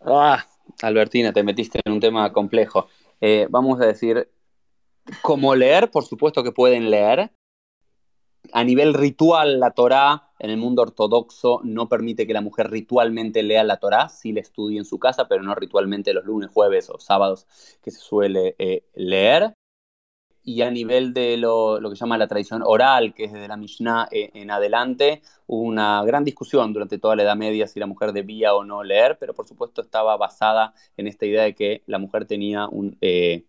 Ah, 0.00 0.44
Albertina, 0.82 1.32
te 1.32 1.42
metiste 1.42 1.80
en 1.84 1.92
un 1.92 2.00
tema 2.00 2.32
complejo. 2.32 2.88
Eh, 3.20 3.46
vamos 3.50 3.80
a 3.80 3.86
decir, 3.86 4.28
como 5.22 5.54
leer, 5.54 5.90
por 5.90 6.04
supuesto 6.04 6.42
que 6.42 6.52
pueden 6.52 6.90
leer. 6.90 7.30
A 8.52 8.64
nivel 8.64 8.94
ritual, 8.94 9.58
la 9.60 9.72
Torá 9.72 10.30
en 10.38 10.50
el 10.50 10.56
mundo 10.56 10.82
ortodoxo 10.82 11.60
no 11.64 11.88
permite 11.88 12.26
que 12.26 12.32
la 12.32 12.40
mujer 12.40 12.70
ritualmente 12.70 13.42
lea 13.42 13.64
la 13.64 13.78
Torá, 13.78 14.08
sí 14.08 14.32
la 14.32 14.40
estudie 14.40 14.78
en 14.78 14.84
su 14.84 14.98
casa, 14.98 15.28
pero 15.28 15.42
no 15.42 15.54
ritualmente 15.54 16.12
los 16.12 16.24
lunes, 16.24 16.50
jueves 16.52 16.90
o 16.90 16.98
sábados 16.98 17.46
que 17.82 17.90
se 17.90 18.00
suele 18.00 18.54
eh, 18.58 18.84
leer. 18.94 19.54
Y 20.42 20.62
a 20.62 20.70
nivel 20.70 21.12
de 21.12 21.36
lo, 21.38 21.80
que 21.82 21.96
se 21.96 22.00
llama 22.00 22.18
la 22.18 22.28
tradición 22.28 22.62
oral, 22.64 23.14
que 23.14 23.24
es 23.24 23.32
desde 23.32 23.48
la 23.48 23.56
Mishnah 23.56 24.06
eh, 24.12 24.30
en 24.34 24.52
adelante, 24.52 25.22
hubo 25.48 25.62
una 25.62 26.04
gran 26.04 26.22
discusión 26.22 26.72
durante 26.72 26.98
toda 26.98 27.16
la 27.16 27.24
Edad 27.24 27.34
Media 27.34 27.66
si 27.66 27.80
la 27.80 27.86
mujer 27.86 28.12
debía 28.12 28.54
o 28.54 28.62
no 28.62 28.84
leer, 28.84 29.18
pero 29.18 29.34
por 29.34 29.48
supuesto 29.48 29.80
estaba 29.82 30.16
basada 30.16 30.72
en 30.96 31.08
esta 31.08 31.26
idea 31.26 31.42
de 31.42 31.56
que 31.56 31.82
la 31.86 31.98
mujer 31.98 32.26
tenía 32.26 32.68
un, 32.68 32.96
eh, 33.00 33.44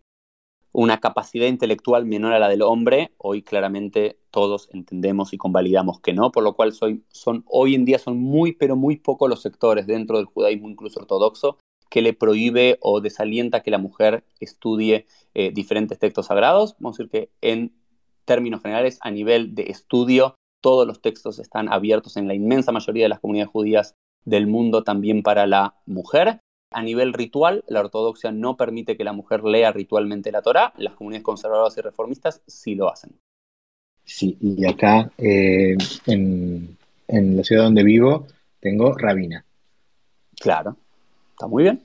una 0.71 0.99
capacidad 0.99 1.47
intelectual 1.47 2.05
menor 2.05 2.33
a 2.33 2.39
la 2.39 2.49
del 2.49 2.61
hombre, 2.61 3.11
hoy 3.17 3.41
claramente 3.41 4.19
todos 4.31 4.69
entendemos 4.71 5.33
y 5.33 5.37
convalidamos 5.37 5.99
que 5.99 6.13
no, 6.13 6.31
por 6.31 6.43
lo 6.43 6.53
cual 6.53 6.73
son, 6.73 7.43
hoy 7.47 7.75
en 7.75 7.85
día 7.85 7.99
son 7.99 8.19
muy, 8.19 8.53
pero 8.53 8.75
muy 8.75 8.97
pocos 8.97 9.29
los 9.29 9.41
sectores 9.41 9.87
dentro 9.87 10.17
del 10.17 10.25
judaísmo, 10.25 10.69
incluso 10.69 10.99
ortodoxo, 10.99 11.57
que 11.89 12.01
le 12.01 12.13
prohíbe 12.13 12.77
o 12.81 13.01
desalienta 13.01 13.61
que 13.61 13.71
la 13.71 13.77
mujer 13.77 14.23
estudie 14.39 15.05
eh, 15.33 15.51
diferentes 15.51 15.97
textos 15.99 16.27
sagrados. 16.27 16.75
Vamos 16.79 16.99
a 16.99 17.03
decir 17.03 17.11
que 17.11 17.31
en 17.41 17.73
términos 18.25 18.61
generales, 18.61 18.99
a 19.01 19.09
nivel 19.09 19.55
de 19.55 19.71
estudio, 19.71 20.35
todos 20.61 20.85
los 20.85 21.01
textos 21.01 21.39
están 21.39 21.71
abiertos 21.71 22.17
en 22.17 22.27
la 22.27 22.33
inmensa 22.33 22.71
mayoría 22.71 23.05
de 23.05 23.09
las 23.09 23.19
comunidades 23.19 23.51
judías 23.51 23.95
del 24.25 24.47
mundo 24.47 24.83
también 24.83 25.23
para 25.23 25.47
la 25.47 25.75
mujer. 25.85 26.41
A 26.71 26.81
nivel 26.81 27.13
ritual, 27.13 27.63
la 27.67 27.79
ortodoxia 27.79 28.31
no 28.31 28.57
permite 28.57 28.97
que 28.97 29.05
la 29.05 29.13
mujer 29.13 29.43
lea 29.43 29.71
ritualmente 29.71 30.31
la 30.31 30.41
Torá, 30.41 30.73
las 30.77 30.95
comunidades 30.95 31.23
conservadoras 31.23 31.77
y 31.77 31.81
reformistas 31.81 32.41
sí 32.45 32.75
lo 32.75 32.91
hacen. 32.91 33.11
Sí, 34.03 34.37
y 34.41 34.65
acá 34.65 35.09
eh, 35.17 35.77
en, 36.05 36.77
la 37.07 37.43
ciudad 37.43 37.63
donde 37.63 37.83
vivo 37.83 38.27
tengo 38.59 38.93
Rabina. 38.97 39.45
Claro, 40.39 40.75
está 41.31 41.47
muy 41.47 41.63
bien. 41.63 41.81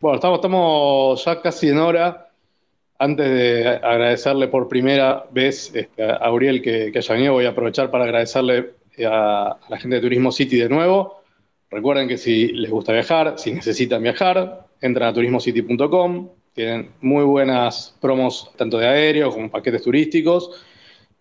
Bueno, 0.00 0.16
estamos, 0.16 0.38
estamos 0.38 1.24
ya 1.24 1.40
casi 1.40 1.68
en 1.68 1.78
hora. 1.78 2.28
Antes 2.98 3.28
de 3.28 3.68
agradecerle 3.68 4.48
por 4.48 4.68
primera 4.68 5.26
vez 5.30 5.74
este, 5.74 6.02
a 6.02 6.30
Uriel 6.30 6.62
que, 6.62 6.92
haya 6.94 7.14
venido, 7.14 7.34
voy 7.34 7.46
a 7.46 7.50
aprovechar 7.50 7.90
para 7.90 8.04
agradecerle 8.04 8.74
a, 9.06 9.52
a 9.52 9.58
la 9.68 9.78
gente 9.78 9.96
de 9.96 10.02
Turismo 10.02 10.32
City 10.32 10.56
de 10.56 10.68
nuevo 10.68 11.15
Recuerden 11.70 12.08
que 12.08 12.16
si 12.16 12.48
les 12.48 12.70
gusta 12.70 12.92
viajar, 12.92 13.34
si 13.38 13.52
necesitan 13.52 14.02
viajar, 14.02 14.66
entran 14.80 15.08
a 15.08 15.12
turismocity.com, 15.12 16.28
tienen 16.52 16.92
muy 17.00 17.24
buenas 17.24 17.94
promos 18.00 18.50
tanto 18.56 18.78
de 18.78 18.86
aéreo 18.86 19.30
como 19.30 19.50
paquetes 19.50 19.82
turísticos 19.82 20.64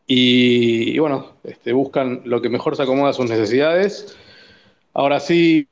y, 0.08 0.98
bueno, 1.00 1.34
este, 1.44 1.74
buscan 1.74 2.22
lo 2.26 2.42
que 2.42 2.50
mejor 2.50 2.76
se 2.76 2.84
acomoda 2.84 3.10
a 3.10 3.14
sus 3.14 3.30
necesidades. 3.30 4.16
Ahora 4.94 5.20
sí, 5.20 5.68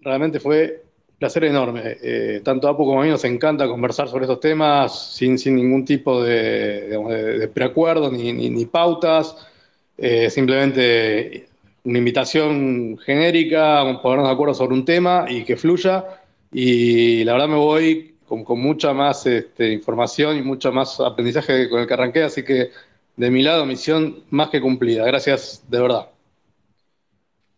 realmente 0.00 0.40
fue 0.40 0.82
un 1.08 1.16
placer 1.16 1.44
enorme. 1.44 1.82
Eh, 2.02 2.40
tanto 2.44 2.66
a 2.66 2.72
Apu 2.72 2.84
como 2.84 3.00
a 3.00 3.04
mí 3.04 3.10
nos 3.10 3.24
encanta 3.24 3.68
conversar 3.68 4.08
sobre 4.08 4.24
estos 4.24 4.40
temas 4.40 5.14
sin, 5.14 5.38
sin 5.38 5.54
ningún 5.54 5.84
tipo 5.84 6.22
de, 6.22 7.48
preacuerdo 7.54 8.10
ni, 8.10 8.64
pautas. 8.66 9.36
Eh, 9.96 10.30
simplemente 10.30 11.49
una 11.84 11.98
invitación 11.98 12.98
genérica, 12.98 14.00
ponernos 14.02 14.28
de 14.28 14.34
acuerdo 14.34 14.54
sobre 14.54 14.74
un 14.74 14.84
tema 14.84 15.26
y 15.28 15.44
que 15.44 15.56
fluya. 15.56 16.04
Y 16.52 17.24
la 17.24 17.32
verdad 17.32 17.48
me 17.48 17.56
voy 17.56 18.16
con, 18.26 18.44
mucha 18.60 18.92
más 18.92 19.26
este, 19.26 19.72
información 19.72 20.36
y 20.36 20.42
mucho 20.42 20.72
más 20.72 21.00
aprendizaje 21.00 21.68
con 21.68 21.80
el 21.80 21.86
que 21.86 21.94
arranqué, 21.94 22.22
así 22.22 22.44
que 22.44 22.70
de 23.16 23.30
mi 23.30 23.42
lado, 23.42 23.66
misión 23.66 24.24
más 24.30 24.48
que 24.48 24.60
cumplida. 24.60 25.04
Gracias, 25.04 25.64
de 25.68 25.80
verdad. 25.80 26.08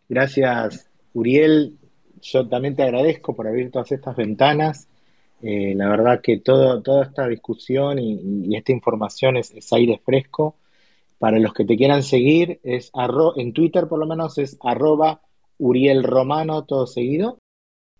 Gracias, 0.09 0.89
Uriel. 1.13 1.77
Yo 2.21 2.47
también 2.47 2.75
te 2.75 2.83
agradezco 2.83 3.35
por 3.35 3.47
abrir 3.47 3.71
todas 3.71 3.91
estas 3.91 4.15
ventanas 4.15 4.87
Eh, 5.45 5.73
la 5.75 5.89
verdad 5.89 6.21
que 6.21 6.37
todo, 6.39 6.81
toda 6.81 7.03
esta 7.03 7.27
discusión 7.27 7.99
y, 7.99 8.55
esta 8.55 8.71
información 8.71 9.35
es, 9.35 9.51
aire 9.73 9.99
fresco. 10.05 10.55
Para 11.23 11.39
los 11.39 11.53
que 11.53 11.63
te 11.63 11.77
quieran 11.77 12.03
seguir, 12.03 12.59
es 12.63 12.91
en 13.37 13.53
Twitter 13.53 13.87
por 13.87 13.97
lo 13.97 14.05
menos 14.05 14.37
es 14.37 14.57
arroba 14.61 15.21
Uriel 15.57 16.03
Romano, 16.03 16.65
todo 16.65 16.85
seguido. 16.85 17.37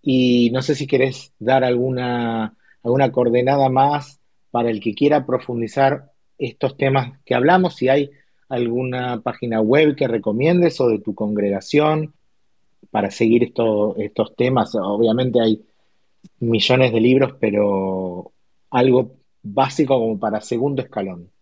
Y 0.01 0.49
no 0.51 0.61
sé 0.61 0.75
si 0.75 0.87
querés 0.87 1.31
dar 1.39 1.63
alguna, 1.63 2.57
alguna 2.83 3.13
coordenada 3.13 3.69
más 3.69 4.19
para 4.51 4.69
el 4.69 4.81
que 4.81 4.93
quiera 4.93 5.25
profundizar 5.25 6.11
estos 6.37 6.75
temas 6.75 7.17
que 7.23 7.33
hablamos, 7.33 7.77
si 7.77 7.87
hay 7.87 8.11
alguna 8.49 9.21
página 9.21 9.61
web 9.61 9.95
que 9.95 10.09
recomiendes 10.09 10.81
o 10.81 10.89
de 10.89 10.99
tu 10.99 11.15
congregación 11.15 12.13
para 12.91 13.09
seguir 13.09 13.53
estos 13.99 14.35
temas. 14.35 14.75
Obviamente 14.75 15.39
hay 15.39 15.63
millones 16.41 16.91
de 16.91 16.99
libros, 16.99 17.35
pero 17.39 18.33
algo 18.69 19.13
básico 19.41 19.97
como 19.97 20.19
para 20.19 20.41
segundo 20.41 20.81
escalón. 20.81 21.32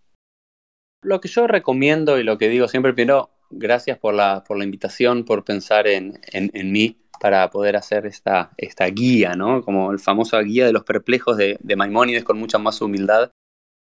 Lo 1.02 1.20
que 1.20 1.30
yo 1.30 1.47
recomiendo 1.47 2.20
y 2.20 2.24
lo 2.24 2.38
que 2.38 2.49
digo 2.49 2.68
siempre, 2.68 2.93
primero, 2.93 3.32
gracias 3.49 3.97
por 3.97 4.14
la, 4.14 4.43
por 4.43 4.58
la 4.58 4.64
invitación, 4.64 5.26
por 5.26 5.43
pensar 5.43 5.88
en, 5.88 6.20
mí 6.54 6.97
para 7.20 7.49
poder 7.49 7.76
hacer 7.76 8.06
esta, 8.06 8.52
esta 8.58 8.86
guía, 8.88 9.36
¿no? 9.36 9.64
Como 9.64 9.91
el 9.91 9.99
famoso 9.99 10.39
guía 10.39 10.66
de 10.66 10.74
los 10.74 10.84
perplejos 10.84 11.38
de, 11.38 11.58
de 11.62 11.76
Maimónides 11.76 12.24
con 12.24 12.39
mucha 12.39 12.58
más 12.58 12.82
humildad, 12.82 13.32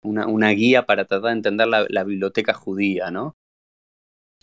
una, 0.02 0.48
guía 0.50 0.86
para 0.86 1.04
tratar 1.04 1.30
de 1.30 1.36
entender 1.36 1.68
la, 1.68 2.04
biblioteca 2.04 2.54
judía, 2.54 3.10
¿no? 3.10 3.36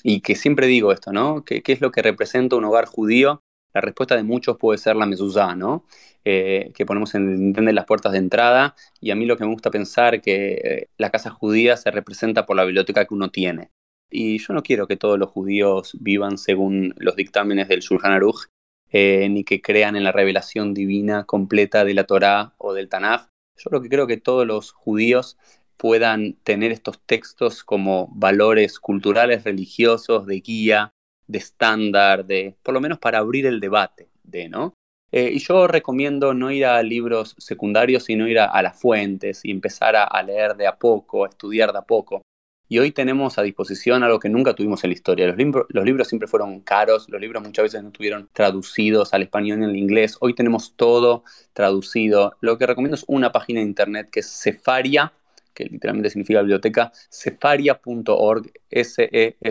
Y 0.04 0.22
que 0.22 0.36
siempre 0.36 0.68
digo 0.68 0.92
esto, 0.92 1.12
¿no? 1.12 1.44
¿Qué, 1.44 1.62
es 1.66 1.82
lo 1.82 1.92
que 1.92 2.02
representa 2.02 2.56
un 2.56 2.66
hogar 2.66 2.86
judío? 2.86 3.42
La 3.78 3.82
respuesta 3.82 4.16
de 4.16 4.24
muchos 4.24 4.58
puede 4.58 4.80
ser 4.80 4.96
la 4.96 5.06
mezuzá, 5.06 5.56
¿no? 5.56 5.86
Eh, 6.26 6.72
que 6.74 6.84
ponemos 6.84 7.14
en, 7.14 7.54
las 7.76 7.86
puertas 7.86 8.12
de 8.12 8.18
entrada. 8.18 8.76
Y 9.00 9.12
a 9.12 9.16
mí 9.16 9.28
lo 9.28 9.38
que 9.38 9.46
me 9.46 9.52
gusta 9.52 9.70
pensar 9.70 10.20
que 10.20 10.54
eh, 10.64 10.90
la 10.98 11.12
casa 11.12 11.30
judía 11.30 11.78
se 11.78 11.92
representa 11.92 12.48
por 12.48 12.56
la 12.56 12.66
biblioteca 12.66 13.06
que 13.06 13.14
uno 13.14 13.30
tiene. 13.30 13.70
Y 14.10 14.40
yo 14.40 14.56
no 14.56 14.64
quiero 14.64 14.88
que 14.88 14.98
todos 14.98 15.20
los 15.20 15.30
judíos 15.30 15.96
vivan 16.00 16.40
según 16.40 16.96
los 16.98 17.16
dictámenes 17.16 17.68
del 17.68 17.82
Shulchan 17.82 18.14
Aruch, 18.14 18.48
eh, 18.90 19.30
ni 19.30 19.44
que 19.44 19.62
crean 19.62 19.96
en 19.96 20.04
la 20.04 20.12
revelación 20.12 20.74
divina 20.74 21.26
completa 21.26 21.86
de 21.86 21.94
la 21.94 22.06
Torá 22.06 22.56
o 22.58 22.74
del 22.74 22.90
Tanaj. 22.90 23.28
Yo 23.58 23.70
lo 23.72 23.84
que 23.84 23.90
creo 23.90 24.08
que 24.08 24.18
todos 24.18 24.48
los 24.48 24.72
judíos 24.72 25.38
puedan 25.78 26.34
tener 26.44 26.72
estos 26.72 27.00
textos 27.06 27.64
como 27.64 28.08
valores 28.12 28.80
culturales, 28.80 29.44
religiosos, 29.44 30.26
de 30.26 30.40
guía, 30.40 30.94
de 31.28 31.38
estándar, 31.38 32.26
de 32.26 32.56
por 32.64 32.74
lo 32.74 32.82
menos 32.82 33.00
para 33.00 33.20
abrir 33.20 33.46
el 33.46 33.60
debate, 33.60 34.10
de, 34.24 34.50
¿no? 34.50 34.74
Eh, 35.12 35.32
y 35.34 35.40
yo 35.40 35.68
recomiendo 35.68 36.34
no 36.34 36.52
ir 36.52 36.66
a 36.66 36.84
libros 36.84 37.36
secundarios, 37.38 38.04
sino 38.04 38.28
ir 38.28 38.40
a, 38.40 38.62
las 38.62 38.80
fuentes 38.80 39.44
y 39.44 39.52
empezar 39.52 39.96
a, 39.96 40.22
leer 40.24 40.56
de 40.56 40.68
a 40.68 40.78
poco, 40.78 41.26
a 41.26 41.30
estudiar 41.30 41.72
de 41.72 41.80
a 41.80 41.84
poco. 41.84 42.22
Y 42.70 42.80
hoy 42.80 42.92
tenemos 42.92 43.38
a 43.38 43.44
disposición 43.44 44.04
algo 44.04 44.20
que 44.20 44.28
nunca 44.28 44.54
tuvimos 44.54 44.84
en 44.84 44.90
la 44.90 44.96
historia. 44.96 45.28
Los, 45.28 45.38
los 45.70 45.86
libros 45.86 46.10
siempre 46.10 46.28
fueron 46.28 46.60
caros, 46.60 47.08
los 47.08 47.22
libros 47.22 47.42
muchas 47.42 47.64
veces 47.64 47.82
no 47.82 47.90
estuvieron 47.90 48.30
traducidos 48.34 49.14
al 49.14 49.24
español 49.24 49.62
y 49.62 49.64
al 49.64 49.76
inglés. 49.78 50.18
Hoy 50.20 50.36
tenemos 50.36 50.76
todo 50.76 51.24
traducido. 51.54 52.36
Lo 52.42 52.58
que 52.58 52.68
recomiendo 52.68 52.96
es 52.96 53.06
una 53.08 53.32
página 53.32 53.62
de 53.62 53.68
internet 53.68 54.10
que 54.12 54.20
es 54.20 54.42
Cefaria, 54.44 55.14
que 55.58 55.66
literalmente 55.66 56.12
significa 56.12 56.42
biblioteca, 56.42 56.92
cefaria.org, 57.10 58.52
S-E-F-A-R-I-A.org, 58.70 59.42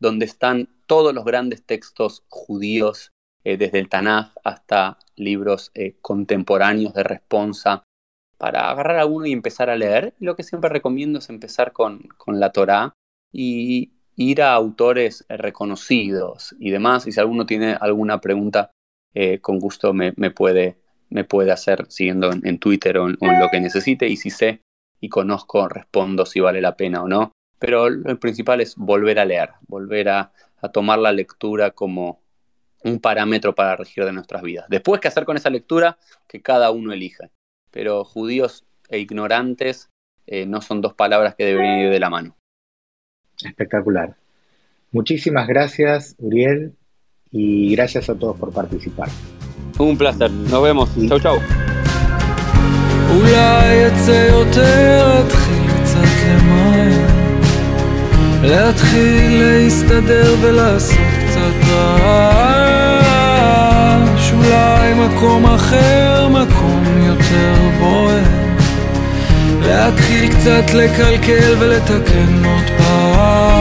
donde 0.00 0.24
están 0.26 0.68
todos 0.86 1.14
los 1.14 1.24
grandes 1.24 1.64
textos 1.64 2.24
judíos, 2.28 3.12
eh, 3.44 3.56
desde 3.56 3.78
el 3.78 3.88
Tanaj 3.88 4.32
hasta 4.42 4.98
libros 5.14 5.70
eh, 5.74 5.94
contemporáneos 6.02 6.92
de 6.92 7.04
responsa, 7.04 7.84
para 8.36 8.68
agarrar 8.68 8.98
a 8.98 9.06
uno 9.06 9.26
y 9.26 9.32
empezar 9.32 9.70
a 9.70 9.76
leer. 9.76 10.14
lo 10.18 10.34
que 10.34 10.42
siempre 10.42 10.68
recomiendo 10.68 11.20
es 11.20 11.30
empezar 11.30 11.72
con, 11.72 12.08
la 12.26 12.50
Torá 12.50 12.94
y 13.32 13.92
ir 14.16 14.42
a 14.42 14.54
autores 14.54 15.24
reconocidos 15.28 16.56
y 16.58 16.70
demás. 16.70 17.06
Y 17.06 17.12
si 17.12 17.20
alguno 17.20 17.46
tiene 17.46 17.76
alguna 17.80 18.20
pregunta, 18.20 18.72
eh, 19.14 19.40
con 19.40 19.60
gusto 19.60 19.94
me, 19.94 20.12
puede, 20.32 20.80
me 21.10 21.24
puede 21.24 21.52
hacer 21.52 21.86
siguiendo 21.88 22.30
en, 22.30 22.58
Twitter 22.58 22.98
o 22.98 23.08
en, 23.08 23.40
lo 23.40 23.48
que 23.50 23.60
necesite. 23.60 24.08
Y 24.08 24.16
si 24.16 24.30
sé 24.30 24.62
y 25.00 25.08
conozco, 25.08 25.68
respondo 25.68 26.26
si 26.26 26.40
vale 26.40 26.60
la 26.60 26.76
pena 26.76 27.02
o 27.02 27.08
no. 27.08 27.32
Pero 27.58 27.88
lo 27.88 28.18
principal 28.18 28.60
es 28.60 28.76
volver 28.76 29.18
a 29.18 29.24
leer, 29.24 29.50
volver 29.66 30.08
a, 30.08 30.32
tomar 30.72 30.98
la 30.98 31.12
lectura 31.12 31.70
como 31.70 32.20
un 32.82 32.98
parámetro 32.98 33.54
para 33.54 33.76
regir 33.76 34.04
de 34.04 34.12
nuestras 34.12 34.42
vidas. 34.42 34.66
Después, 34.68 35.00
¿qué 35.00 35.06
hacer 35.06 35.24
con 35.24 35.36
esa 35.36 35.48
lectura? 35.48 35.96
Que 36.26 36.42
cada 36.42 36.72
uno 36.72 36.92
elija 36.92 37.30
pero 37.76 38.04
judíos 38.04 38.64
e 38.88 39.00
ignorantes 39.00 39.90
eh, 40.26 40.46
no 40.46 40.62
son 40.62 40.80
dos 40.80 40.94
palabras 40.94 41.34
que 41.34 41.44
deberían 41.44 41.80
ir 41.80 41.90
de 41.90 42.00
la 42.00 42.08
mano. 42.08 42.34
Espectacular. 43.44 44.16
Muchísimas 44.92 45.46
gracias, 45.46 46.14
Uriel, 46.18 46.74
y 47.30 47.76
gracias 47.76 48.08
a 48.08 48.14
todos 48.14 48.38
por 48.38 48.50
participar. 48.50 49.10
Un 49.78 49.94
placer, 49.94 50.30
nos 50.30 50.62
vemos, 50.62 50.88
chau 51.08 51.18
chau. 51.20 51.38
אולי 53.10 53.86
אצא 53.86 54.28
יותר, 54.30 55.20
אתחיל 55.26 55.70
קצת 55.82 56.12
למהר 56.26 57.06
להתחיל 58.42 59.42
להסתדר 59.42 60.34
ולעשות 60.40 60.98
קצת 61.26 61.68
רעש. 61.68 62.56
אולי 64.32 64.94
מקום 64.94 65.46
אחר, 65.46 66.28
מקום 66.28 66.84
יותר 67.06 67.54
בוער. 67.80 68.22
להתחיל 69.62 70.28
קצת 70.34 70.74
לקלקל 70.74 71.54
ולתקן 71.58 72.44
עוד 72.44 72.70
פעם. 72.78 73.55